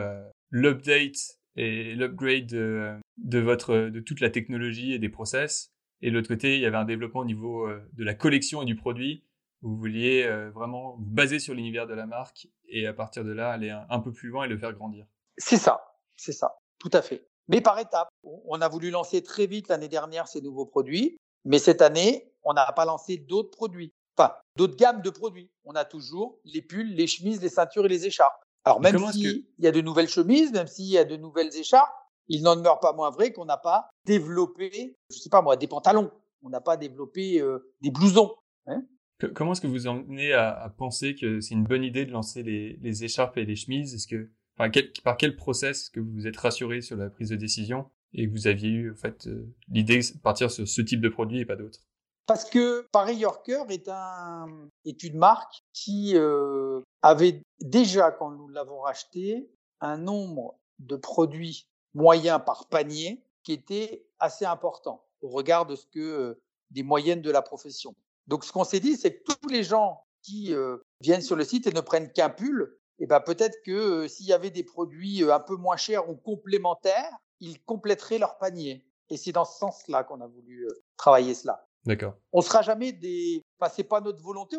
l'update 0.52 1.40
et 1.56 1.96
l'upgrade 1.96 2.46
de, 2.48 4.00
toute 4.00 4.20
la 4.20 4.30
technologie 4.30 4.94
et 4.94 5.00
des 5.00 5.10
process. 5.10 5.72
Et 6.02 6.12
de 6.12 6.16
l'autre 6.16 6.28
côté, 6.28 6.56
il 6.56 6.62
y 6.62 6.66
avait 6.66 6.78
un 6.78 6.86
développement 6.86 7.22
au 7.22 7.26
niveau 7.26 7.68
euh, 7.68 7.82
de 7.94 8.04
la 8.04 8.14
collection 8.14 8.62
et 8.62 8.66
du 8.66 8.76
produit. 8.76 9.24
Vous 9.62 9.76
vouliez 9.76 10.24
euh, 10.24 10.52
vraiment 10.52 10.98
vous 10.98 11.06
baser 11.06 11.40
sur 11.40 11.54
l'univers 11.54 11.88
de 11.88 11.94
la 11.94 12.06
marque 12.06 12.48
et 12.68 12.86
à 12.86 12.94
partir 12.94 13.24
de 13.24 13.32
là 13.32 13.52
aller 13.52 13.70
un, 13.70 14.00
peu 14.00 14.12
plus 14.12 14.30
loin 14.30 14.46
et 14.46 14.48
le 14.48 14.58
faire 14.58 14.74
grandir. 14.74 15.06
C'est 15.38 15.58
ça, 15.58 15.82
c'est 16.16 16.34
ça, 16.34 16.60
tout 16.80 16.92
à 16.94 17.02
fait. 17.02 17.26
Mais 17.48 17.62
par 17.62 17.80
étapes, 17.80 18.10
on 18.24 18.60
a 18.62 18.68
voulu 18.68 18.90
lancer 18.90 19.24
très 19.24 19.48
vite 19.48 19.70
l'année 19.70 19.88
dernière 19.88 20.28
ces 20.28 20.42
nouveaux 20.42 20.66
produits, 20.66 21.18
mais 21.46 21.60
cette 21.60 21.82
année, 21.82 22.32
on 22.44 22.54
n'a 22.54 22.72
pas 22.74 22.86
lancé 22.86 23.18
d'autres 23.18 23.52
produits, 23.52 23.94
enfin 24.18 24.34
d'autres 24.56 24.76
gammes 24.76 25.02
de 25.02 25.10
produits. 25.10 25.50
On 25.64 25.74
a 25.74 25.86
toujours 25.86 26.40
les 26.44 26.62
pulls, 26.62 26.94
les 26.94 27.08
chemises, 27.08 27.42
les 27.42 27.50
ceintures 27.50 27.86
et 27.86 27.90
les 27.90 28.06
écharpes. 28.06 28.45
Alors 28.66 28.82
même 28.82 28.98
s'il 29.12 29.46
y 29.60 29.68
a 29.68 29.72
de 29.72 29.82
nouvelles 29.82 30.10
chemises, 30.10 30.52
même 30.52 30.68
s'il 30.68 30.86
y 30.86 30.98
a 30.98 31.06
de 31.06 31.16
nouvelles 31.16 31.56
écharpes, 31.56 31.94
il 32.28 32.42
n'en 32.42 32.56
demeure 32.56 32.80
pas 32.80 32.94
moins 32.94 33.12
vrai 33.12 33.32
qu'on 33.32 33.46
n'a 33.46 33.58
pas 33.58 33.90
développé, 34.06 34.98
je 35.12 35.18
sais 35.18 35.30
pas 35.30 35.44
moi, 35.44 35.56
des 35.56 35.68
pantalons. 35.68 36.12
On 36.42 36.50
n'a 36.50 36.62
pas 36.62 36.76
développé 36.76 37.40
euh, 37.40 37.72
des 37.82 37.92
blousons. 37.92 38.36
Hein 38.68 38.84
Comment 39.34 39.54
est-ce 39.54 39.62
que 39.62 39.68
vous 39.68 39.88
en 39.88 40.02
venez 40.02 40.34
à, 40.34 40.52
à 40.52 40.70
penser 40.70 41.16
que 41.16 41.40
c'est 41.40 41.54
une 41.54 41.64
bonne 41.64 41.84
idée 41.84 42.06
de 42.06 42.12
lancer 42.12 42.44
les, 42.44 42.78
les 42.82 43.04
écharpes 43.04 43.38
et 43.38 43.46
les 43.46 43.56
chemises? 43.56 43.94
Est-ce 43.94 44.08
que 44.08 44.30
par 44.58 44.72
quel, 44.72 44.92
par 45.04 45.18
quel 45.18 45.36
process 45.36 45.84
est-ce 45.84 45.92
que 45.92 46.00
vous 46.00 46.12
vous 46.12 46.28
êtes 46.28 46.38
rassuré 46.38 46.82
sur 46.82 46.98
la 46.98 47.10
prise 47.10 47.30
de 47.30 47.36
décision 47.36 47.86
et 48.14 48.28
que 48.28 48.32
vous 48.32 48.48
aviez 48.48 48.70
eu 48.70 48.92
en 48.92 48.96
fait 48.96 49.28
euh, 49.28 49.48
l'idée 49.68 50.00
de 50.00 50.20
partir 50.20 50.52
sur 50.52 50.68
ce 50.68 50.82
type 50.82 51.02
de 51.02 51.10
produit 51.10 51.40
et 51.40 51.46
pas 51.46 51.56
d'autres? 51.56 51.80
Parce 52.26 52.50
que 52.50 52.88
Paris 52.92 53.18
Yorker 53.18 53.64
est, 53.70 53.88
un, 53.88 54.48
est 54.86 55.04
une 55.04 55.18
marque 55.18 55.64
qui 55.74 56.14
euh, 56.16 56.82
avait 57.02 57.42
déjà, 57.62 58.12
quand 58.12 58.32
nous 58.32 58.48
l'avons 58.48 58.80
racheté, 58.82 59.50
un 59.82 59.98
nombre 59.98 60.58
de 60.80 60.96
produits 60.96 61.68
moyens 61.94 62.42
par 62.46 62.68
panier 62.68 63.24
qui 63.44 63.54
était 63.54 64.06
assez 64.20 64.46
important 64.46 65.06
au 65.22 65.30
regard 65.30 65.66
de 65.66 65.76
ce 65.76 65.86
que 65.86 66.00
euh, 66.00 66.42
des 66.72 66.84
moyennes 66.84 67.22
de 67.22 67.32
la 67.32 67.42
profession. 67.42 67.96
Donc 68.28 68.44
ce 68.44 68.52
qu'on 68.52 68.64
s'est 68.64 68.80
dit, 68.80 68.98
c'est 68.98 69.18
que 69.18 69.24
tous 69.24 69.50
les 69.50 69.64
gens 69.64 70.04
qui 70.22 70.54
euh, 70.54 70.78
viennent 71.02 71.22
sur 71.22 71.36
le 71.36 71.44
site 71.44 71.68
et 71.68 71.72
ne 71.72 71.82
prennent 71.82 72.12
qu'un 72.12 72.30
pull, 72.30 72.78
eh 73.00 73.06
ben 73.06 73.20
peut-être 73.20 73.58
que 73.64 73.72
euh, 73.72 74.08
s'il 74.08 74.26
y 74.26 74.34
avait 74.34 74.50
des 74.50 74.64
produits 74.64 75.24
un 75.24 75.40
peu 75.40 75.56
moins 75.56 75.78
chers 75.78 76.10
ou 76.10 76.16
complémentaires, 76.16 77.16
ils 77.40 77.62
compléteraient 77.64 78.18
leur 78.18 78.38
panier. 78.38 78.86
Et 79.10 79.18
c'est 79.18 79.32
dans 79.32 79.46
ce 79.46 79.60
sens-là 79.60 80.04
qu'on 80.04 80.22
a 80.22 80.28
voulu 80.28 80.68
travailler 80.98 81.36
cela. 81.36 81.68
D'accord. 81.86 82.16
On 82.34 82.42
sera 82.42 82.62
jamais 82.62 82.92
des. 82.92 83.44
Enfin, 83.60 83.72
c'est 83.76 83.84
pas 83.84 84.02
notre 84.02 84.22
volonté 84.22 84.58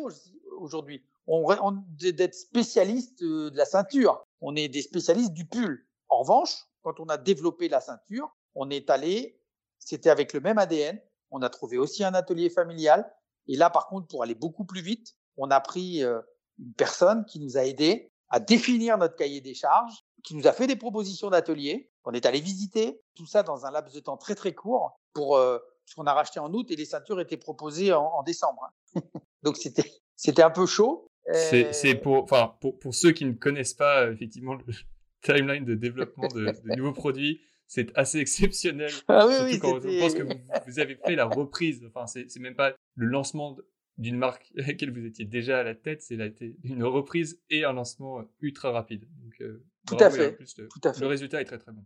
aujourd'hui. 0.59 1.03
On, 1.27 1.45
on 1.61 1.83
d'être 1.99 2.33
spécialiste 2.33 3.21
euh, 3.21 3.49
de 3.49 3.57
la 3.57 3.65
ceinture. 3.65 4.23
On 4.39 4.55
est 4.55 4.69
des 4.69 4.81
spécialistes 4.81 5.33
du 5.33 5.45
pull. 5.45 5.85
En 6.09 6.19
revanche, 6.19 6.55
quand 6.83 6.99
on 6.99 7.05
a 7.07 7.17
développé 7.17 7.67
la 7.67 7.81
ceinture, 7.81 8.33
on 8.55 8.69
est 8.69 8.89
allé. 8.89 9.39
C'était 9.79 10.09
avec 10.09 10.33
le 10.33 10.39
même 10.39 10.57
ADN. 10.57 10.99
On 11.31 11.41
a 11.41 11.49
trouvé 11.49 11.77
aussi 11.77 12.03
un 12.03 12.13
atelier 12.13 12.49
familial. 12.49 13.11
Et 13.47 13.57
là, 13.57 13.69
par 13.69 13.87
contre, 13.87 14.07
pour 14.07 14.23
aller 14.23 14.35
beaucoup 14.35 14.65
plus 14.65 14.81
vite, 14.81 15.15
on 15.35 15.51
a 15.51 15.59
pris 15.59 16.03
euh, 16.03 16.21
une 16.59 16.73
personne 16.73 17.25
qui 17.25 17.39
nous 17.39 17.57
a 17.57 17.65
aidé 17.65 18.11
à 18.29 18.39
définir 18.39 18.97
notre 18.97 19.15
cahier 19.15 19.41
des 19.41 19.53
charges, 19.53 20.03
qui 20.23 20.35
nous 20.35 20.47
a 20.47 20.53
fait 20.53 20.67
des 20.67 20.75
propositions 20.75 21.29
d'atelier. 21.29 21.89
On 22.03 22.13
est 22.13 22.25
allé 22.25 22.39
visiter 22.39 23.01
tout 23.15 23.25
ça 23.25 23.43
dans 23.43 23.65
un 23.65 23.71
laps 23.71 23.93
de 23.93 23.99
temps 23.99 24.17
très 24.17 24.35
très 24.35 24.53
court 24.53 24.97
pour 25.13 25.37
euh, 25.37 25.59
puisqu'on 25.87 26.05
a 26.05 26.13
racheté 26.13 26.41
en 26.41 26.53
août 26.53 26.69
et 26.69 26.75
les 26.75 26.83
ceintures 26.83 27.21
étaient 27.21 27.37
proposées 27.37 27.93
en, 27.93 28.21
décembre. 28.23 28.73
Hein. 28.95 29.01
Donc 29.43 29.55
c'était 29.55 29.89
c'était 30.17 30.41
un 30.41 30.49
peu 30.49 30.65
chaud, 30.65 31.09
C'est 31.31 31.95
pour, 31.95 32.23
enfin, 32.23 32.55
pour, 32.59 32.77
pour 32.77 32.93
ceux 32.93 33.11
qui 33.11 33.23
ne 33.23 33.31
connaissent 33.31 33.73
pas 33.73 34.11
effectivement 34.11 34.55
le 34.55 34.65
timeline 35.21 35.63
de 35.63 35.75
développement 35.75 36.27
de, 36.27 36.47
de 36.47 36.75
nouveaux 36.75 36.91
produits, 36.91 37.39
c'est 37.67 37.95
assez 37.97 38.19
exceptionnel. 38.19 38.91
Ah 39.07 39.25
oui, 39.27 39.35
oui, 39.43 39.59
quand 39.59 39.77
on 39.77 39.99
pense 39.99 40.13
que 40.13 40.23
vous, 40.23 40.33
vous, 40.65 40.79
avez 40.79 40.95
fait 40.95 41.15
la 41.15 41.25
reprise. 41.25 41.85
Enfin, 41.87 42.05
c'est 42.07 42.39
même 42.39 42.55
pas 42.55 42.75
le 42.95 43.05
lancement 43.05 43.55
d'une 43.97 44.17
marque 44.17 44.51
à 44.57 44.67
laquelle 44.67 44.91
vous 44.91 45.05
étiez 45.05 45.23
déjà 45.23 45.59
à 45.59 45.63
la 45.63 45.75
tête, 45.75 46.01
c'est 46.01 46.17
une 46.63 46.83
reprise 46.83 47.41
et 47.49 47.63
un 47.63 47.73
lancement 47.73 48.25
ultra 48.41 48.71
rapide. 48.71 49.07
Donc, 49.23 49.39
euh, 49.39 49.63
tout, 49.87 49.97
à 49.99 50.09
fait. 50.09 50.33
Plus, 50.33 50.57
le, 50.57 50.67
tout 50.67 50.81
à 50.83 50.93
fait. 50.93 50.99
Le 50.99 51.07
résultat 51.07 51.39
est 51.39 51.45
très 51.45 51.57
très 51.57 51.71
bon. 51.71 51.85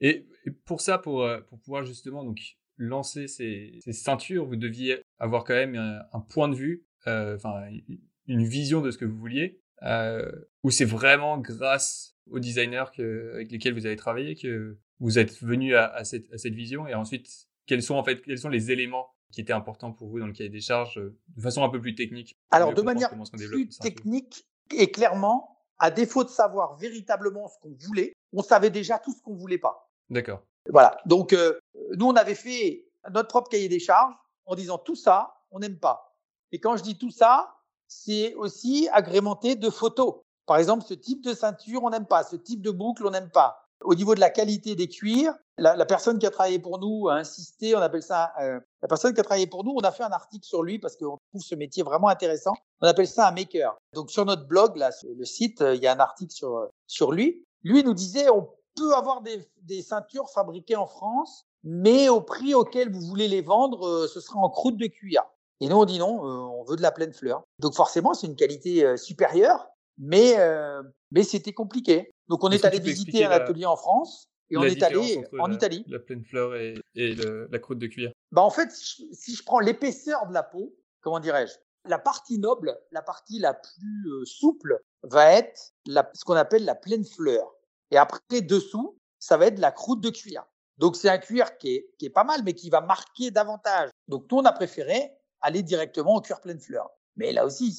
Et, 0.00 0.26
pour 0.64 0.80
ça, 0.80 0.96
pour, 0.96 1.22
euh, 1.22 1.40
pour 1.42 1.58
pouvoir 1.60 1.84
justement 1.84 2.24
donc 2.24 2.56
lancer 2.76 3.28
ces, 3.28 3.78
ces 3.80 3.92
ceintures, 3.92 4.46
vous 4.46 4.56
deviez 4.56 5.02
avoir 5.18 5.44
quand 5.44 5.54
même 5.54 5.76
un, 5.76 6.00
un 6.12 6.20
point 6.20 6.48
de 6.48 6.54
vue, 6.54 6.84
euh, 7.06 7.36
enfin 7.36 7.66
une 8.26 8.44
vision 8.44 8.80
de 8.80 8.90
ce 8.90 8.98
que 8.98 9.04
vous 9.04 9.16
vouliez, 9.16 9.60
euh, 9.82 10.30
ou 10.62 10.70
c'est 10.70 10.84
vraiment 10.84 11.38
grâce 11.38 12.16
aux 12.30 12.38
designers 12.38 12.86
que, 12.96 13.32
avec 13.34 13.50
lesquels 13.50 13.74
vous 13.74 13.86
avez 13.86 13.96
travaillé 13.96 14.34
que 14.34 14.78
vous 14.98 15.18
êtes 15.18 15.42
venu 15.42 15.74
à, 15.74 15.86
à, 15.86 16.04
cette, 16.04 16.32
à 16.32 16.38
cette 16.38 16.54
vision? 16.54 16.86
Et 16.86 16.94
ensuite 16.94 17.28
quels 17.66 17.82
sont 17.82 17.94
en 17.94 18.04
fait 18.04 18.22
quels 18.22 18.38
sont 18.38 18.48
les 18.48 18.70
éléments 18.70 19.08
qui 19.32 19.40
étaient 19.40 19.52
importants 19.52 19.92
pour 19.92 20.08
vous 20.08 20.20
dans 20.20 20.26
le 20.26 20.32
cahier 20.32 20.50
des 20.50 20.60
charges 20.60 20.98
euh, 20.98 21.18
de 21.36 21.42
façon 21.42 21.62
un 21.64 21.68
peu 21.68 21.80
plus 21.80 21.94
technique? 21.94 22.34
Alors 22.50 22.72
de 22.72 22.82
manière 22.82 23.10
plus 23.10 23.78
technique 23.78 24.46
et 24.74 24.90
clairement, 24.90 25.58
à 25.78 25.90
défaut 25.90 26.24
de 26.24 26.30
savoir 26.30 26.76
véritablement 26.76 27.48
ce 27.48 27.58
qu'on 27.60 27.76
voulait, 27.86 28.14
on 28.32 28.42
savait 28.42 28.70
déjà 28.70 28.98
tout 28.98 29.12
ce 29.12 29.20
qu'on 29.20 29.34
voulait 29.34 29.58
pas. 29.58 29.90
D'accord. 30.08 30.46
Voilà. 30.70 30.96
Donc 31.06 31.32
euh, 31.32 31.58
nous 31.96 32.06
on 32.06 32.16
avait 32.16 32.34
fait 32.34 32.86
notre 33.10 33.28
propre 33.28 33.50
cahier 33.50 33.68
des 33.68 33.80
charges 33.80 34.14
en 34.46 34.54
disant 34.54 34.78
tout 34.78 34.96
ça 34.96 35.34
on 35.50 35.60
n'aime 35.60 35.78
pas. 35.78 36.14
Et 36.52 36.60
quand 36.60 36.76
je 36.76 36.82
dis 36.82 36.98
tout 36.98 37.10
ça, 37.10 37.54
c'est 37.86 38.34
aussi 38.34 38.88
agrémenté 38.92 39.56
de 39.56 39.70
photos. 39.70 40.16
Par 40.46 40.58
exemple, 40.58 40.84
ce 40.86 40.94
type 40.94 41.22
de 41.24 41.32
ceinture, 41.32 41.82
on 41.82 41.90
n'aime 41.90 42.06
pas. 42.06 42.22
Ce 42.22 42.36
type 42.36 42.60
de 42.60 42.70
boucle, 42.70 43.06
on 43.06 43.10
n'aime 43.10 43.30
pas. 43.30 43.60
Au 43.82 43.94
niveau 43.94 44.14
de 44.14 44.20
la 44.20 44.30
qualité 44.30 44.74
des 44.74 44.88
cuirs, 44.88 45.34
la, 45.58 45.86
personne 45.86 46.18
qui 46.18 46.26
a 46.26 46.30
travaillé 46.30 46.58
pour 46.58 46.78
nous 46.78 47.08
a 47.08 47.14
insisté, 47.14 47.76
on 47.76 47.80
appelle 47.80 48.02
ça, 48.02 48.32
euh, 48.40 48.58
la 48.82 48.88
personne 48.88 49.14
qui 49.14 49.20
a 49.20 49.22
travaillé 49.22 49.46
pour 49.46 49.64
nous, 49.64 49.72
on 49.76 49.80
a 49.80 49.92
fait 49.92 50.02
un 50.02 50.10
article 50.10 50.44
sur 50.44 50.62
lui 50.62 50.78
parce 50.78 50.96
qu'on 50.96 51.18
trouve 51.30 51.42
ce 51.42 51.54
métier 51.54 51.82
vraiment 51.82 52.08
intéressant. 52.08 52.54
On 52.80 52.88
appelle 52.88 53.06
ça 53.06 53.28
un 53.28 53.32
maker. 53.32 53.76
Donc 53.92 54.10
sur 54.10 54.24
notre 54.24 54.46
blog, 54.46 54.76
là, 54.76 54.90
sur 54.90 55.10
le 55.16 55.24
site, 55.24 55.60
euh, 55.60 55.74
il 55.74 55.82
y 55.82 55.86
a 55.86 55.92
un 55.92 56.00
article 56.00 56.32
sur, 56.86 57.12
lui. 57.12 57.44
Lui 57.62 57.84
nous 57.84 57.94
disait, 57.94 58.28
peut 58.76 58.94
avoir 58.94 59.22
des, 59.22 59.48
des 59.62 59.82
ceintures 59.82 60.30
fabriquées 60.30 60.76
en 60.76 60.86
France, 60.86 61.46
mais 61.62 62.08
au 62.08 62.20
prix 62.20 62.54
auquel 62.54 62.92
vous 62.92 63.00
voulez 63.00 63.28
les 63.28 63.40
vendre, 63.40 64.06
ce 64.06 64.20
sera 64.20 64.38
en 64.38 64.50
croûte 64.50 64.76
de 64.76 64.86
cuir. 64.86 65.22
Et 65.60 65.68
nous, 65.68 65.76
on 65.76 65.84
dit 65.84 65.98
non, 65.98 66.20
on 66.20 66.64
veut 66.64 66.76
de 66.76 66.82
la 66.82 66.92
pleine 66.92 67.12
fleur. 67.12 67.42
Donc 67.58 67.74
forcément, 67.74 68.12
c'est 68.12 68.26
une 68.26 68.36
qualité 68.36 68.96
supérieure, 68.96 69.68
mais, 69.96 70.36
mais 71.10 71.22
c'était 71.22 71.52
compliqué. 71.52 72.10
Donc 72.28 72.42
on 72.44 72.50
est, 72.50 72.64
allé 72.64 72.80
visiter 72.80 73.24
un 73.24 73.30
atelier 73.30 73.66
en 73.66 73.76
France 73.76 74.28
et 74.50 74.56
on 74.56 74.64
est 74.64 74.82
allé 74.82 75.24
en 75.38 75.50
Italie. 75.50 75.84
La 75.88 76.00
pleine 76.00 76.24
fleur 76.24 76.54
et, 76.56 76.74
et 76.94 77.14
la 77.14 77.58
croûte 77.58 77.78
de 77.78 77.86
cuir. 77.86 78.12
Bah 78.32 78.42
en 78.42 78.50
fait, 78.50 78.70
si 78.72 79.34
je 79.34 79.44
prends 79.44 79.60
l'épaisseur 79.60 80.26
de 80.26 80.34
la 80.34 80.42
peau, 80.42 80.74
comment 81.00 81.20
dirais-je, 81.20 81.54
la 81.86 81.98
partie 81.98 82.38
noble, 82.38 82.78
la 82.90 83.02
partie 83.02 83.38
la 83.38 83.54
plus 83.54 84.08
euh, 84.08 84.24
souple, 84.24 84.80
va 85.02 85.32
être 85.32 85.72
la, 85.86 86.10
ce 86.14 86.24
qu'on 86.24 86.34
appelle 86.34 86.64
la 86.64 86.74
pleine 86.74 87.04
fleur. 87.04 87.54
Et 87.94 87.96
après 87.96 88.40
dessous, 88.40 88.98
ça 89.20 89.36
va 89.36 89.46
être 89.46 89.60
la 89.60 89.70
croûte 89.70 90.00
de 90.00 90.10
cuir. 90.10 90.44
Donc 90.78 90.96
c'est 90.96 91.08
un 91.08 91.18
cuir 91.18 91.56
qui 91.58 91.76
est, 91.76 91.94
qui 91.96 92.06
est 92.06 92.10
pas 92.10 92.24
mal, 92.24 92.42
mais 92.44 92.52
qui 92.52 92.68
va 92.68 92.80
marquer 92.80 93.30
davantage. 93.30 93.90
Donc 94.08 94.26
nous 94.32 94.38
on 94.38 94.44
a 94.44 94.50
préféré 94.50 95.12
aller 95.40 95.62
directement 95.62 96.16
au 96.16 96.20
cuir 96.20 96.40
pleine 96.40 96.58
fleur. 96.58 96.90
Mais 97.14 97.32
là 97.32 97.46
aussi, 97.46 97.72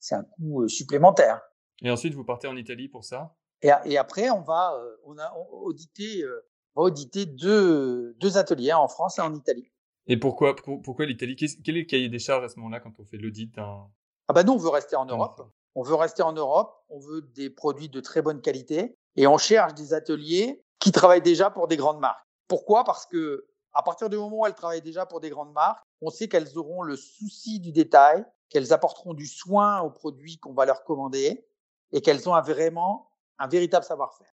c'est 0.00 0.14
un 0.16 0.24
coût 0.24 0.62
euh, 0.62 0.68
supplémentaire. 0.68 1.40
Et 1.82 1.90
ensuite, 1.90 2.14
vous 2.14 2.24
partez 2.24 2.48
en 2.48 2.56
Italie 2.56 2.88
pour 2.88 3.04
ça? 3.04 3.36
Et, 3.62 3.70
et, 3.84 3.96
après, 3.96 4.30
on 4.30 4.40
va, 4.40 4.74
euh, 4.74 4.96
on 5.04 5.16
a 5.18 5.32
audité, 5.62 6.24
euh, 6.24 6.44
audité 6.74 7.24
deux, 7.26 8.14
deux 8.14 8.38
ateliers 8.38 8.72
en 8.72 8.88
France 8.88 9.18
et 9.18 9.22
en 9.22 9.32
Italie. 9.36 9.70
Et 10.08 10.16
pourquoi, 10.16 10.56
pourquoi 10.56 11.06
l'Italie? 11.06 11.36
Quel 11.36 11.76
est 11.76 11.80
le 11.82 11.86
cahier 11.86 12.08
des 12.08 12.18
charges 12.18 12.42
à 12.42 12.48
ce 12.48 12.58
moment-là 12.58 12.80
quand 12.80 12.98
on 12.98 13.04
fait 13.04 13.18
l'audit 13.18 13.52
Ah 13.56 14.32
bah 14.34 14.42
nous, 14.42 14.54
on 14.54 14.58
veut 14.58 14.70
rester 14.70 14.96
en 14.96 15.06
Europe. 15.06 15.48
On 15.76 15.82
veut 15.84 15.94
rester 15.94 16.24
en 16.24 16.32
Europe. 16.32 16.74
On 16.88 16.98
veut 16.98 17.20
des 17.20 17.50
produits 17.50 17.88
de 17.88 18.00
très 18.00 18.20
bonne 18.20 18.40
qualité 18.40 18.96
et 19.16 19.26
on 19.26 19.38
cherche 19.38 19.74
des 19.74 19.94
ateliers 19.94 20.62
qui 20.78 20.92
travaillent 20.92 21.22
déjà 21.22 21.50
pour 21.50 21.68
des 21.68 21.76
grandes 21.76 22.00
marques. 22.00 22.24
Pourquoi? 22.48 22.84
Parce 22.84 23.06
que 23.06 23.46
à 23.72 23.82
partir 23.82 24.08
du 24.10 24.16
moment 24.16 24.40
où 24.40 24.46
elles 24.46 24.54
travaillent 24.54 24.82
déjà 24.82 25.06
pour 25.06 25.20
des 25.20 25.30
grandes 25.30 25.52
marques, 25.52 25.82
on 26.00 26.10
sait 26.10 26.28
qu'elles 26.28 26.58
auront 26.58 26.82
le 26.82 26.96
souci 26.96 27.60
du 27.60 27.72
détail, 27.72 28.24
qu'elles 28.48 28.72
apporteront 28.72 29.14
du 29.14 29.26
soin 29.26 29.80
aux 29.80 29.90
produits 29.90 30.38
qu'on 30.38 30.54
va 30.54 30.64
leur 30.64 30.82
commander 30.84 31.46
et 31.92 32.00
qu'elles 32.00 32.28
ont 32.28 32.34
un 32.34 32.40
vraiment 32.40 33.10
un 33.38 33.48
véritable 33.48 33.84
savoir-faire. 33.84 34.32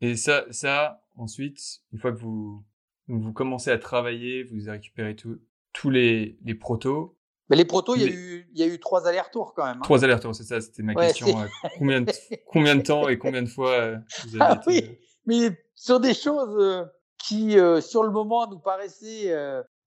Et 0.00 0.16
ça, 0.16 0.44
ça, 0.50 1.02
ensuite, 1.16 1.60
une 1.92 1.98
fois 1.98 2.12
que 2.12 2.18
vous, 2.18 2.64
vous 3.08 3.32
commencez 3.32 3.70
à 3.70 3.78
travailler, 3.78 4.44
vous 4.44 4.70
récupérez 4.70 5.16
tous 5.16 5.90
les, 5.90 6.38
les 6.42 6.54
protos. 6.54 7.17
Mais 7.50 7.56
les 7.56 7.64
protos, 7.64 7.96
il 7.96 8.02
y 8.02 8.04
a 8.04 8.08
eu, 8.08 8.48
il 8.52 8.60
y 8.60 8.62
a 8.62 8.66
eu 8.66 8.78
trois 8.78 9.06
allers-retours 9.06 9.54
quand 9.54 9.64
même. 9.64 9.78
Hein. 9.78 9.82
Trois 9.82 10.04
allers-retours, 10.04 10.34
c'est 10.34 10.44
ça, 10.44 10.60
c'était 10.60 10.82
ma 10.82 10.94
question. 10.94 11.40
Euh, 11.40 11.46
combien, 11.78 12.02
de, 12.02 12.12
combien 12.46 12.76
de 12.76 12.82
temps 12.82 13.08
et 13.08 13.18
combien 13.18 13.42
de 13.42 13.48
fois 13.48 13.70
euh, 13.70 13.96
vous 14.24 14.40
avez 14.40 14.52
ah, 14.54 14.60
oui, 14.66 14.82
euh, 14.84 14.92
mais 15.26 15.64
sur 15.74 16.00
des 16.00 16.14
choses 16.14 16.88
qui, 17.18 17.56
sur 17.80 18.02
le 18.02 18.10
moment, 18.10 18.46
nous 18.48 18.58
paraissaient 18.58 19.34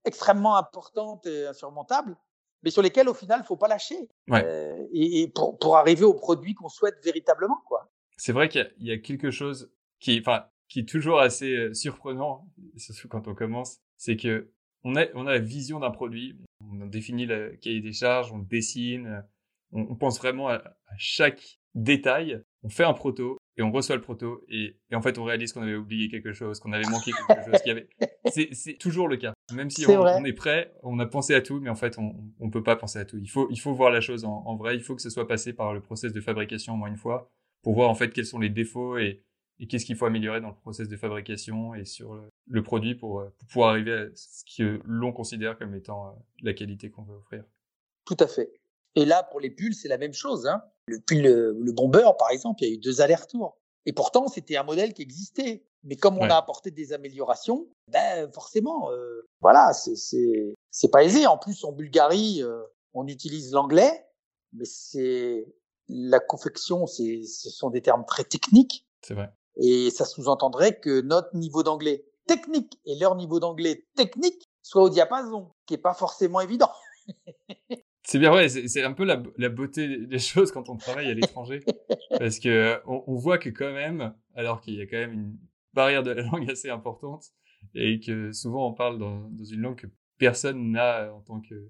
extrêmement 0.05 0.57
importantes 0.57 1.25
et 1.27 1.47
insurmontables, 1.47 2.15
mais 2.63 2.71
sur 2.71 2.81
lesquelles, 2.81 3.09
au 3.09 3.13
final, 3.13 3.41
il 3.43 3.45
faut 3.45 3.57
pas 3.57 3.67
lâcher. 3.67 4.09
Ouais. 4.27 4.87
et, 4.93 5.21
et 5.21 5.27
pour, 5.27 5.57
pour 5.57 5.77
arriver 5.77 6.03
au 6.03 6.13
produit 6.13 6.53
qu'on 6.53 6.69
souhaite 6.69 6.97
véritablement, 7.03 7.57
quoi 7.67 7.91
c'est 8.21 8.33
vrai 8.33 8.49
qu'il 8.49 8.71
y, 8.77 8.91
a 8.91 8.99
quelque 8.99 9.31
chose 9.31 9.73
qui, 9.99 10.19
enfin, 10.19 10.45
qui 10.67 10.81
est 10.81 10.87
toujours 10.87 11.19
assez 11.19 11.73
surprenant, 11.73 12.47
surtout 12.77 13.07
quand 13.07 13.27
on 13.27 13.33
commence, 13.33 13.79
c'est 13.97 14.15
que 14.15 14.51
on 14.83 14.95
a, 14.95 15.05
on 15.15 15.25
a 15.25 15.31
la 15.31 15.39
vision 15.39 15.79
d'un 15.79 15.89
produit, 15.89 16.37
on 16.71 16.85
définit 16.85 17.25
le 17.25 17.57
cahier 17.61 17.81
des 17.81 17.93
charges, 17.93 18.31
on 18.31 18.39
dessine, 18.39 19.07
euh, 19.07 19.21
on, 19.71 19.95
pense 19.95 20.17
vraiment 20.19 20.49
à, 20.49 20.61
chaque 20.97 21.59
détail, 21.75 22.41
on 22.63 22.69
fait 22.69 22.83
un 22.83 22.93
proto 22.93 23.37
et 23.57 23.61
on 23.61 23.71
reçoit 23.71 23.95
le 23.95 24.01
proto 24.01 24.43
et, 24.49 24.77
et 24.89 24.95
en 24.95 25.01
fait 25.01 25.17
on 25.17 25.23
réalise 25.23 25.53
qu'on 25.53 25.61
avait 25.61 25.75
oublié 25.75 26.09
quelque 26.09 26.33
chose, 26.33 26.59
qu'on 26.59 26.73
avait 26.73 26.89
manqué 26.89 27.11
quelque 27.11 27.51
chose, 27.51 27.61
qu'il 27.61 27.69
y 27.69 27.71
avait. 27.71 27.87
C'est 28.53 28.77
toujours 28.77 29.07
le 29.07 29.17
cas. 29.17 29.33
Même 29.53 29.69
si 29.69 29.85
on, 29.87 30.01
on, 30.01 30.23
est 30.23 30.33
prêt, 30.33 30.73
on 30.83 30.99
a 30.99 31.05
pensé 31.05 31.33
à 31.33 31.41
tout, 31.41 31.59
mais 31.59 31.69
en 31.69 31.75
fait 31.75 31.97
on, 31.97 32.15
on 32.39 32.49
peut 32.49 32.63
pas 32.63 32.75
penser 32.75 32.99
à 32.99 33.05
tout. 33.05 33.17
Il 33.17 33.29
faut, 33.29 33.47
il 33.49 33.59
faut 33.59 33.73
voir 33.73 33.91
la 33.91 34.01
chose 34.01 34.25
en, 34.25 34.43
en 34.45 34.55
vrai. 34.55 34.75
Il 34.75 34.81
faut 34.81 34.95
que 34.95 35.01
ce 35.01 35.09
soit 35.09 35.27
passé 35.27 35.53
par 35.53 35.73
le 35.73 35.81
process 35.81 36.13
de 36.13 36.21
fabrication 36.21 36.73
au 36.73 36.77
moins 36.77 36.89
une 36.89 36.97
fois 36.97 37.31
pour 37.61 37.73
voir 37.73 37.89
en 37.89 37.95
fait 37.95 38.09
quels 38.11 38.25
sont 38.25 38.39
les 38.39 38.49
défauts 38.49 38.97
et, 38.97 39.23
et 39.61 39.67
qu'est-ce 39.67 39.85
qu'il 39.85 39.95
faut 39.95 40.07
améliorer 40.07 40.41
dans 40.41 40.49
le 40.49 40.55
process 40.55 40.89
de 40.89 40.97
fabrication 40.97 41.75
et 41.75 41.85
sur 41.85 42.19
le, 42.47 42.63
produit 42.63 42.95
pour, 42.95 43.19
euh, 43.19 43.33
pour, 43.37 43.47
pouvoir 43.47 43.69
arriver 43.69 43.93
à 43.93 44.05
ce 44.15 44.43
que 44.57 44.81
l'on 44.83 45.13
considère 45.13 45.57
comme 45.57 45.75
étant 45.75 46.07
euh, 46.07 46.11
la 46.41 46.53
qualité 46.53 46.89
qu'on 46.89 47.03
veut 47.03 47.15
offrir? 47.15 47.45
Tout 48.05 48.17
à 48.19 48.27
fait. 48.27 48.51
Et 48.95 49.05
là, 49.05 49.23
pour 49.23 49.39
les 49.39 49.51
pulls, 49.51 49.75
c'est 49.75 49.87
la 49.87 49.99
même 49.99 50.13
chose. 50.13 50.47
Hein. 50.47 50.63
Le 50.87 50.99
pull, 50.99 51.21
le, 51.21 51.71
bomber, 51.71 52.09
par 52.17 52.31
exemple, 52.31 52.63
il 52.63 52.67
y 52.67 52.71
a 52.71 52.73
eu 52.73 52.79
deux 52.79 53.01
allers-retours. 53.01 53.55
Et 53.85 53.93
pourtant, 53.93 54.27
c'était 54.27 54.57
un 54.57 54.63
modèle 54.63 54.93
qui 54.93 55.03
existait. 55.03 55.63
Mais 55.83 55.95
comme 55.95 56.17
on 56.17 56.29
a 56.29 56.35
apporté 56.35 56.69
des 56.69 56.93
améliorations, 56.93 57.67
ben 57.87 58.31
forcément, 58.31 58.91
euh, 58.91 59.27
voilà, 59.39 59.73
c'est 59.73 59.95
c'est 60.69 60.91
pas 60.91 61.03
aisé. 61.03 61.25
En 61.25 61.37
plus, 61.37 61.63
en 61.63 61.71
Bulgarie, 61.71 62.43
euh, 62.43 62.61
on 62.93 63.07
utilise 63.07 63.51
l'anglais, 63.51 64.05
mais 64.53 64.65
c'est 64.65 65.47
la 65.87 66.19
confection, 66.19 66.85
c'est, 66.85 67.23
ce 67.23 67.49
sont 67.49 67.71
des 67.71 67.81
termes 67.81 68.05
très 68.05 68.23
techniques. 68.23 68.87
C'est 69.01 69.15
vrai. 69.15 69.31
Et 69.57 69.89
ça 69.91 70.05
sous-entendrait 70.05 70.79
que 70.79 71.01
notre 71.01 71.35
niveau 71.35 71.63
d'anglais 71.63 72.05
technique 72.27 72.79
et 72.85 72.97
leur 72.97 73.15
niveau 73.15 73.39
d'anglais 73.39 73.85
technique 73.95 74.49
soit 74.61 74.83
au 74.83 74.89
diapason, 74.89 75.51
qui 75.65 75.73
est 75.73 75.79
pas 75.79 75.93
forcément 75.93 76.39
évident. 76.39 76.71
c'est 78.03 78.19
bien 78.19 78.29
vrai, 78.29 78.47
c'est, 78.47 78.83
un 78.83 78.93
peu 78.93 79.03
la, 79.03 79.21
la, 79.37 79.49
beauté 79.49 80.05
des 80.05 80.19
choses 80.19 80.51
quand 80.51 80.69
on 80.69 80.77
travaille 80.77 81.09
à 81.09 81.13
l'étranger, 81.13 81.61
parce 82.19 82.39
que 82.39 82.79
on, 82.85 83.03
on, 83.07 83.15
voit 83.15 83.37
que 83.37 83.49
quand 83.49 83.73
même, 83.73 84.13
alors 84.35 84.61
qu'il 84.61 84.75
y 84.75 84.81
a 84.81 84.85
quand 84.85 84.97
même 84.97 85.13
une 85.13 85.37
barrière 85.73 86.03
de 86.03 86.11
la 86.11 86.21
langue 86.21 86.49
assez 86.49 86.69
importante, 86.69 87.25
et 87.73 87.99
que 87.99 88.31
souvent 88.31 88.67
on 88.67 88.73
parle 88.73 88.99
dans, 88.99 89.29
dans 89.29 89.43
une 89.43 89.61
langue 89.61 89.75
que 89.75 89.87
personne 90.17 90.71
n'a 90.71 91.11
en 91.13 91.21
tant 91.21 91.41
que, 91.41 91.69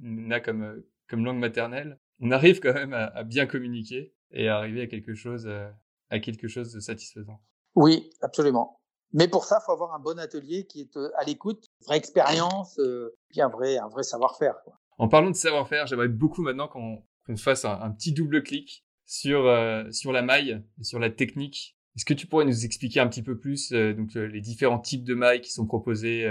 n'a 0.00 0.40
comme 0.40 0.82
comme 1.08 1.24
langue 1.24 1.38
maternelle, 1.38 1.98
on 2.20 2.30
arrive 2.30 2.60
quand 2.60 2.74
même 2.74 2.92
à, 2.92 3.22
bien 3.24 3.46
communiquer 3.46 4.14
et 4.30 4.48
à 4.48 4.56
arriver 4.56 4.82
à 4.82 4.86
quelque 4.86 5.14
chose, 5.14 5.46
euh, 5.46 5.68
à 6.14 6.20
quelque 6.20 6.48
chose 6.48 6.72
de 6.72 6.80
satisfaisant. 6.80 7.40
Oui, 7.74 8.10
absolument. 8.22 8.80
Mais 9.12 9.28
pour 9.28 9.44
ça, 9.44 9.58
il 9.60 9.64
faut 9.64 9.72
avoir 9.72 9.94
un 9.94 9.98
bon 9.98 10.18
atelier 10.18 10.64
qui 10.66 10.82
est 10.82 10.96
euh, 10.96 11.10
à 11.16 11.24
l'écoute, 11.24 11.66
une 11.80 11.86
vraie 11.86 11.96
expérience, 11.96 12.78
euh, 12.78 13.16
puis 13.28 13.40
un 13.40 13.48
vrai, 13.48 13.78
un 13.78 13.88
vrai 13.88 14.02
savoir-faire. 14.02 14.54
En 14.98 15.08
parlant 15.08 15.30
de 15.30 15.36
savoir-faire, 15.36 15.86
j'aimerais 15.86 16.08
beaucoup 16.08 16.42
maintenant 16.42 16.68
qu'on 16.68 17.02
fasse 17.36 17.64
un, 17.64 17.90
petit 17.90 18.12
double 18.12 18.42
clic 18.42 18.84
sur 19.06 19.52
sur 19.90 20.12
la 20.12 20.22
maille, 20.22 20.62
sur 20.82 21.00
la 21.00 21.10
technique. 21.10 21.76
Est-ce 21.96 22.04
que 22.04 22.14
tu 22.14 22.28
pourrais 22.28 22.44
nous 22.44 22.64
expliquer 22.64 23.00
un 23.00 23.08
petit 23.08 23.22
peu 23.22 23.36
plus 23.36 23.72
donc 23.72 24.14
les 24.14 24.40
différents 24.40 24.78
types 24.78 25.04
de 25.04 25.14
mailles 25.14 25.40
qui 25.40 25.50
sont 25.50 25.66
proposés 25.66 26.26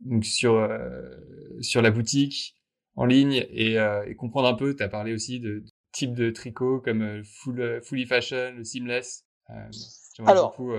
donc 0.00 0.24
sur 0.24 0.66
sur 1.60 1.82
la 1.82 1.90
boutique, 1.90 2.56
en 2.94 3.04
ligne 3.04 3.46
et, 3.50 3.78
euh, 3.78 4.02
et 4.06 4.16
comprendre 4.16 4.48
un 4.48 4.54
peu? 4.54 4.74
Tu 4.74 4.82
as 4.82 4.88
parlé 4.88 5.12
aussi 5.12 5.38
de, 5.38 5.62
types 5.92 6.14
de 6.14 6.30
tricots 6.30 6.80
comme 6.80 7.22
full, 7.22 7.82
fully 7.82 8.06
fashion, 8.06 8.54
le 8.56 8.64
seamless 8.64 9.25
Alors, 10.26 10.50
beaucoup, 10.50 10.72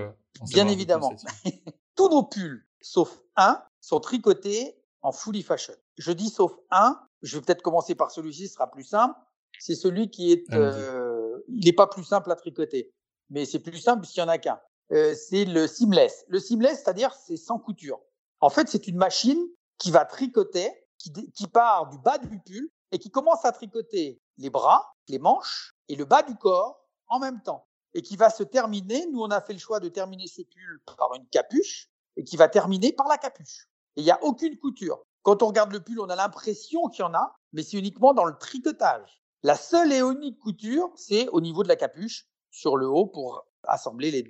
bien 0.50 0.68
évidemment, 0.68 1.12
tous 1.96 2.08
nos 2.08 2.22
pulls, 2.22 2.66
sauf 2.80 3.22
un, 3.36 3.62
sont 3.80 4.00
tricotés 4.00 4.76
en 5.02 5.12
fully 5.12 5.42
fashion. 5.42 5.74
Je 5.96 6.12
dis 6.12 6.28
sauf 6.28 6.52
un, 6.70 7.00
je 7.22 7.36
vais 7.36 7.44
peut-être 7.44 7.62
commencer 7.62 7.94
par 7.94 8.10
celui-ci, 8.10 8.48
ce 8.48 8.54
sera 8.54 8.70
plus 8.70 8.84
simple. 8.84 9.18
C'est 9.58 9.74
celui 9.74 10.10
qui 10.10 10.32
est, 10.32 10.44
euh, 10.52 11.38
il 11.48 11.64
n'est 11.64 11.72
pas 11.72 11.86
plus 11.86 12.04
simple 12.04 12.30
à 12.30 12.36
tricoter, 12.36 12.92
mais 13.30 13.44
c'est 13.44 13.58
plus 13.58 13.78
simple 13.78 14.06
s'il 14.06 14.20
y 14.20 14.24
en 14.24 14.28
a 14.28 14.38
qu'un. 14.38 14.60
Euh, 14.92 15.14
c'est 15.14 15.44
le 15.44 15.66
seamless. 15.66 16.24
Le 16.28 16.38
seamless, 16.38 16.82
c'est-à-dire 16.82 17.12
c'est 17.14 17.36
sans 17.36 17.58
couture. 17.58 18.00
En 18.40 18.50
fait, 18.50 18.68
c'est 18.68 18.86
une 18.86 18.96
machine 18.96 19.40
qui 19.78 19.90
va 19.90 20.04
tricoter, 20.04 20.70
qui, 20.96 21.12
qui 21.32 21.46
part 21.46 21.88
du 21.90 21.98
bas 21.98 22.18
du 22.18 22.28
pull 22.28 22.68
et 22.92 22.98
qui 22.98 23.10
commence 23.10 23.44
à 23.44 23.52
tricoter 23.52 24.20
les 24.38 24.50
bras, 24.50 24.94
les 25.08 25.18
manches 25.18 25.74
et 25.88 25.96
le 25.96 26.04
bas 26.04 26.22
du 26.22 26.36
corps 26.36 26.80
en 27.08 27.18
même 27.18 27.42
temps. 27.42 27.67
Et 27.94 28.02
qui 28.02 28.16
va 28.16 28.30
se 28.30 28.42
terminer, 28.42 29.06
nous 29.10 29.20
on 29.20 29.30
a 29.30 29.40
fait 29.40 29.52
le 29.52 29.58
choix 29.58 29.80
de 29.80 29.88
terminer 29.88 30.26
ce 30.26 30.42
pull 30.42 30.80
par 30.96 31.14
une 31.14 31.26
capuche 31.28 31.88
et 32.16 32.24
qui 32.24 32.36
va 32.36 32.48
terminer 32.48 32.92
par 32.92 33.08
la 33.08 33.16
capuche. 33.16 33.68
Et 33.96 34.02
il 34.02 34.04
n'y 34.04 34.10
a 34.10 34.22
aucune 34.22 34.58
couture. 34.58 35.02
Quand 35.22 35.42
on 35.42 35.48
regarde 35.48 35.72
le 35.72 35.80
pull, 35.80 36.00
on 36.00 36.08
a 36.08 36.16
l'impression 36.16 36.88
qu'il 36.88 37.00
y 37.00 37.06
en 37.06 37.14
a, 37.14 37.34
mais 37.52 37.62
c'est 37.62 37.78
uniquement 37.78 38.14
dans 38.14 38.24
le 38.24 38.36
tricotage. 38.38 39.22
La 39.42 39.54
seule 39.54 39.92
et 39.92 40.00
unique 40.00 40.38
couture, 40.38 40.90
c'est 40.96 41.28
au 41.28 41.40
niveau 41.40 41.62
de 41.62 41.68
la 41.68 41.76
capuche, 41.76 42.26
sur 42.50 42.76
le 42.76 42.88
haut, 42.88 43.06
pour 43.06 43.46
assembler 43.64 44.10
les 44.10 44.22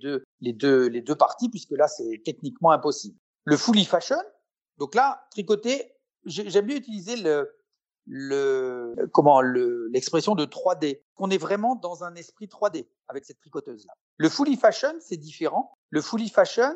deux, 0.53 1.15
parties, 1.17 1.49
puisque 1.49 1.71
là, 1.73 1.89
c'est 1.89 2.23
techniquement 2.25 2.73
impossible. 2.73 3.17
Le 3.45 3.57
fully 3.57 3.85
fashion, 3.85 4.23
donc 4.77 4.95
là, 4.95 5.27
tricoter, 5.31 5.95
j'aime 6.25 6.67
bien 6.67 6.77
utiliser 6.77 7.17
le, 7.17 7.58
le, 8.09 8.95
comment, 9.13 9.41
l'expression 9.41 10.35
de 10.35 10.45
3D. 10.45 11.03
Qu'on 11.15 11.31
est 11.31 11.39
vraiment 11.39 11.77
dans 11.77 12.05
un 12.05 12.15
esprit 12.15 12.47
3D 12.47 12.87
avec 13.09 13.25
cette 13.25 13.39
tricoteuse-là. 13.39 13.93
Le 14.17 14.29
fully 14.29 14.57
fashion, 14.57 14.95
c'est 15.01 15.17
différent. 15.17 15.73
Le 15.91 16.01
fully 16.01 16.29
fashion, 16.29 16.75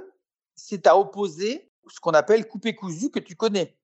c'est 0.55 0.87
à 0.87 0.99
opposer 0.99 1.73
ce 1.89 2.01
qu'on 2.01 2.13
appelle 2.13 2.47
coupé 2.47 2.75
cousu 2.75 3.11
que 3.11 3.19
tu 3.19 3.35
connais. 3.35 3.77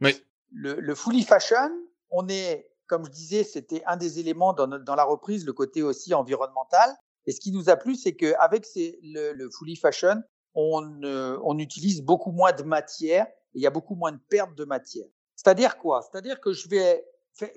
Oui. 0.00 0.22
Le, 0.50 0.80
le 0.80 0.94
fully 0.94 1.22
fashion, 1.22 1.70
on 2.10 2.28
est 2.28 2.72
comme 2.92 3.06
je 3.06 3.10
disais, 3.10 3.42
c'était 3.42 3.82
un 3.86 3.96
des 3.96 4.20
éléments 4.20 4.52
dans, 4.52 4.66
dans, 4.66 4.94
la 4.94 5.04
reprise, 5.04 5.46
le 5.46 5.54
côté 5.54 5.82
aussi 5.82 6.12
environnemental. 6.12 6.94
Et 7.24 7.32
ce 7.32 7.40
qui 7.40 7.50
nous 7.50 7.70
a 7.70 7.76
plu, 7.76 7.94
c'est 7.94 8.14
qu'avec 8.14 8.66
le, 8.76 9.32
le 9.32 9.50
fully 9.50 9.76
fashion, 9.76 10.22
on, 10.54 11.02
euh, 11.02 11.38
on 11.42 11.58
utilise 11.58 12.02
beaucoup 12.02 12.32
moins 12.32 12.52
de 12.52 12.62
matière 12.62 13.26
et 13.54 13.58
il 13.58 13.62
y 13.62 13.66
a 13.66 13.70
beaucoup 13.70 13.94
moins 13.94 14.12
de 14.12 14.20
pertes 14.28 14.54
de 14.54 14.66
matière. 14.66 15.06
C'est-à-dire 15.42 15.76
quoi? 15.76 16.02
C'est-à-dire 16.02 16.40
que 16.40 16.52
je 16.52 16.68
vais 16.68 17.04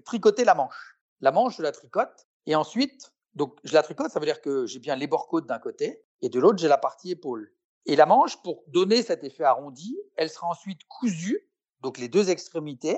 tricoter 0.05 0.43
la 0.43 0.55
manche. 0.55 0.97
La 1.21 1.31
manche, 1.31 1.57
je 1.57 1.61
la 1.61 1.71
tricote 1.71 2.27
et 2.47 2.55
ensuite, 2.55 3.13
donc 3.35 3.59
je 3.63 3.73
la 3.73 3.83
tricote, 3.83 4.11
ça 4.11 4.19
veut 4.19 4.25
dire 4.25 4.41
que 4.41 4.65
j'ai 4.65 4.79
bien 4.79 4.95
les 4.95 5.05
bords 5.05 5.27
côtes 5.27 5.45
d'un 5.45 5.59
côté 5.59 6.03
et 6.21 6.29
de 6.29 6.39
l'autre, 6.39 6.57
j'ai 6.57 6.67
la 6.67 6.79
partie 6.79 7.11
épaule. 7.11 7.53
Et 7.85 7.95
la 7.95 8.07
manche, 8.07 8.41
pour 8.41 8.63
donner 8.67 9.03
cet 9.03 9.23
effet 9.23 9.43
arrondi, 9.43 9.95
elle 10.15 10.31
sera 10.31 10.47
ensuite 10.47 10.81
cousue. 10.87 11.47
Donc 11.81 11.99
les 11.99 12.07
deux 12.07 12.31
extrémités 12.31 12.97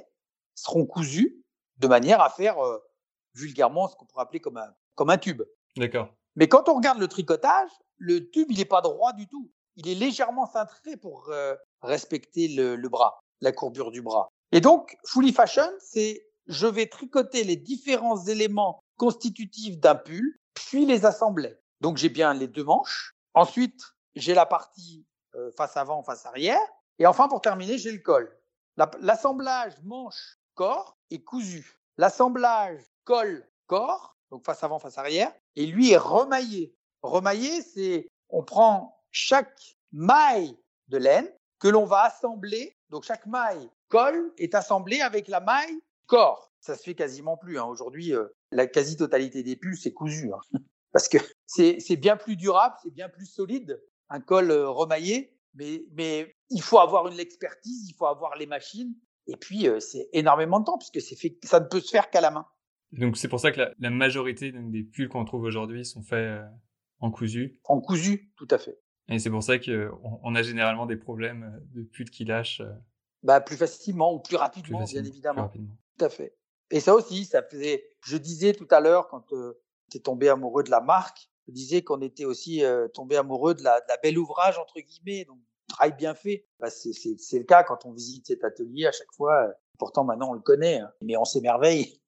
seront 0.55 0.85
cousues 0.85 1.43
de 1.79 1.87
manière 1.87 2.21
à 2.21 2.29
faire 2.29 2.57
euh, 2.65 2.79
vulgairement 3.33 3.89
ce 3.89 3.95
qu'on 3.97 4.05
pourrait 4.05 4.23
appeler 4.23 4.39
comme 4.39 4.55
un, 4.55 4.73
comme 4.95 5.09
un 5.09 5.17
tube. 5.17 5.43
D'accord. 5.75 6.13
Mais 6.37 6.47
quand 6.47 6.69
on 6.69 6.75
regarde 6.75 6.99
le 6.99 7.09
tricotage, 7.09 7.71
le 7.97 8.29
tube, 8.29 8.47
il 8.51 8.59
n'est 8.59 8.65
pas 8.65 8.79
droit 8.79 9.11
du 9.11 9.27
tout. 9.27 9.51
Il 9.75 9.89
est 9.89 9.95
légèrement 9.95 10.45
cintré 10.45 10.95
pour 10.95 11.29
euh, 11.29 11.55
respecter 11.81 12.47
le, 12.47 12.77
le, 12.77 12.89
bras, 12.89 13.19
la 13.41 13.51
courbure 13.51 13.91
du 13.91 14.01
bras. 14.01 14.29
Et 14.51 14.61
donc, 14.61 14.97
fully 15.05 15.33
fashion, 15.33 15.69
c'est 15.79 16.25
je 16.47 16.67
vais 16.67 16.87
tricoter 16.87 17.43
les 17.43 17.57
différents 17.57 18.25
éléments 18.25 18.83
constitutifs 18.95 19.77
d'un 19.77 19.95
pull, 19.95 20.39
puis 20.53 20.85
les 20.85 21.05
assembler. 21.05 21.55
Donc, 21.81 21.97
j'ai 21.97 22.09
bien 22.09 22.33
les 22.33 22.47
deux 22.47 22.63
manches. 22.63 23.15
Ensuite, 23.33 23.81
j'ai 24.15 24.33
la 24.33 24.45
partie 24.45 25.05
euh, 25.35 25.51
face 25.51 25.77
avant, 25.77 26.01
face 26.03 26.25
arrière. 26.25 26.59
Et 26.99 27.05
enfin, 27.05 27.27
pour 27.27 27.41
terminer, 27.41 27.77
j'ai 27.77 27.91
le 27.91 27.99
col. 27.99 28.33
L'assemblage 28.99 29.73
manche 29.83 30.37
corps 30.53 30.97
est 31.11 31.23
cousu. 31.23 31.79
L'assemblage 31.97 32.79
col-corps, 33.05 34.17
donc 34.29 34.45
face 34.45 34.63
avant, 34.63 34.79
face 34.79 34.97
arrière, 34.97 35.31
et 35.55 35.65
lui 35.65 35.91
est 35.91 35.97
remaillé. 35.97 36.75
Remaillé, 37.01 37.61
c'est 37.61 38.07
on 38.29 38.43
prend 38.43 39.01
chaque 39.11 39.77
maille 39.91 40.57
de 40.89 40.97
laine 40.97 41.31
que 41.59 41.67
l'on 41.67 41.85
va 41.85 42.03
assembler. 42.03 42.77
Donc 42.89 43.03
chaque 43.03 43.25
maille 43.25 43.69
col 43.89 44.33
est 44.37 44.55
assemblée 44.55 45.01
avec 45.01 45.27
la 45.27 45.39
maille 45.39 45.79
corps. 46.07 46.51
Ça 46.59 46.75
se 46.75 46.83
fait 46.83 46.95
quasiment 46.95 47.37
plus. 47.37 47.59
Hein. 47.59 47.65
Aujourd'hui, 47.65 48.13
euh, 48.13 48.25
la 48.51 48.67
quasi-totalité 48.67 49.43
des 49.43 49.55
pulls, 49.55 49.77
c'est 49.77 49.93
cousu. 49.93 50.31
Hein. 50.33 50.39
Parce 50.91 51.07
que 51.07 51.17
c'est 51.45 51.95
bien 51.97 52.17
plus 52.17 52.35
durable, 52.35 52.75
c'est 52.81 52.93
bien 52.93 53.09
plus 53.09 53.27
solide, 53.27 53.79
un 54.09 54.19
col 54.19 54.49
euh, 54.49 54.69
remaillé. 54.69 55.33
Mais, 55.53 55.85
mais 55.93 56.35
il 56.49 56.61
faut 56.61 56.79
avoir 56.79 57.07
une 57.07 57.19
expertise, 57.19 57.89
il 57.89 57.95
faut 57.95 58.05
avoir 58.05 58.35
les 58.35 58.45
machines. 58.45 58.95
Et 59.27 59.35
puis, 59.35 59.67
euh, 59.67 59.79
c'est 59.79 60.07
énormément 60.13 60.59
de 60.59 60.65
temps 60.65 60.77
puisque 60.77 61.19
fait, 61.19 61.37
ça 61.43 61.59
ne 61.59 61.65
peut 61.65 61.79
se 61.79 61.89
faire 61.89 62.09
qu'à 62.09 62.21
la 62.21 62.31
main. 62.31 62.47
Donc, 62.91 63.17
c'est 63.17 63.27
pour 63.27 63.39
ça 63.39 63.51
que 63.51 63.59
la, 63.59 63.71
la 63.79 63.89
majorité 63.89 64.51
des 64.51 64.83
pulls 64.83 65.09
qu'on 65.09 65.25
trouve 65.25 65.43
aujourd'hui 65.43 65.83
sont 65.83 66.01
faits 66.01 66.41
en 66.99 67.11
cousu. 67.11 67.59
En 67.65 67.81
cousu, 67.81 68.31
tout 68.37 68.47
à 68.49 68.57
fait. 68.57 68.79
Et 69.09 69.19
c'est 69.19 69.29
pour 69.29 69.43
ça 69.43 69.59
qu'on 69.59 70.19
on 70.23 70.35
a 70.35 70.41
généralement 70.41 70.85
des 70.85 70.95
problèmes 70.95 71.61
de 71.73 71.83
pulls 71.83 72.09
qui 72.09 72.23
lâchent. 72.25 72.61
Bah, 73.23 73.41
plus 73.41 73.57
facilement 73.57 74.13
ou 74.13 74.19
plus 74.19 74.35
rapidement, 74.35 74.83
bien 74.83 75.03
évidemment. 75.03 75.51
Tout 75.97 76.05
à 76.05 76.09
fait. 76.09 76.35
Et 76.71 76.79
ça 76.79 76.93
aussi, 76.93 77.25
ça 77.25 77.41
faisait. 77.43 77.83
Je 78.03 78.17
disais 78.17 78.53
tout 78.53 78.67
à 78.71 78.79
l'heure 78.79 79.07
quand 79.07 79.33
euh, 79.33 79.59
tu 79.91 79.97
es 79.97 80.01
tombé 80.01 80.29
amoureux 80.29 80.63
de 80.63 80.69
la 80.69 80.81
marque, 80.81 81.29
je 81.47 81.53
disais 81.53 81.81
qu'on 81.81 82.01
était 82.01 82.25
aussi 82.25 82.61
tombé 82.93 83.15
amoureux 83.15 83.53
de 83.53 83.63
la, 83.63 83.79
de 83.79 83.85
la 83.87 83.97
belle 83.97 84.17
ouvrage 84.17 84.57
entre 84.57 84.79
guillemets. 84.79 85.25
Donc 85.25 85.39
travail 85.67 85.95
bien 85.97 86.15
fait. 86.15 86.45
Bah, 86.59 86.69
c'est 86.69 86.91
le 87.37 87.43
cas 87.43 87.63
quand 87.63 87.85
on 87.85 87.91
visite 87.91 88.27
cet 88.27 88.43
atelier 88.43 88.85
à 88.85 88.91
chaque 88.91 89.11
fois. 89.13 89.53
Pourtant, 89.77 90.03
maintenant, 90.03 90.31
on 90.31 90.33
le 90.33 90.39
connaît, 90.39 90.79
hein, 90.79 90.91
mais 91.01 91.17
on 91.17 91.25
s'émerveille. 91.25 91.99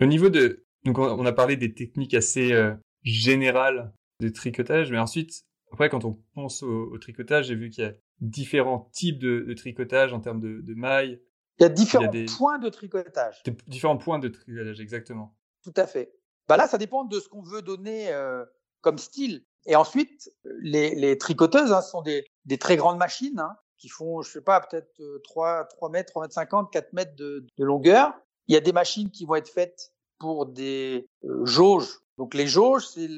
Au 0.00 0.06
niveau 0.06 0.28
de... 0.28 0.64
Donc, 0.84 0.98
on 0.98 1.24
a 1.24 1.32
parlé 1.32 1.56
des 1.56 1.72
techniques 1.72 2.12
assez 2.12 2.52
euh, 2.52 2.74
générales 3.02 3.92
de 4.20 4.28
tricotage, 4.28 4.90
mais 4.90 4.98
ensuite, 4.98 5.44
après, 5.74 5.88
quand 5.88 6.04
on 6.04 6.16
pense 6.36 6.62
au, 6.62 6.96
tricotage, 6.98 7.46
j'ai 7.46 7.56
vu 7.56 7.68
qu'il 7.68 7.82
y 7.82 7.86
a 7.88 7.92
différents 8.20 8.88
types 8.92 9.18
de, 9.18 9.40
de, 9.40 9.54
tricotage 9.54 10.12
en 10.12 10.20
termes 10.20 10.38
de, 10.38 10.60
de 10.60 10.74
mailles. 10.74 11.20
Il 11.58 11.64
y 11.64 11.66
a 11.66 11.68
différents 11.68 12.12
points 12.38 12.60
de 12.60 12.68
tricotage. 12.68 13.42
Différents 13.66 13.96
points 13.96 14.20
de 14.20 14.28
tricotage, 14.28 14.80
exactement. 14.80 15.36
Tout 15.64 15.72
à 15.74 15.88
fait. 15.88 16.14
Bah 16.46 16.56
là, 16.56 16.68
ça 16.68 16.78
dépend 16.78 17.04
de 17.04 17.18
ce 17.18 17.28
qu'on 17.28 17.42
veut 17.42 17.60
donner 17.60 18.12
euh, 18.12 18.44
comme 18.82 18.98
style. 18.98 19.44
Et 19.66 19.74
ensuite, 19.74 20.30
les, 20.60 20.94
les 20.94 21.18
tricoteuses 21.18 21.72
hein, 21.72 21.82
sont 21.82 22.02
des, 22.02 22.24
des, 22.44 22.58
très 22.58 22.76
grandes 22.76 22.98
machines 22.98 23.40
hein, 23.40 23.56
qui 23.76 23.88
font, 23.88 24.22
je 24.22 24.30
sais 24.30 24.42
pas, 24.42 24.60
peut-être 24.60 25.02
3, 25.24 25.64
3 25.64 25.90
mètres, 25.90 26.12
3 26.12 26.22
mètres 26.22 26.34
50, 26.34 26.72
4 26.72 26.92
mètres 26.92 27.16
de, 27.16 27.44
de, 27.58 27.64
longueur. 27.64 28.14
Il 28.46 28.54
y 28.54 28.56
a 28.56 28.60
des 28.60 28.72
machines 28.72 29.10
qui 29.10 29.24
vont 29.24 29.34
être 29.34 29.50
faites 29.50 29.92
pour 30.20 30.46
des 30.46 31.08
euh, 31.24 31.44
jauges. 31.44 31.98
Donc 32.16 32.34
les 32.34 32.46
jauges, 32.46 32.86
c'est 32.86 33.08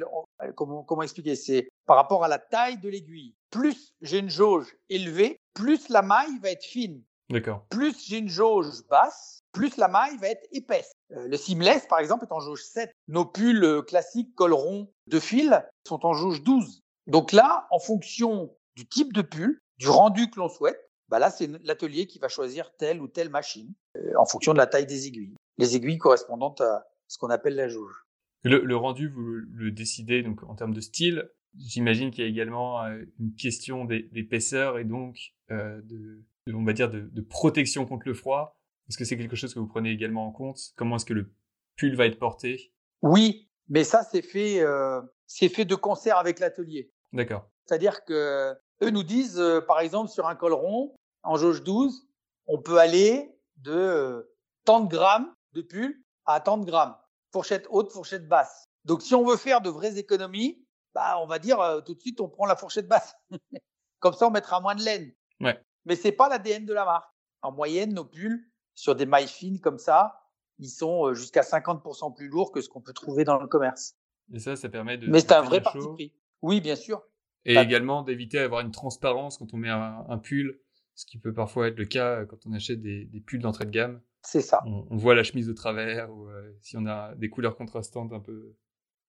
comment, 0.54 0.82
comment 0.82 1.02
expliquer? 1.02 1.36
C'est 1.36 1.68
par 1.86 1.96
rapport 1.96 2.24
à 2.24 2.28
la 2.28 2.38
taille 2.38 2.78
de 2.78 2.88
l'aiguille. 2.88 3.34
Plus 3.50 3.94
j'ai 4.00 4.18
une 4.18 4.30
jauge 4.30 4.76
élevée, 4.88 5.38
plus 5.54 5.88
la 5.88 6.02
maille 6.02 6.38
va 6.42 6.50
être 6.50 6.64
fine. 6.64 7.02
D'accord. 7.30 7.64
Plus 7.70 8.06
j'ai 8.06 8.18
une 8.18 8.28
jauge 8.28 8.86
basse, 8.88 9.40
plus 9.52 9.76
la 9.76 9.88
maille 9.88 10.16
va 10.18 10.28
être 10.28 10.46
épaisse. 10.52 10.92
Euh, 11.12 11.26
le 11.26 11.36
seamless, 11.36 11.86
par 11.86 11.98
exemple, 11.98 12.24
est 12.24 12.32
en 12.32 12.40
jauge 12.40 12.62
7. 12.62 12.92
Nos 13.08 13.24
pulls 13.24 13.64
euh, 13.64 13.82
classiques 13.82 14.34
col 14.34 14.52
rond 14.52 14.92
de 15.06 15.18
fil 15.18 15.64
sont 15.86 16.06
en 16.06 16.12
jauge 16.12 16.42
12. 16.42 16.82
Donc 17.06 17.32
là, 17.32 17.66
en 17.70 17.78
fonction 17.78 18.54
du 18.76 18.86
type 18.86 19.12
de 19.12 19.22
pull, 19.22 19.60
du 19.78 19.88
rendu 19.88 20.30
que 20.30 20.38
l'on 20.38 20.48
souhaite, 20.48 20.80
bah 21.08 21.18
là, 21.18 21.30
c'est 21.30 21.48
l'atelier 21.64 22.06
qui 22.06 22.18
va 22.18 22.28
choisir 22.28 22.74
telle 22.76 23.00
ou 23.00 23.08
telle 23.08 23.30
machine 23.30 23.72
euh, 23.96 24.12
en 24.18 24.26
fonction 24.26 24.52
de 24.52 24.58
la 24.58 24.66
taille 24.66 24.86
des 24.86 25.06
aiguilles. 25.06 25.36
Les 25.58 25.76
aiguilles 25.76 25.98
correspondantes 25.98 26.60
à 26.60 26.86
ce 27.08 27.18
qu'on 27.18 27.30
appelle 27.30 27.54
la 27.54 27.68
jauge. 27.68 28.05
Le, 28.46 28.64
le, 28.64 28.76
rendu, 28.76 29.08
vous 29.08 29.22
le 29.22 29.70
décidez 29.70 30.22
donc 30.22 30.42
en 30.44 30.54
termes 30.54 30.74
de 30.74 30.80
style. 30.80 31.28
J'imagine 31.58 32.10
qu'il 32.10 32.22
y 32.22 32.26
a 32.26 32.30
également 32.30 32.82
une 33.18 33.34
question 33.34 33.84
d'épaisseur 33.84 34.78
et 34.78 34.84
donc 34.84 35.34
euh, 35.50 35.80
de, 35.82 36.24
on 36.52 36.64
va 36.64 36.72
dire, 36.72 36.90
de, 36.90 37.00
de 37.00 37.20
protection 37.22 37.86
contre 37.86 38.06
le 38.06 38.14
froid. 38.14 38.56
Est-ce 38.88 38.98
que 38.98 39.04
c'est 39.04 39.16
quelque 39.16 39.36
chose 39.36 39.52
que 39.52 39.58
vous 39.58 39.66
prenez 39.66 39.90
également 39.90 40.26
en 40.26 40.32
compte? 40.32 40.58
Comment 40.76 40.96
est-ce 40.96 41.06
que 41.06 41.14
le 41.14 41.32
pull 41.76 41.96
va 41.96 42.06
être 42.06 42.18
porté? 42.18 42.72
Oui, 43.02 43.50
mais 43.68 43.84
ça 43.84 44.02
c'est 44.02 44.22
fait, 44.22 44.60
euh, 44.60 45.00
c'est 45.26 45.48
fait 45.48 45.64
de 45.64 45.74
concert 45.74 46.18
avec 46.18 46.38
l'atelier. 46.38 46.92
D'accord. 47.12 47.50
C'est-à-dire 47.64 48.04
que 48.04 48.54
eux 48.82 48.90
nous 48.90 49.02
disent, 49.02 49.40
euh, 49.40 49.60
par 49.60 49.80
exemple, 49.80 50.10
sur 50.10 50.26
un 50.26 50.36
col 50.36 50.52
rond 50.52 50.94
en 51.22 51.36
jauge 51.36 51.64
12, 51.64 52.08
on 52.46 52.60
peut 52.60 52.78
aller 52.78 53.28
de 53.56 53.72
euh, 53.72 54.22
tant 54.64 54.80
de 54.80 54.88
grammes 54.88 55.32
de 55.52 55.62
pull 55.62 56.00
à 56.26 56.40
tant 56.40 56.58
de 56.58 56.64
grammes, 56.64 56.96
fourchette 57.36 57.66
haute, 57.68 57.92
fourchette 57.92 58.26
basse. 58.26 58.70
Donc 58.86 59.02
si 59.02 59.14
on 59.14 59.22
veut 59.22 59.36
faire 59.36 59.60
de 59.60 59.68
vraies 59.68 59.98
économies, 59.98 60.64
bah 60.94 61.18
on 61.20 61.26
va 61.26 61.38
dire 61.38 61.60
euh, 61.60 61.82
tout 61.82 61.94
de 61.94 62.00
suite 62.00 62.18
on 62.22 62.30
prend 62.30 62.46
la 62.46 62.56
fourchette 62.56 62.88
basse. 62.88 63.14
Comme 63.98 64.14
ça 64.14 64.28
on 64.28 64.30
mettra 64.30 64.58
moins 64.62 64.74
de 64.74 64.82
laine. 64.82 65.12
Ouais. 65.42 65.60
Mais 65.84 65.96
c'est 65.96 66.12
pas 66.12 66.30
l'ADN 66.30 66.64
de 66.64 66.72
la 66.72 66.86
marque. 66.86 67.12
En 67.42 67.52
moyenne, 67.52 67.92
nos 67.92 68.06
pulls 68.06 68.50
sur 68.74 68.94
des 68.94 69.04
mailles 69.04 69.28
fines 69.28 69.60
comme 69.60 69.78
ça, 69.78 70.22
ils 70.58 70.70
sont 70.70 71.12
jusqu'à 71.12 71.42
50% 71.42 72.14
plus 72.14 72.28
lourds 72.28 72.52
que 72.52 72.62
ce 72.62 72.68
qu'on 72.70 72.80
peut 72.80 72.94
trouver 72.94 73.24
dans 73.24 73.38
le 73.38 73.46
commerce. 73.46 73.94
Et 74.32 74.38
ça, 74.38 74.56
ça 74.56 74.68
permet 74.70 74.96
de. 74.96 75.06
Mais 75.06 75.20
c'est 75.20 75.32
un 75.32 75.42
vrai 75.42 75.60
parti 75.60 75.86
pris. 75.94 76.14
Oui, 76.40 76.60
bien 76.60 76.74
sûr. 76.74 77.02
Et 77.44 77.54
également 77.56 78.02
d'éviter 78.02 78.38
d'avoir 78.38 78.62
une 78.62 78.72
transparence 78.72 79.38
quand 79.38 79.52
on 79.52 79.58
met 79.58 79.68
un, 79.68 80.18
pull, 80.18 80.58
ce 80.94 81.04
qui 81.04 81.18
peut 81.18 81.34
parfois 81.34 81.68
être 81.68 81.78
le 81.78 81.84
cas 81.84 82.24
quand 82.24 82.46
on 82.46 82.52
achète 82.52 82.80
des, 82.80 83.04
des 83.04 83.20
pulls 83.20 83.42
d'entrée 83.42 83.66
de 83.66 83.70
gamme. 83.70 84.00
C'est 84.26 84.40
ça. 84.40 84.60
On, 84.66 84.96
voit 84.96 85.14
la 85.14 85.22
chemise 85.22 85.46
de 85.46 85.52
travers 85.52 86.12
ou 86.12 86.28
si 86.60 86.76
on 86.76 86.84
a 86.86 87.14
des 87.14 87.30
couleurs 87.30 87.56
contrastantes 87.56 88.12
un 88.12 88.20
peu. 88.20 88.56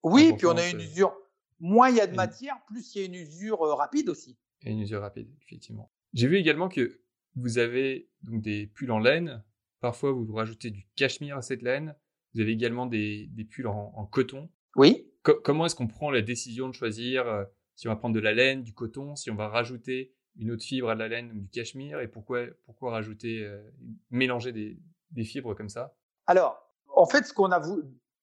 Oui, 0.04 0.32
puis 0.36 0.46
on 0.46 0.56
a 0.56 0.68
une 0.68 0.80
usure. 0.80 1.12
Moins 1.60 1.90
il 1.90 1.96
y 1.96 2.00
a 2.00 2.06
de 2.06 2.14
matière, 2.14 2.56
plus 2.68 2.94
il 2.94 2.98
y 3.00 3.02
a 3.02 3.06
une 3.06 3.14
usure 3.14 3.58
rapide 3.58 4.08
aussi. 4.08 4.38
Et 4.64 4.70
une 4.70 4.80
usure 4.80 5.00
rapide, 5.00 5.28
effectivement. 5.42 5.90
J'ai 6.12 6.28
vu 6.28 6.36
également 6.36 6.68
que 6.68 7.00
vous 7.34 7.58
avez 7.58 8.08
donc 8.22 8.42
des 8.42 8.68
pulls 8.68 8.92
en 8.92 9.00
laine. 9.00 9.42
Parfois, 9.80 10.12
vous 10.12 10.32
rajoutez 10.32 10.70
du 10.70 10.86
cachemire 10.96 11.36
à 11.36 11.42
cette 11.42 11.62
laine. 11.62 11.96
Vous 12.34 12.40
avez 12.40 12.52
également 12.52 12.86
des, 12.86 13.26
des 13.32 13.44
pulls 13.44 13.66
en, 13.66 13.92
en 13.96 14.06
coton. 14.06 14.48
Oui. 14.76 15.10
comment 15.22 15.66
est-ce 15.66 15.74
qu'on 15.74 15.88
prend 15.88 16.10
la 16.10 16.22
décision 16.22 16.68
de 16.68 16.74
choisir 16.74 17.26
euh, 17.26 17.44
si 17.74 17.88
on 17.88 17.90
va 17.90 17.96
prendre 17.96 18.14
de 18.14 18.20
la 18.20 18.32
laine, 18.32 18.62
du 18.62 18.72
coton, 18.72 19.16
si 19.16 19.30
on 19.30 19.34
va 19.34 19.48
rajouter 19.48 20.12
une 20.36 20.50
autre 20.50 20.64
fibre 20.64 20.90
à 20.90 20.94
de 20.94 21.00
la 21.00 21.08
laine 21.08 21.32
ou 21.32 21.40
du 21.40 21.48
cachemire 21.48 22.00
et 22.00 22.08
pourquoi, 22.08 22.46
pourquoi 22.64 22.92
rajouter, 22.92 23.44
euh, 23.44 23.60
mélanger 24.10 24.52
des, 24.52 24.80
des 25.10 25.24
fibres 25.24 25.54
comme 25.54 25.68
ça? 25.68 25.94
Alors, 26.26 26.62
en 26.94 27.06
fait, 27.06 27.24
ce 27.24 27.32
qu'on 27.32 27.50
a 27.52 27.62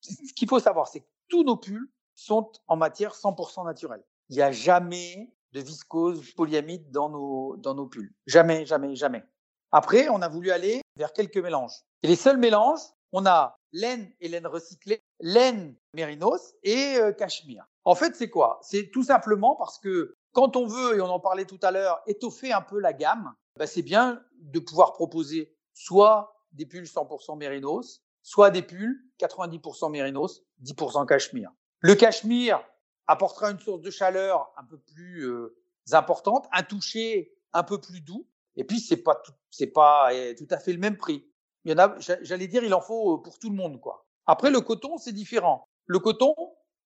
ce 0.01 0.33
qu'il 0.33 0.47
faut 0.47 0.59
savoir, 0.59 0.87
c'est 0.87 1.01
que 1.01 1.07
tous 1.29 1.43
nos 1.43 1.57
pulls 1.57 1.89
sont 2.13 2.51
en 2.67 2.77
matière 2.77 3.13
100% 3.13 3.65
naturelle. 3.65 4.03
Il 4.29 4.35
n'y 4.35 4.41
a 4.41 4.51
jamais 4.51 5.33
de 5.53 5.61
viscose 5.61 6.31
polyamide 6.33 6.91
dans 6.91 7.09
nos, 7.09 7.57
dans 7.57 7.73
nos 7.73 7.87
pulls. 7.87 8.13
Jamais, 8.27 8.65
jamais, 8.65 8.95
jamais. 8.95 9.23
Après, 9.71 10.09
on 10.09 10.21
a 10.21 10.27
voulu 10.29 10.51
aller 10.51 10.81
vers 10.97 11.13
quelques 11.13 11.37
mélanges. 11.37 11.81
Et 12.03 12.07
les 12.07 12.15
seuls 12.15 12.37
mélanges, 12.37 12.81
on 13.11 13.25
a 13.25 13.57
laine 13.71 14.11
et 14.19 14.27
laine 14.27 14.47
recyclée, 14.47 15.01
laine 15.19 15.75
mérinos 15.93 16.53
et 16.63 16.97
euh, 16.97 17.11
cachemire. 17.11 17.65
En 17.83 17.95
fait, 17.95 18.15
c'est 18.15 18.29
quoi? 18.29 18.59
C'est 18.61 18.89
tout 18.91 19.03
simplement 19.03 19.55
parce 19.55 19.79
que 19.79 20.15
quand 20.33 20.55
on 20.55 20.65
veut, 20.65 20.97
et 20.97 21.01
on 21.01 21.09
en 21.09 21.19
parlait 21.19 21.45
tout 21.45 21.59
à 21.61 21.71
l'heure, 21.71 22.01
étoffer 22.07 22.51
un 22.51 22.61
peu 22.61 22.79
la 22.79 22.93
gamme, 22.93 23.33
bah, 23.57 23.67
c'est 23.67 23.81
bien 23.81 24.21
de 24.41 24.59
pouvoir 24.59 24.93
proposer 24.93 25.55
soit 25.73 26.34
des 26.55 26.65
pulls 26.65 26.85
100% 26.85 27.37
mérinos, 27.37 28.01
soit 28.21 28.49
des 28.49 28.61
pulls 28.61 28.99
90% 29.19 29.91
mérinos, 29.91 30.43
10% 30.63 31.05
cachemire. 31.05 31.51
Le 31.79 31.95
cachemire 31.95 32.63
apportera 33.07 33.51
une 33.51 33.59
source 33.59 33.81
de 33.81 33.91
chaleur 33.91 34.51
un 34.57 34.63
peu 34.63 34.77
plus 34.77 35.27
euh, 35.27 35.55
importante, 35.91 36.47
un 36.51 36.63
toucher 36.63 37.37
un 37.53 37.63
peu 37.63 37.79
plus 37.79 38.01
doux, 38.01 38.27
et 38.55 38.63
puis 38.63 38.79
c'est 38.79 38.97
pas 38.97 39.21
c'est 39.51 39.67
pas 39.67 40.11
euh, 40.13 40.33
tout 40.35 40.47
à 40.49 40.57
fait 40.57 40.73
le 40.73 40.79
même 40.79 40.97
prix. 40.97 41.29
Il 41.63 41.71
y 41.71 41.73
en 41.73 41.79
a, 41.79 41.95
j'allais 41.99 42.47
dire, 42.47 42.63
il 42.63 42.73
en 42.73 42.81
faut 42.81 43.17
pour 43.19 43.39
tout 43.39 43.49
le 43.49 43.55
monde, 43.55 43.79
quoi. 43.79 44.05
Après, 44.27 44.51
le 44.51 44.61
coton, 44.61 44.97
c'est 44.97 45.13
différent. 45.13 45.67
Le 45.87 45.99
coton, 45.99 46.35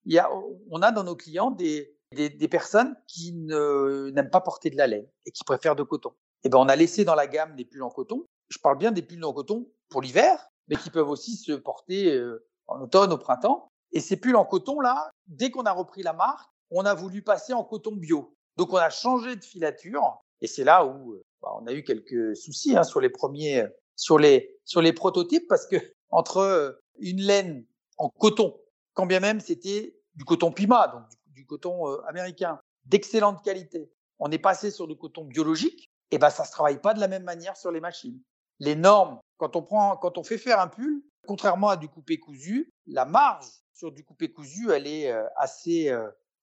il 0.06 0.14
y 0.14 0.20
a, 0.20 0.30
on 0.70 0.82
a 0.82 0.92
dans 0.92 1.04
nos 1.04 1.16
clients 1.16 1.52
des, 1.52 1.98
des, 2.14 2.30
des 2.30 2.48
personnes 2.48 2.96
qui 3.08 3.34
n'aiment 3.34 4.30
pas 4.30 4.42
porter 4.42 4.70
de 4.70 4.78
la 4.78 4.88
laine 4.88 5.08
et 5.26 5.32
qui 5.32 5.44
préfèrent 5.44 5.76
de 5.76 5.84
coton. 5.84 6.12
Et 6.12 6.48
eh 6.48 6.50
ben, 6.50 6.58
on 6.58 6.70
a 6.70 6.76
laissé 6.78 7.04
dans 7.04 7.16
la 7.16 7.28
gamme 7.28 7.56
des 7.58 7.66
pulls 7.66 7.84
en 7.84 7.90
coton. 7.90 8.26
Je 8.50 8.60
parle 8.60 8.78
bien 8.78 8.92
des 8.92 9.02
pulls 9.02 9.24
en 9.24 9.34
coton 9.34 9.70
pour 9.90 10.02
l'hiver, 10.02 10.50
mais 10.68 10.76
qui 10.76 10.90
peuvent 10.90 11.10
aussi 11.10 11.36
se 11.36 11.54
porter 11.54 12.14
euh, 12.14 12.46
en 12.68 12.82
automne, 12.82 13.12
au 13.14 13.18
printemps. 13.18 13.68
Et 13.92 14.00
ces 14.00 14.18
pulls 14.18 14.36
en 14.36 14.46
coton, 14.46 14.80
là, 14.80 15.12
dès 15.28 15.52
qu'on 15.52 15.64
a 15.64 15.72
repris 15.72 16.04
la 16.04 16.14
marque, 16.14 16.50
on 16.72 16.86
a 16.86 16.94
voulu 16.94 17.22
passer 17.22 17.54
en 17.54 17.64
coton 17.64 17.96
bio. 17.96 18.36
Donc, 18.58 18.74
on 18.74 18.78
a 18.78 18.90
changé 18.90 19.36
de 19.36 19.44
filature. 19.44 20.20
Et 20.42 20.48
c'est 20.48 20.64
là 20.64 20.86
où 20.86 21.14
euh, 21.14 21.24
bah, 21.42 21.50
on 21.60 21.68
a 21.68 21.74
eu 21.74 21.84
quelques 21.84 22.36
soucis 22.36 22.78
hein, 22.78 22.84
sur 22.84 23.02
les 23.02 23.10
premiers, 23.10 23.66
sur 23.96 24.18
les, 24.18 24.58
sur 24.66 24.82
les 24.82 24.94
prototypes, 24.94 25.48
parce 25.48 25.68
que 25.68 25.78
entre 26.10 26.38
euh, 26.38 26.72
une 27.00 27.22
laine 27.22 27.66
en 27.98 28.10
coton, 28.10 28.60
quand 28.94 29.06
bien 29.06 29.20
même 29.20 29.40
c'était 29.40 29.96
du 30.16 30.26
coton 30.26 30.52
Pima, 30.52 30.88
donc 30.88 31.04
du, 31.28 31.46
coton 31.46 31.90
euh, 31.90 32.02
américain, 32.08 32.60
d'excellente 32.86 33.44
qualité, 33.44 33.92
on 34.20 34.32
est 34.32 34.40
passé 34.40 34.72
sur 34.72 34.88
du 34.88 34.98
coton 34.98 35.26
biologique, 35.26 35.90
et 36.12 36.18
ben 36.18 36.30
ça 36.30 36.44
se 36.44 36.52
travaille 36.52 36.82
pas 36.82 36.94
de 36.94 37.00
la 37.00 37.08
même 37.08 37.24
manière 37.24 37.56
sur 37.56 37.72
les 37.72 37.80
machines. 37.80 38.20
Les 38.60 38.76
normes, 38.76 39.20
quand 39.38 39.56
on 39.56 39.62
prend, 39.62 39.98
quand 39.98 40.18
on 40.18 40.24
fait 40.24 40.38
faire 40.38 40.60
un 40.60 40.68
pull, 40.68 41.02
contrairement 41.28 41.70
à 41.70 41.78
du 41.78 41.88
coupé 41.88 42.20
cousu, 42.20 42.72
la 42.88 43.06
marge 43.06 43.48
sur 43.74 43.92
du 43.92 44.04
coupé 44.04 44.32
cousu, 44.32 44.72
elle 44.72 44.88
est 44.88 45.12
euh, 45.12 45.24
assez, 45.38 45.90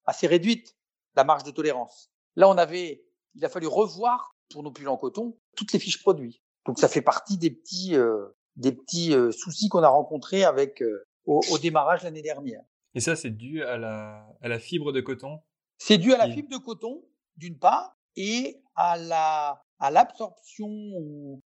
assez 0.05 0.27
réduite, 0.27 0.75
la 1.15 1.23
marge 1.23 1.43
de 1.43 1.51
tolérance. 1.51 2.09
Là, 2.35 2.47
on 2.49 2.57
avait, 2.57 3.03
il 3.35 3.45
a 3.45 3.49
fallu 3.49 3.67
revoir 3.67 4.31
pour 4.51 4.63
nos 4.63 4.71
pulls 4.71 4.87
en 4.87 4.97
coton 4.97 5.37
toutes 5.55 5.73
les 5.73 5.79
fiches 5.79 6.01
produits. 6.01 6.41
Donc 6.65 6.79
ça 6.79 6.87
fait 6.87 7.01
partie 7.01 7.37
des 7.37 7.49
petits, 7.49 7.95
euh, 7.95 8.27
des 8.55 8.71
petits 8.71 9.13
euh, 9.13 9.31
soucis 9.31 9.69
qu'on 9.69 9.83
a 9.83 9.87
rencontrés 9.87 10.43
avec 10.43 10.81
euh, 10.81 11.03
au, 11.25 11.41
au, 11.51 11.57
démarrage 11.57 12.03
l'année 12.03 12.21
dernière. 12.21 12.61
Et 12.93 12.99
ça, 12.99 13.15
c'est 13.15 13.31
dû 13.31 13.63
à 13.63 13.77
la, 13.77 14.27
à 14.41 14.47
la 14.47 14.59
fibre 14.59 14.91
de 14.91 15.01
coton 15.01 15.39
C'est 15.77 15.97
dû 15.97 16.13
à 16.13 16.17
la 16.17 16.29
fibre 16.29 16.49
de 16.49 16.57
coton, 16.57 17.03
d'une 17.35 17.57
part, 17.57 17.97
et 18.15 18.61
à 18.75 18.97
la 18.97 19.63
à 19.79 19.91
l'absorption 19.91 20.69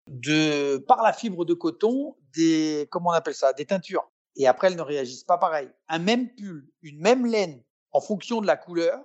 de 0.07 0.77
par 0.77 1.01
la 1.01 1.13
fibre 1.13 1.45
de 1.45 1.53
coton 1.53 2.15
des 2.35 2.87
comment 2.91 3.09
on 3.09 3.13
appelle 3.13 3.35
ça 3.35 3.53
des 3.53 3.65
teintures 3.65 4.09
et 4.35 4.47
après 4.47 4.67
elles 4.67 4.75
ne 4.75 4.81
réagissent 4.81 5.23
pas 5.23 5.37
pareil 5.37 5.69
un 5.87 5.99
même 5.99 6.29
pull 6.35 6.67
une 6.81 6.99
même 6.99 7.25
laine 7.25 7.63
en 7.91 8.01
fonction 8.01 8.41
de 8.41 8.47
la 8.47 8.55
couleur 8.55 9.03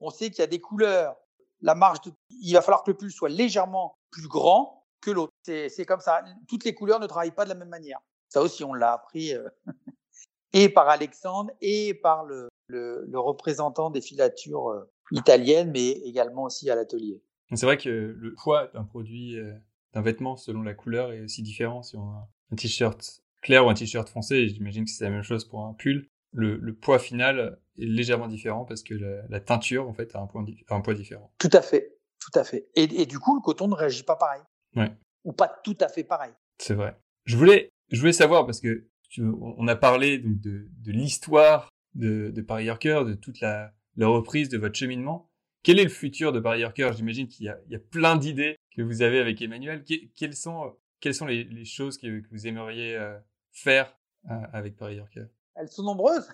on 0.00 0.10
sait 0.10 0.30
qu'il 0.30 0.40
y 0.40 0.42
a 0.42 0.46
des 0.48 0.60
couleurs 0.60 1.16
la 1.62 1.74
marge 1.74 2.00
de, 2.02 2.12
il 2.30 2.52
va 2.54 2.62
falloir 2.62 2.82
que 2.82 2.90
le 2.90 2.96
pull 2.96 3.10
soit 3.10 3.28
légèrement 3.28 3.96
plus 4.10 4.28
grand 4.28 4.84
que 5.00 5.10
l'autre. 5.10 5.32
C'est 5.44 5.86
comme 5.86 6.00
ça. 6.00 6.22
Toutes 6.48 6.64
les 6.64 6.74
couleurs 6.74 7.00
ne 7.00 7.06
travaillent 7.06 7.34
pas 7.34 7.44
de 7.44 7.50
la 7.50 7.54
même 7.54 7.68
manière. 7.68 8.00
Ça 8.28 8.42
aussi, 8.42 8.64
on 8.64 8.74
l'a 8.74 8.92
appris 8.92 9.34
euh, 9.34 9.48
et 10.52 10.68
par 10.68 10.88
Alexandre 10.88 11.50
et 11.60 11.94
par 11.94 12.24
le, 12.24 12.48
le, 12.68 13.04
le 13.06 13.18
représentant 13.18 13.90
des 13.90 14.00
filatures 14.00 14.70
euh, 14.70 14.90
italiennes, 15.12 15.70
mais 15.70 15.90
également 15.90 16.44
aussi 16.44 16.70
à 16.70 16.74
l'atelier. 16.74 17.22
C'est 17.54 17.66
vrai 17.66 17.76
que 17.76 17.88
le 17.88 18.34
poids 18.34 18.68
d'un 18.74 18.84
produit, 18.84 19.38
euh, 19.38 19.52
d'un 19.94 20.02
vêtement 20.02 20.36
selon 20.36 20.62
la 20.62 20.74
couleur 20.74 21.12
est 21.12 21.20
aussi 21.20 21.42
différent. 21.42 21.82
Si 21.82 21.96
on 21.96 22.10
a 22.10 22.28
un 22.52 22.56
t-shirt 22.56 23.22
clair 23.42 23.64
ou 23.64 23.70
un 23.70 23.74
t-shirt 23.74 24.08
foncé, 24.08 24.48
j'imagine 24.48 24.84
que 24.84 24.90
c'est 24.90 25.04
la 25.04 25.10
même 25.10 25.22
chose 25.22 25.44
pour 25.44 25.64
un 25.64 25.74
pull. 25.74 26.08
Le, 26.32 26.56
le, 26.56 26.74
poids 26.74 26.98
final 26.98 27.58
est 27.78 27.86
légèrement 27.86 28.26
différent 28.26 28.64
parce 28.64 28.82
que 28.82 28.94
la, 28.94 29.22
la 29.28 29.40
teinture 29.40 29.88
en 29.88 29.94
fait 29.94 30.14
a 30.14 30.20
un, 30.20 30.26
poids, 30.26 30.44
un 30.68 30.80
poids 30.80 30.94
différent. 30.94 31.32
Tout 31.38 31.50
à 31.52 31.62
fait, 31.62 31.96
tout 32.20 32.36
à 32.38 32.44
fait. 32.44 32.68
Et, 32.74 32.82
et, 32.82 33.06
du 33.06 33.18
coup, 33.18 33.36
le 33.36 33.40
coton 33.40 33.68
ne 33.68 33.74
réagit 33.74 34.02
pas 34.02 34.16
pareil. 34.16 34.42
Ouais. 34.74 34.92
Ou 35.24 35.32
pas 35.32 35.48
tout 35.64 35.76
à 35.80 35.88
fait 35.88 36.04
pareil. 36.04 36.32
C'est 36.58 36.74
vrai. 36.74 36.96
Je 37.24 37.36
voulais, 37.36 37.70
je 37.90 38.00
voulais 38.00 38.12
savoir 38.12 38.44
parce 38.44 38.60
que 38.60 38.88
on 39.18 39.66
a 39.68 39.76
parlé 39.76 40.18
de, 40.18 40.68
de 40.68 40.92
l'histoire 40.92 41.70
de, 41.94 42.30
de 42.34 42.42
Paris 42.42 42.66
Yorker, 42.66 43.04
de 43.06 43.14
toute 43.14 43.40
la, 43.40 43.72
la 43.96 44.08
reprise 44.08 44.48
de 44.48 44.58
votre 44.58 44.74
cheminement. 44.74 45.30
Quel 45.66 45.80
est 45.80 45.84
le 45.84 45.90
futur 45.90 46.30
de 46.30 46.38
Paris 46.38 46.60
Yorker 46.60 46.90
J'imagine 46.94 47.26
qu'il 47.26 47.46
y 47.46 47.48
a, 47.48 47.78
plein 47.90 48.14
d'idées 48.14 48.56
que 48.76 48.82
vous 48.82 49.02
avez 49.02 49.18
avec 49.18 49.42
Emmanuel. 49.42 49.82
quelles 50.14 50.36
sont, 50.36 50.76
quelles 51.00 51.12
sont 51.12 51.26
les, 51.26 51.64
choses 51.64 51.98
que, 51.98 52.22
vous 52.30 52.46
aimeriez 52.46 52.94
euh, 52.94 53.18
faire 53.50 53.92
euh, 54.30 54.34
avec 54.52 54.76
Paris 54.76 54.94
Yorker 54.94 55.24
Elles 55.56 55.68
sont 55.68 55.82
nombreuses. 55.82 56.28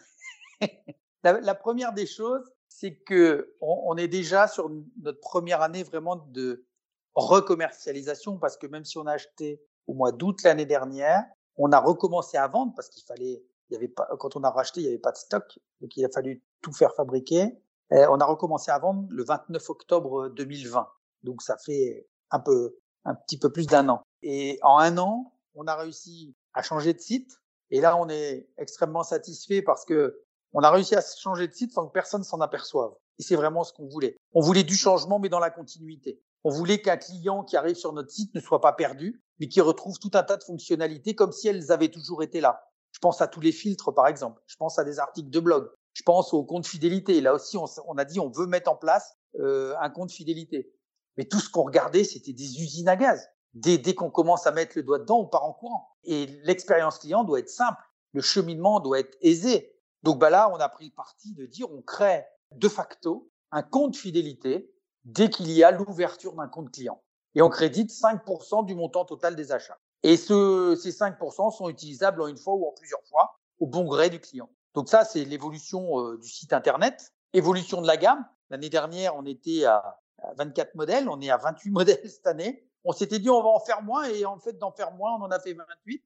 la, 1.23 1.55
première 1.55 1.95
des 1.95 2.05
choses, 2.05 2.45
c'est 2.69 2.95
que 2.95 3.55
on, 3.63 3.85
on, 3.87 3.97
est 3.97 4.07
déjà 4.07 4.49
sur 4.49 4.71
notre 5.01 5.21
première 5.21 5.63
année 5.63 5.83
vraiment 5.83 6.17
de 6.17 6.67
recommercialisation 7.15 8.37
parce 8.37 8.59
que 8.59 8.67
même 8.67 8.85
si 8.85 8.99
on 8.99 9.07
a 9.07 9.13
acheté 9.13 9.63
au 9.87 9.95
mois 9.95 10.13
d'août 10.13 10.43
l'année 10.45 10.67
dernière, 10.67 11.25
on 11.57 11.73
a 11.73 11.81
recommencé 11.81 12.37
à 12.37 12.49
vendre 12.49 12.75
parce 12.77 12.91
qu'il 12.91 13.03
fallait, 13.05 13.43
il 13.71 13.73
y 13.73 13.77
avait 13.77 13.89
pas, 13.89 14.07
quand 14.19 14.37
on 14.37 14.45
a 14.45 14.51
racheté, 14.51 14.81
il 14.81 14.83
n'y 14.83 14.91
avait 14.91 14.99
pas 14.99 15.13
de 15.13 15.17
stock, 15.17 15.59
donc 15.81 15.97
il 15.97 16.05
a 16.05 16.11
fallu 16.11 16.43
tout 16.61 16.75
faire 16.75 16.95
fabriquer. 16.95 17.57
Et 17.91 18.05
on 18.09 18.19
a 18.21 18.25
recommencé 18.25 18.71
à 18.71 18.79
vendre 18.79 19.07
le 19.11 19.25
29 19.25 19.71
octobre 19.71 20.29
2020, 20.31 20.89
donc 21.25 21.43
ça 21.43 21.57
fait 21.59 22.09
un 22.31 22.41
peu, 22.41 22.79
un 23.05 23.15
petit 23.15 23.39
peu 23.39 23.51
plus 23.51 23.67
d'un 23.67 23.89
an. 23.89 24.03
Et 24.23 24.59
en 24.63 24.79
un 24.79 24.97
an, 24.99 25.33
on 25.55 25.67
a 25.67 25.77
réussi 25.77 26.35
à 26.55 26.63
changer 26.63 26.95
de 26.95 27.01
site. 27.01 27.39
Et 27.71 27.81
là, 27.81 27.97
on 27.97 28.09
est 28.09 28.49
extrêmement 28.59 29.03
satisfait 29.03 29.63
parce 29.63 29.85
que 29.85 30.23
on 30.53 30.61
a 30.61 30.71
réussi 30.71 30.95
à 30.95 31.01
changer 31.01 31.49
de 31.49 31.55
site 31.55 31.73
sans 31.73 31.87
que 31.87 31.93
personne 31.93 32.25
s'en 32.25 32.41
aperçoive. 32.41 32.93
Et 33.19 33.23
c'est 33.23 33.37
vraiment 33.37 33.65
ce 33.65 33.73
qu'on 33.73 33.89
voulait. 33.89 34.17
On 34.35 34.41
voulait 34.41 34.65
du 34.65 34.77
changement, 34.77 35.19
mais 35.19 35.29
dans 35.29 35.39
la 35.39 35.51
continuité. 35.51 36.21
On 36.45 36.51
voulait 36.51 36.83
qu'un 36.83 36.97
client 36.97 37.45
qui 37.45 37.57
arrive 37.57 37.77
sur 37.77 37.93
notre 37.93 38.11
site 38.11 38.35
ne 38.35 38.41
soit 38.41 38.61
pas 38.61 38.73
perdu, 38.73 39.23
mais 39.39 39.49
qui 39.49 39.61
retrouve 39.61 39.99
tout 39.99 40.11
un 40.15 40.23
tas 40.23 40.37
de 40.37 40.45
fonctionnalités 40.45 41.15
comme 41.15 41.33
si 41.33 41.49
elles 41.49 41.73
avaient 41.73 41.91
toujours 41.91 42.23
été 42.23 42.41
là. 42.41 42.63
Je 42.93 42.99
pense 42.99 43.23
à 43.23 43.29
tous 43.29 43.41
les 43.41 43.53
filtres, 43.53 43.95
par 43.95 44.07
exemple. 44.07 44.43
Je 44.47 44.57
pense 44.57 44.79
à 44.79 44.85
des 44.85 44.99
articles 44.99 45.31
de 45.31 45.41
blog. 45.41 45.71
Je 45.95 46.03
pense 46.03 46.33
au 46.33 46.45
compte 46.45 46.67
fidélité. 46.67 47.21
Là 47.21 47.35
aussi, 47.35 47.57
on, 47.57 47.99
a 47.99 48.05
dit 48.05 48.21
on 48.21 48.31
veut 48.31 48.47
mettre 48.47 48.71
en 48.71 48.77
place 48.77 49.17
euh, 49.41 49.75
un 49.81 49.91
compte 49.91 50.11
fidélité. 50.11 50.73
Mais 51.17 51.25
tout 51.25 51.41
ce 51.41 51.51
qu'on 51.51 51.65
regardait, 51.65 52.05
c'était 52.05 52.33
des 52.33 52.61
usines 52.63 52.89
à 52.89 52.97
gaz. 52.97 53.29
Dès, 53.55 53.77
dès 53.77 53.95
qu'on 53.95 54.11
commence 54.11 54.47
à 54.47 54.53
mettre 54.53 54.73
le 54.77 54.83
doigt 54.83 54.99
dedans, 54.99 55.21
on 55.21 55.27
part 55.27 55.45
en 55.45 55.53
courant. 55.53 55.91
Et 56.05 56.27
l'expérience 56.45 56.99
client 56.99 57.25
doit 57.25 57.39
être 57.39 57.51
simple. 57.51 57.83
Le 58.13 58.23
cheminement 58.23 58.81
doit 58.81 59.01
être 59.01 59.17
aisé. 59.21 59.77
Donc 60.03 60.19
bah 60.19 60.31
là, 60.31 60.51
on 60.53 60.57
a 60.57 60.69
pris 60.69 60.87
le 60.87 60.95
parti 60.95 61.35
de 61.35 61.47
dire 61.47 61.71
on 61.71 61.83
crée 61.83 62.25
de 62.53 62.69
facto 62.69 63.31
un 63.51 63.63
compte 63.63 63.97
fidélité 63.97 64.73
dès 65.05 65.29
qu'il 65.31 65.51
y 65.51 65.63
a 65.63 65.71
l'ouverture 65.71 66.35
d'un 66.35 66.49
compte 66.49 66.71
client. 66.71 67.03
Et 67.35 67.43
on 67.43 67.49
crédite 67.49 67.91
5% 67.91 68.65
du 68.67 68.75
montant 68.75 69.05
total 69.05 69.37
des 69.37 69.53
achats. 69.53 69.79
Et 70.03 70.17
ce, 70.17 70.77
ces 70.81 70.91
5% 70.91 71.57
sont 71.57 71.69
utilisables 71.69 72.21
en 72.21 72.27
une 72.27 72.37
fois 72.37 72.55
ou 72.55 72.67
en 72.67 72.73
plusieurs 72.73 73.03
fois 73.09 73.39
au 73.61 73.67
bon 73.67 73.85
gré 73.85 74.11
du 74.11 74.21
client. 74.21 74.51
Donc 74.75 74.89
ça, 74.89 75.05
c'est 75.05 75.25
l'évolution 75.25 76.01
euh, 76.01 76.19
du 76.19 76.29
site 76.29 76.53
Internet, 76.53 77.13
évolution 77.33 77.83
de 77.83 77.87
la 77.87 77.97
gamme. 77.97 78.25
L'année 78.51 78.71
dernière, 78.71 79.17
on 79.17 79.25
était 79.27 79.65
à 79.65 80.01
24 80.37 80.75
modèles, 80.75 81.09
on 81.09 81.21
est 81.21 81.31
à 81.31 81.37
28 81.37 81.71
modèles 81.73 82.11
cette 82.11 82.27
année. 82.27 82.67
On 82.85 82.93
s'était 82.93 83.19
dit 83.19 83.31
on 83.31 83.43
va 83.43 83.51
en 83.51 83.61
faire 83.61 83.83
moins 83.83 84.05
et 84.05 84.25
en 84.25 84.39
fait 84.39 84.59
d'en 84.59 84.73
faire 84.73 84.93
moins, 84.93 85.13
on 85.13 85.23
en 85.23 85.31
a 85.31 85.39
fait 85.39 85.55
28. 85.55 86.03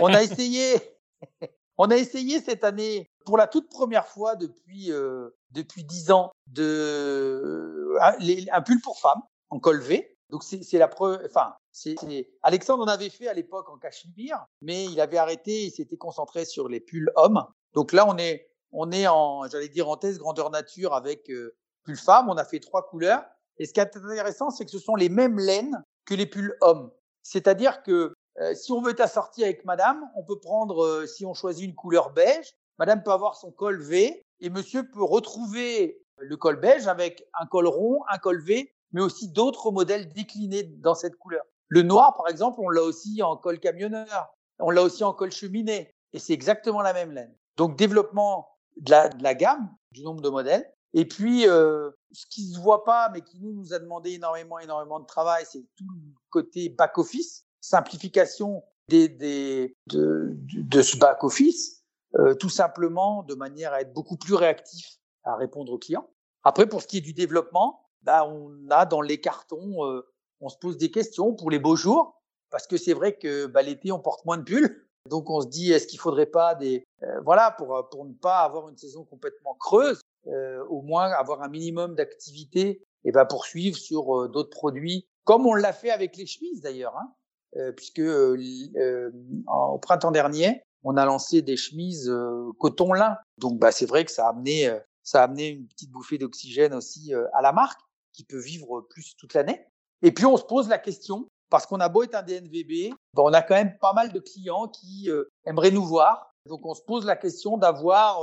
On 0.00 0.14
a 0.14 0.22
essayé, 0.22 0.74
on 1.78 1.90
a 1.90 1.96
essayé 1.96 2.40
cette 2.40 2.64
année 2.64 3.10
pour 3.26 3.36
la 3.36 3.46
toute 3.46 3.68
première 3.68 4.06
fois 4.06 4.36
depuis 4.36 4.90
euh, 4.90 5.30
depuis 5.50 5.84
10 5.84 6.12
ans 6.12 6.32
de 6.46 7.96
un, 8.00 8.16
un 8.52 8.62
pull 8.62 8.80
pour 8.80 8.98
femmes 8.98 9.22
en 9.50 9.58
col 9.58 9.80
V. 9.80 10.16
Donc 10.30 10.42
c'est 10.42 10.78
la 10.78 10.88
preuve. 10.88 11.22
Enfin, 11.26 11.54
c'est 11.72 11.96
Alexandre 12.42 12.84
en 12.84 12.88
avait 12.88 13.10
fait 13.10 13.28
à 13.28 13.34
l'époque 13.34 13.68
en 13.68 13.76
cachemire, 13.76 14.46
mais 14.62 14.84
il 14.86 15.00
avait 15.00 15.18
arrêté. 15.18 15.64
Il 15.64 15.70
s'était 15.70 15.96
concentré 15.96 16.44
sur 16.44 16.68
les 16.68 16.80
pulls 16.80 17.12
hommes. 17.16 17.44
Donc 17.74 17.92
là, 17.92 18.06
on 18.08 18.16
est 18.18 18.48
on 18.72 18.90
est 18.90 19.06
en 19.06 19.48
j'allais 19.48 19.68
dire 19.68 19.88
en 19.88 19.96
thèse 19.96 20.18
grandeur 20.18 20.50
nature 20.50 20.94
avec 20.94 21.30
euh, 21.30 21.54
pull 21.84 21.96
femme. 21.96 22.28
On 22.28 22.36
a 22.36 22.44
fait 22.44 22.60
trois 22.60 22.86
couleurs. 22.86 23.24
Et 23.58 23.66
ce 23.66 23.72
qui 23.72 23.80
est 23.80 23.96
intéressant, 23.96 24.50
c'est 24.50 24.64
que 24.64 24.70
ce 24.70 24.78
sont 24.78 24.96
les 24.96 25.08
mêmes 25.08 25.38
laines 25.38 25.82
que 26.06 26.14
les 26.14 26.26
pulls 26.26 26.56
hommes. 26.60 26.90
C'est-à-dire 27.22 27.82
que 27.82 28.14
euh, 28.40 28.54
si 28.54 28.72
on 28.72 28.80
veut 28.80 28.90
être 28.90 29.00
assorti 29.00 29.44
avec 29.44 29.64
madame, 29.64 30.02
on 30.16 30.24
peut 30.24 30.38
prendre, 30.40 30.84
euh, 30.84 31.06
si 31.06 31.24
on 31.24 31.34
choisit 31.34 31.64
une 31.64 31.74
couleur 31.74 32.10
beige, 32.10 32.52
madame 32.78 33.02
peut 33.02 33.12
avoir 33.12 33.36
son 33.36 33.52
col 33.52 33.80
V 33.80 34.24
et 34.40 34.50
monsieur 34.50 34.88
peut 34.90 35.04
retrouver 35.04 36.02
le 36.18 36.36
col 36.36 36.56
beige 36.58 36.88
avec 36.88 37.28
un 37.40 37.46
col 37.46 37.68
rond, 37.68 38.02
un 38.08 38.18
col 38.18 38.42
V, 38.42 38.72
mais 38.92 39.00
aussi 39.00 39.28
d'autres 39.28 39.70
modèles 39.70 40.12
déclinés 40.12 40.64
dans 40.64 40.94
cette 40.94 41.16
couleur. 41.16 41.44
Le 41.68 41.82
noir, 41.82 42.14
par 42.16 42.28
exemple, 42.28 42.60
on 42.60 42.68
l'a 42.68 42.82
aussi 42.82 43.22
en 43.22 43.36
col 43.36 43.58
camionneur, 43.58 44.34
on 44.58 44.70
l'a 44.70 44.82
aussi 44.82 45.04
en 45.04 45.12
col 45.12 45.32
cheminée, 45.32 45.94
et 46.12 46.18
c'est 46.18 46.32
exactement 46.32 46.82
la 46.82 46.92
même 46.92 47.12
laine. 47.12 47.34
Donc 47.56 47.76
développement 47.76 48.48
de 48.76 48.90
la, 48.90 49.08
de 49.08 49.22
la 49.22 49.34
gamme, 49.34 49.70
du 49.92 50.02
nombre 50.02 50.20
de 50.20 50.28
modèles, 50.28 50.70
et 50.96 51.06
puis, 51.06 51.48
euh, 51.48 51.90
ce 52.12 52.24
qui 52.26 52.46
se 52.52 52.58
voit 52.58 52.84
pas, 52.84 53.10
mais 53.12 53.20
qui 53.20 53.40
nous, 53.40 53.52
nous 53.52 53.74
a 53.74 53.80
demandé 53.80 54.12
énormément, 54.12 54.60
énormément 54.60 55.00
de 55.00 55.06
travail, 55.06 55.44
c'est 55.44 55.66
tout 55.76 55.84
le 55.92 56.12
côté 56.30 56.68
back-office, 56.68 57.44
simplification 57.60 58.62
des, 58.88 59.08
des, 59.08 59.76
de, 59.88 60.36
de 60.36 60.82
ce 60.82 60.96
back-office, 60.96 61.82
euh, 62.16 62.34
tout 62.36 62.48
simplement 62.48 63.24
de 63.24 63.34
manière 63.34 63.72
à 63.72 63.80
être 63.80 63.92
beaucoup 63.92 64.16
plus 64.16 64.34
réactif 64.34 64.98
à 65.24 65.34
répondre 65.34 65.72
aux 65.72 65.78
clients. 65.78 66.08
Après, 66.44 66.68
pour 66.68 66.80
ce 66.80 66.86
qui 66.86 66.98
est 66.98 67.00
du 67.00 67.12
développement, 67.12 67.80
bah, 68.02 68.28
on 68.28 68.70
a 68.70 68.86
dans 68.86 69.00
les 69.00 69.20
cartons, 69.20 69.84
euh, 69.84 70.06
on 70.40 70.48
se 70.48 70.58
pose 70.58 70.76
des 70.76 70.92
questions 70.92 71.34
pour 71.34 71.50
les 71.50 71.58
beaux 71.58 71.74
jours, 71.74 72.22
parce 72.50 72.68
que 72.68 72.76
c'est 72.76 72.92
vrai 72.92 73.18
que 73.18 73.46
bah, 73.46 73.62
l'été, 73.62 73.90
on 73.90 73.98
porte 73.98 74.24
moins 74.26 74.38
de 74.38 74.44
pulls. 74.44 74.83
Donc 75.10 75.28
on 75.30 75.40
se 75.40 75.48
dit, 75.48 75.72
est-ce 75.72 75.86
qu'il 75.86 75.98
faudrait 75.98 76.26
pas 76.26 76.54
des, 76.54 76.84
euh, 77.02 77.20
voilà, 77.24 77.50
pour 77.50 77.88
pour 77.90 78.04
ne 78.04 78.14
pas 78.14 78.40
avoir 78.40 78.68
une 78.68 78.76
saison 78.76 79.04
complètement 79.04 79.54
creuse, 79.54 80.00
euh, 80.26 80.64
au 80.70 80.80
moins 80.80 81.10
avoir 81.10 81.42
un 81.42 81.48
minimum 81.48 81.94
d'activité 81.94 82.82
et 83.04 83.10
va 83.10 83.26
poursuivre 83.26 83.76
sur 83.76 84.22
euh, 84.22 84.28
d'autres 84.28 84.56
produits, 84.56 85.06
comme 85.24 85.46
on 85.46 85.52
l'a 85.52 85.74
fait 85.74 85.90
avec 85.90 86.16
les 86.16 86.24
chemises 86.24 86.62
d'ailleurs, 86.62 86.96
hein, 86.96 87.12
euh, 87.56 87.72
puisque 87.72 88.00
au 88.00 89.78
printemps 89.78 90.12
dernier, 90.12 90.62
on 90.82 90.96
a 90.96 91.04
lancé 91.04 91.42
des 91.42 91.58
chemises 91.58 92.10
coton 92.58 92.94
lin. 92.94 93.18
Donc 93.36 93.58
bah, 93.58 93.70
c'est 93.70 93.86
vrai 93.86 94.06
que 94.06 94.10
ça 94.10 94.26
a 94.26 94.30
amené 94.30 94.74
ça 95.02 95.20
a 95.20 95.24
amené 95.24 95.48
une 95.48 95.66
petite 95.66 95.90
bouffée 95.90 96.16
d'oxygène 96.16 96.72
aussi 96.72 97.12
à 97.34 97.42
la 97.42 97.52
marque 97.52 97.80
qui 98.14 98.24
peut 98.24 98.40
vivre 98.40 98.80
plus 98.88 99.14
toute 99.16 99.34
l'année. 99.34 99.66
Et 100.02 100.12
puis 100.12 100.24
on 100.24 100.38
se 100.38 100.44
pose 100.44 100.68
la 100.68 100.78
question 100.78 101.28
parce 101.54 101.66
qu'on 101.66 101.78
a 101.78 101.88
beau 101.88 102.02
être 102.02 102.16
un 102.16 102.22
DNVB, 102.22 102.92
on 103.16 103.32
a 103.32 103.40
quand 103.40 103.54
même 103.54 103.78
pas 103.80 103.92
mal 103.92 104.12
de 104.12 104.18
clients 104.18 104.66
qui 104.66 105.08
aimeraient 105.46 105.70
nous 105.70 105.84
voir. 105.84 106.34
Donc 106.48 106.66
on 106.66 106.74
se 106.74 106.82
pose 106.82 107.06
la 107.06 107.14
question 107.14 107.56
d'avoir 107.56 108.18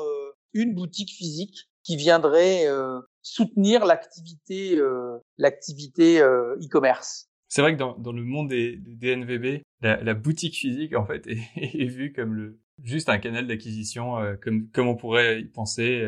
une 0.54 0.74
boutique 0.74 1.12
physique 1.12 1.70
qui 1.84 1.96
viendrait 1.96 2.68
euh, 2.68 3.00
soutenir 3.22 3.86
l'activité 3.86 4.78
euh, 4.78 5.18
euh, 5.40 6.56
e-commerce. 6.62 7.30
C'est 7.48 7.62
vrai 7.62 7.74
que 7.74 7.80
dans, 7.80 8.12
le 8.12 8.24
monde 8.24 8.50
des, 8.50 8.78
DNVB, 8.78 9.62
la, 9.82 10.14
boutique 10.14 10.56
physique 10.56 10.96
en 10.96 11.06
fait 11.06 11.28
est, 11.28 11.42
est 11.56 11.88
vue 11.88 12.14
comme 12.14 12.34
le 12.34 12.60
juste 12.84 13.10
un 13.10 13.20
canal 13.20 13.46
d'acquisition, 13.46 14.16
comme 14.42 14.68
comme 14.70 14.88
on 14.88 14.96
pourrait 14.96 15.42
y 15.42 15.46
penser 15.46 16.04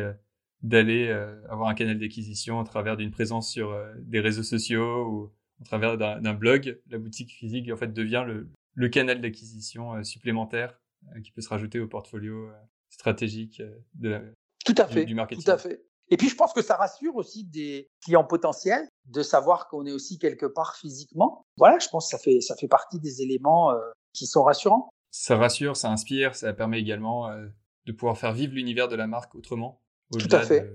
d'aller 0.62 1.08
avoir 1.48 1.68
un 1.68 1.74
canal 1.74 1.98
d'acquisition 2.00 2.58
à 2.58 2.64
travers 2.64 2.96
d'une 2.96 3.12
présence 3.12 3.48
sur 3.48 3.78
des 3.98 4.18
réseaux 4.18 4.42
sociaux 4.42 5.06
ou 5.06 5.32
à 5.60 5.64
travers 5.64 5.96
d'un 5.96 6.34
blog. 6.34 6.80
La 6.90 6.98
boutique 6.98 7.30
physique 7.30 7.70
en 7.70 7.76
fait 7.76 7.92
devient 7.92 8.24
le, 8.26 8.48
le 8.74 8.88
canal 8.88 9.20
d'acquisition 9.20 10.02
supplémentaire 10.02 10.78
qui 11.22 11.30
peut 11.30 11.42
se 11.42 11.48
rajouter 11.48 11.80
au 11.80 11.86
portfolio 11.86 12.50
stratégique 12.90 13.62
de 13.94 14.08
la, 14.08 14.20
tout 14.64 14.74
à 14.78 14.86
fait. 14.86 15.04
Du, 15.04 15.14
marketing. 15.14 15.44
Tout 15.44 15.50
à 15.50 15.58
fait. 15.58 15.84
Et 16.08 16.16
puis, 16.16 16.28
je 16.28 16.34
pense 16.34 16.52
que 16.52 16.62
ça 16.62 16.76
rassure 16.76 17.16
aussi 17.16 17.44
des 17.44 17.88
clients 18.02 18.24
potentiels 18.24 18.88
de 19.06 19.22
savoir 19.22 19.68
qu'on 19.68 19.86
est 19.86 19.92
aussi 19.92 20.18
quelque 20.18 20.46
part 20.46 20.76
physiquement. 20.76 21.42
Voilà, 21.56 21.78
je 21.78 21.88
pense 21.88 22.10
que 22.10 22.16
ça 22.16 22.22
fait, 22.22 22.40
ça 22.40 22.56
fait 22.56 22.68
partie 22.68 22.98
des 22.98 23.22
éléments 23.22 23.70
euh, 23.72 23.78
qui 24.12 24.26
sont 24.26 24.42
rassurants. 24.42 24.88
Ça 25.10 25.36
rassure, 25.36 25.76
ça 25.76 25.90
inspire, 25.90 26.34
ça 26.34 26.52
permet 26.52 26.80
également 26.80 27.28
euh, 27.28 27.46
de 27.86 27.92
pouvoir 27.92 28.18
faire 28.18 28.32
vivre 28.32 28.54
l'univers 28.54 28.88
de 28.88 28.96
la 28.96 29.06
marque 29.06 29.34
autrement. 29.34 29.80
Tout 30.12 30.28
à 30.30 30.42
fait. 30.42 30.72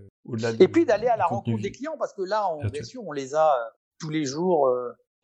Et 0.59 0.67
puis 0.67 0.85
d'aller 0.85 1.07
à 1.07 1.17
la 1.17 1.25
rencontre 1.25 1.61
des 1.61 1.71
clients 1.71 1.95
parce 1.97 2.13
que 2.13 2.21
là, 2.21 2.51
on, 2.53 2.65
bien, 2.67 2.83
sûr, 2.83 3.03
on 3.05 3.11
les 3.11 3.35
a 3.35 3.47
euh, 3.47 3.69
tous 3.99 4.09
les 4.09 4.25
jours 4.25 4.69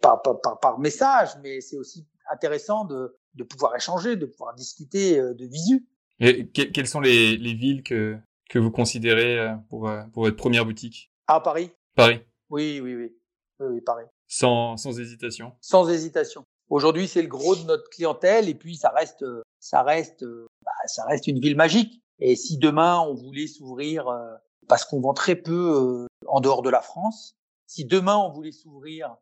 par, 0.01 0.21
par, 0.21 0.41
par, 0.41 0.59
par, 0.59 0.79
message, 0.79 1.29
mais 1.41 1.61
c'est 1.61 1.77
aussi 1.77 2.07
intéressant 2.31 2.85
de, 2.85 3.15
de 3.35 3.43
pouvoir 3.43 3.75
échanger, 3.75 4.15
de 4.15 4.25
pouvoir 4.25 4.53
discuter 4.55 5.17
de 5.17 5.45
visu. 5.45 5.87
Et 6.19 6.47
quelles 6.47 6.87
sont 6.87 7.01
les, 7.01 7.37
les 7.37 7.53
villes 7.53 7.83
que, 7.83 8.17
que 8.49 8.59
vous 8.59 8.71
considérez 8.71 9.39
euh, 9.39 9.55
pour, 9.69 9.89
euh, 9.89 10.03
pour 10.13 10.23
votre 10.23 10.37
première 10.37 10.65
boutique? 10.65 11.11
À 11.27 11.39
Paris. 11.39 11.71
Paris. 11.95 12.21
Oui, 12.49 12.79
oui, 12.81 12.95
oui. 12.95 13.11
Oui, 13.59 13.81
Paris. 13.81 14.05
Sans, 14.27 14.77
sans 14.77 14.99
hésitation. 14.99 15.53
Sans 15.61 15.89
hésitation. 15.89 16.43
Aujourd'hui, 16.69 17.07
c'est 17.07 17.21
le 17.21 17.27
gros 17.27 17.55
de 17.55 17.63
notre 17.63 17.89
clientèle 17.89 18.49
et 18.49 18.55
puis 18.55 18.75
ça 18.75 18.89
reste, 18.89 19.25
ça 19.59 19.83
reste, 19.83 20.25
bah, 20.63 20.71
ça 20.87 21.05
reste 21.05 21.27
une 21.27 21.39
ville 21.39 21.55
magique. 21.55 22.01
Et 22.19 22.35
si 22.35 22.57
demain 22.57 22.99
on 22.99 23.13
voulait 23.13 23.47
s'ouvrir, 23.47 24.07
euh, 24.07 24.33
parce 24.67 24.83
qu'on 24.83 24.99
vend 24.99 25.13
très 25.13 25.35
peu 25.35 26.07
en 26.27 26.39
dehors 26.39 26.63
de 26.63 26.69
la 26.69 26.81
France, 26.81 27.35
si 27.67 27.85
demain 27.85 28.17
on 28.17 28.31
voulait 28.31 28.51
s'ouvrir 28.51 29.15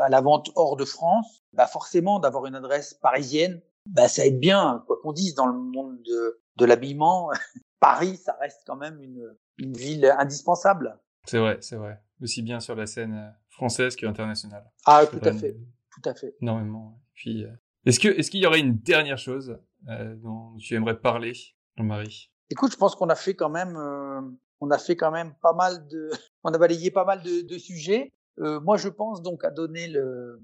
à 0.00 0.08
la 0.08 0.20
vente 0.20 0.50
hors 0.54 0.76
de 0.76 0.84
France, 0.84 1.44
bah 1.52 1.66
forcément 1.66 2.18
d'avoir 2.18 2.46
une 2.46 2.54
adresse 2.54 2.94
parisienne, 2.94 3.60
bah 3.86 4.08
ça 4.08 4.26
aide 4.26 4.40
bien, 4.40 4.82
quoi 4.86 4.98
qu'on 5.02 5.12
dise 5.12 5.34
dans 5.34 5.46
le 5.46 5.58
monde 5.58 6.00
de, 6.02 6.40
de 6.56 6.64
l'habillement, 6.64 7.30
Paris, 7.80 8.16
ça 8.16 8.36
reste 8.40 8.62
quand 8.66 8.76
même 8.76 9.00
une, 9.02 9.36
une 9.58 9.76
ville 9.76 10.06
indispensable. 10.18 10.98
C'est 11.26 11.38
vrai, 11.38 11.58
c'est 11.60 11.76
vrai. 11.76 12.00
Aussi 12.22 12.42
bien 12.42 12.60
sur 12.60 12.74
la 12.74 12.86
scène 12.86 13.14
euh, 13.14 13.30
française 13.48 13.96
qu'internationale. 13.96 14.64
Ah, 14.86 15.04
tout 15.06 15.20
à 15.22 15.32
fait, 15.32 15.56
tout 15.90 16.08
à 16.08 16.14
fait. 16.14 16.34
Énormément. 16.40 16.98
Puis, 17.14 17.44
euh, 17.44 17.50
est-ce 17.84 18.00
que, 18.00 18.08
est-ce 18.08 18.30
qu'il 18.30 18.40
y 18.40 18.46
aurait 18.46 18.60
une 18.60 18.78
dernière 18.78 19.18
chose 19.18 19.58
euh, 19.88 20.16
dont 20.16 20.56
tu 20.58 20.74
aimerais 20.74 20.98
parler, 20.98 21.32
Jean-Marie? 21.76 22.30
Écoute, 22.50 22.72
je 22.72 22.76
pense 22.76 22.94
qu'on 22.94 23.08
a 23.08 23.14
fait 23.14 23.34
quand 23.34 23.50
même, 23.50 23.76
euh, 23.76 24.20
on 24.60 24.70
a 24.70 24.78
fait 24.78 24.96
quand 24.96 25.10
même 25.10 25.34
pas 25.42 25.52
mal 25.52 25.86
de, 25.88 26.10
on 26.44 26.50
a 26.52 26.58
balayé 26.58 26.90
pas 26.90 27.04
mal 27.04 27.22
de, 27.22 27.42
de 27.42 27.58
sujets. 27.58 28.12
Euh, 28.40 28.60
moi, 28.60 28.76
je 28.76 28.88
pense 28.88 29.22
donc 29.22 29.44
à 29.44 29.50
donner 29.50 29.88
le, 29.88 30.40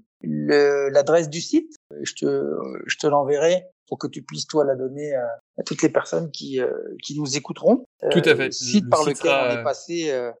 l'adresse 0.89 1.29
du 1.29 1.41
site. 1.41 1.75
Je 2.01 2.13
te, 2.13 2.57
je 2.85 2.97
te 2.97 3.07
l'enverrai 3.07 3.65
pour 3.87 3.97
que 3.97 4.07
tu 4.07 4.23
puisses 4.23 4.47
toi 4.47 4.65
la 4.65 4.75
donner 4.75 5.13
à, 5.13 5.63
toutes 5.65 5.81
les 5.83 5.89
personnes 5.89 6.31
qui, 6.31 6.59
euh, 6.59 6.71
qui 7.03 7.17
nous 7.19 7.37
écouteront. 7.37 7.85
Tout 8.11 8.21
à 8.25 8.35
fait. 8.35 8.45
Le 8.45 8.51
site 8.51 8.89
par 8.89 9.03
lequel 9.05 9.31
on 9.31 9.59
est 9.59 9.63
passé 9.63 10.11
euh, 10.11 10.31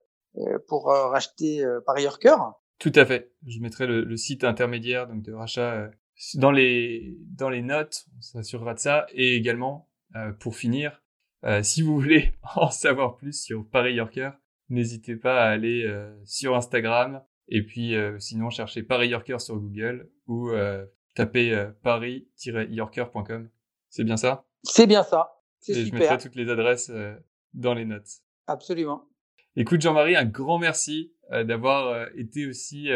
pour 0.67 0.85
racheter 0.87 1.63
Paris 1.85 2.07
Cœur. 2.19 2.59
Tout 2.79 2.93
à 2.95 3.05
fait. 3.05 3.31
Je 3.45 3.59
mettrai 3.59 3.85
le, 3.85 4.03
le, 4.03 4.17
site 4.17 4.43
intermédiaire 4.43 5.07
donc 5.07 5.21
de 5.21 5.31
rachat 5.31 5.91
dans 6.35 6.51
les 6.51 7.15
dans 7.37 7.49
les 7.49 7.61
notes. 7.61 8.05
On 8.17 8.21
s'assurera 8.21 8.73
de 8.73 8.79
ça 8.79 9.05
et 9.13 9.35
également 9.35 9.89
pour 10.39 10.55
finir, 10.55 11.02
si 11.61 11.81
vous 11.81 11.99
voulez 11.99 12.33
en 12.55 12.69
savoir 12.69 13.17
plus 13.17 13.43
sur 13.43 13.67
Paris 13.69 13.95
Yorker, 13.95 14.31
n'hésitez 14.69 15.15
pas 15.15 15.43
à 15.43 15.49
aller 15.49 15.87
sur 16.23 16.55
Instagram, 16.55 17.21
et 17.47 17.63
puis, 17.63 17.95
euh, 17.95 18.17
sinon, 18.19 18.49
cherchez 18.49 18.83
Paris 18.83 19.09
Yorker 19.09 19.39
sur 19.39 19.57
Google 19.57 20.09
ou 20.27 20.49
euh, 20.49 20.85
tapez 21.15 21.53
euh, 21.53 21.71
paris-yorker.com. 21.83 23.49
C'est 23.89 24.03
bien 24.03 24.17
ça? 24.17 24.45
C'est 24.63 24.87
bien 24.87 25.03
ça. 25.03 25.33
C'est 25.59 25.73
super. 25.73 25.99
Je 25.99 26.03
mettrai 26.03 26.17
toutes 26.17 26.35
les 26.35 26.49
adresses 26.49 26.91
dans 27.53 27.73
les 27.73 27.85
notes. 27.85 28.07
Absolument. 28.47 29.07
Écoute, 29.55 29.81
Jean-Marie, 29.81 30.15
un 30.15 30.25
grand 30.25 30.57
merci 30.57 31.13
d'avoir 31.31 32.09
été 32.17 32.47
aussi 32.47 32.89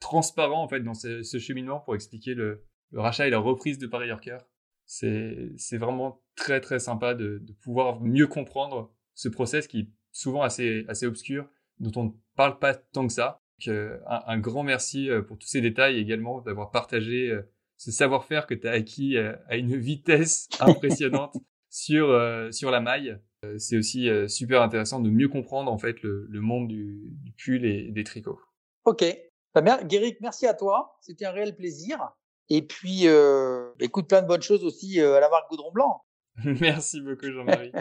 transparent 0.00 0.62
en 0.62 0.68
fait 0.68 0.80
dans 0.80 0.94
ce, 0.94 1.22
ce 1.22 1.38
cheminement 1.38 1.78
pour 1.80 1.94
expliquer 1.94 2.34
le, 2.34 2.64
le, 2.90 3.00
rachat 3.00 3.28
et 3.28 3.30
la 3.30 3.38
reprise 3.38 3.78
de 3.78 3.86
Paris 3.86 4.08
Yorker. 4.08 4.38
C'est 4.86 5.76
vraiment 5.76 6.21
très 6.36 6.60
très 6.60 6.78
sympa 6.78 7.14
de, 7.14 7.38
de 7.38 7.52
pouvoir 7.52 8.00
mieux 8.00 8.26
comprendre 8.26 8.92
ce 9.14 9.28
process 9.28 9.66
qui 9.66 9.80
est 9.80 9.88
souvent 10.12 10.42
assez 10.42 10.84
assez 10.88 11.06
obscur, 11.06 11.48
dont 11.78 11.92
on 11.96 12.04
ne 12.04 12.10
parle 12.36 12.58
pas 12.58 12.74
tant 12.74 13.06
que 13.06 13.12
ça 13.12 13.42
un, 13.68 14.38
grand 14.38 14.62
merci 14.62 15.10
euh, 15.10 15.22
pour 15.22 15.38
tous 15.38 15.48
ces 15.48 15.60
détails 15.60 15.96
et 15.96 16.00
également 16.00 16.40
d'avoir 16.40 16.70
partagé 16.70 17.30
euh, 17.30 17.42
ce 17.76 17.90
savoir-faire 17.90 18.46
que 18.46 18.54
tu 18.54 18.68
as 18.68 18.72
acquis 18.72 19.16
à 19.18 19.56
une 19.56 19.76
vitesse 19.76 20.48
impressionnante 20.60 21.36
sur, 21.68 22.16
sur 22.52 22.70
la 22.70 22.80
maille. 22.80 23.18
c'est 23.58 23.76
aussi 23.76 24.08
super 24.28 24.62
intéressant 24.62 25.00
de 25.00 25.10
mieux 25.10 25.28
comprendre 25.28 25.72
en 25.72 25.78
fait 25.78 26.00
le, 26.02 26.28
le 26.30 26.40
monde 26.40 26.68
du, 26.68 27.10
du 27.24 27.32
pull 27.32 27.64
et 27.64 27.90
des 27.90 28.04
tricots. 28.04 28.38
Ok. 28.84 29.04
Bah, 29.52 29.82
Guéric, 29.82 30.20
merci 30.20 30.46
à 30.46 30.54
toi. 30.54 30.96
C'était 31.00 31.24
un 31.24 31.32
réel 31.32 31.56
plaisir. 31.56 32.12
Et 32.50 32.62
puis, 32.62 33.08
euh, 33.08 33.72
écoute, 33.80 34.08
plein 34.08 34.22
de 34.22 34.28
bonnes 34.28 34.42
choses 34.42 34.64
aussi 34.64 35.00
à 35.00 35.18
la 35.18 35.28
marque 35.28 35.50
Goudron 35.50 35.72
Blanc. 35.72 36.04
merci 36.60 37.00
beaucoup, 37.00 37.30
Jean-Marie. 37.30 37.72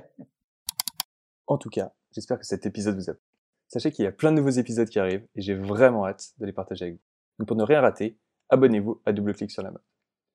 en 1.47 1.57
tout 1.57 1.69
cas, 1.69 1.93
j'espère 2.11 2.39
que 2.39 2.45
cet 2.45 2.65
épisode 2.65 2.95
vous 2.95 3.09
a 3.09 3.13
plu. 3.13 3.23
Sachez 3.67 3.91
qu'il 3.91 4.03
y 4.03 4.07
a 4.07 4.11
plein 4.11 4.31
de 4.31 4.37
nouveaux 4.37 4.49
épisodes 4.49 4.89
qui 4.89 4.99
arrivent 4.99 5.27
et 5.35 5.41
j'ai 5.41 5.55
vraiment 5.55 6.05
hâte 6.05 6.33
de 6.37 6.45
les 6.45 6.53
partager 6.53 6.85
avec 6.85 6.95
vous. 6.95 7.01
Donc 7.39 7.47
pour 7.47 7.57
ne 7.57 7.63
rien 7.63 7.81
rater, 7.81 8.17
abonnez-vous 8.49 9.01
à 9.05 9.13
Double 9.13 9.33
Clic 9.33 9.49
sur 9.49 9.63
la 9.63 9.71
mode. 9.71 9.83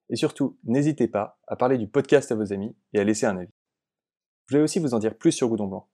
Et 0.09 0.17
surtout, 0.17 0.59
n'hésitez 0.65 1.09
pas 1.09 1.39
à 1.47 1.57
parler 1.57 1.79
du 1.79 1.89
podcast 1.89 2.33
à 2.33 2.35
vos 2.35 2.53
amis 2.53 2.75
et 2.93 3.01
à 3.01 3.05
laisser 3.05 3.27
un 3.27 3.37
avis. 3.37 3.53
Je 4.49 4.57
vais 4.57 4.63
aussi 4.63 4.79
vous 4.79 4.95
en 4.95 4.99
dire 4.99 5.17
plus 5.17 5.33
sur 5.33 5.49
Goudron 5.49 5.67
Blanc. 5.67 5.89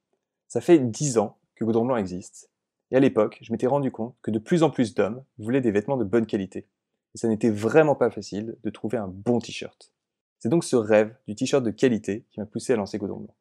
Ça 0.49 0.61
fait 0.61 0.79
10 0.79 1.18
ans 1.18 1.41
que 1.55 1.64
Goudron 1.64 1.87
Blanc 1.87 1.97
existe, 1.97 2.53
et 2.93 2.97
à 2.97 3.01
l'époque, 3.01 3.39
je 3.41 3.51
m'étais 3.51 3.66
rendu 3.66 3.91
compte 3.91 4.14
que 4.20 4.31
de 4.31 4.39
plus 4.39 4.62
en 4.62 4.70
plus 4.70 4.95
d'hommes 4.95 5.25
voulaient 5.39 5.62
des 5.62 5.70
vêtements 5.70 5.97
de 5.97 6.05
bonne 6.05 6.27
qualité. 6.27 6.68
Et 7.14 7.18
ça 7.18 7.27
n'était 7.27 7.51
vraiment 7.51 7.95
pas 7.95 8.11
facile 8.11 8.57
de 8.62 8.70
trouver 8.70 8.99
un 8.99 9.09
bon 9.09 9.39
t-shirt. 9.39 9.95
C'est 10.43 10.49
donc 10.49 10.64
ce 10.64 10.74
rêve 10.74 11.14
du 11.28 11.36
t-shirt 11.36 11.62
de 11.62 11.70
qualité 11.70 12.26
qui 12.32 12.40
m'a 12.40 12.47
poussé 12.47 12.72
à 12.72 12.76
lancer 12.76 12.99
Goudron 12.99 13.20
Blanc. 13.20 13.36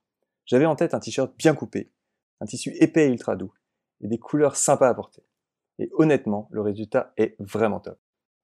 J'avais 0.46 0.68
en 0.68 0.76
tête 0.76 0.94
un 0.94 1.00
t-shirt 1.00 1.36
bien 1.36 1.56
coupé, 1.56 1.92
un 2.42 2.46
tissu 2.46 2.76
épais 2.80 3.08
et 3.08 3.10
ultra 3.10 3.36
doux, 3.36 3.52
et 4.02 4.08
des 4.08 4.20
couleurs 4.20 4.56
sympas 4.56 4.88
à 4.88 4.94
porter. 4.94 5.24
Et 5.80 5.90
honnêtement, 5.94 6.48
le 6.52 6.62
résultat 6.62 7.12
est 7.18 7.36
vraiment 7.40 7.80
top. 7.80 8.00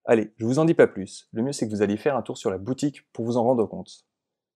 Allez, 0.05 0.33
je 0.37 0.45
vous 0.47 0.57
en 0.57 0.65
dis 0.65 0.73
pas 0.73 0.87
plus, 0.87 1.29
le 1.33 1.43
mieux 1.43 1.51
c'est 1.51 1.67
que 1.67 1.71
vous 1.71 1.83
alliez 1.83 1.97
faire 1.97 2.17
un 2.17 2.23
tour 2.23 2.35
sur 2.35 2.49
la 2.49 2.57
boutique 2.57 3.07
pour 3.13 3.25
vous 3.25 3.37
en 3.37 3.43
rendre 3.43 3.67
compte. 3.67 4.07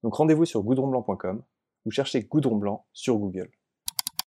Donc 0.01 0.15
rendez-vous 0.15 0.45
sur 0.45 0.63
goudronblanc.com 0.63 1.43
ou 1.85 1.91
cherchez 1.91 2.23
Goudron 2.23 2.55
Blanc 2.55 2.87
sur 2.93 3.19
Google. 3.19 3.51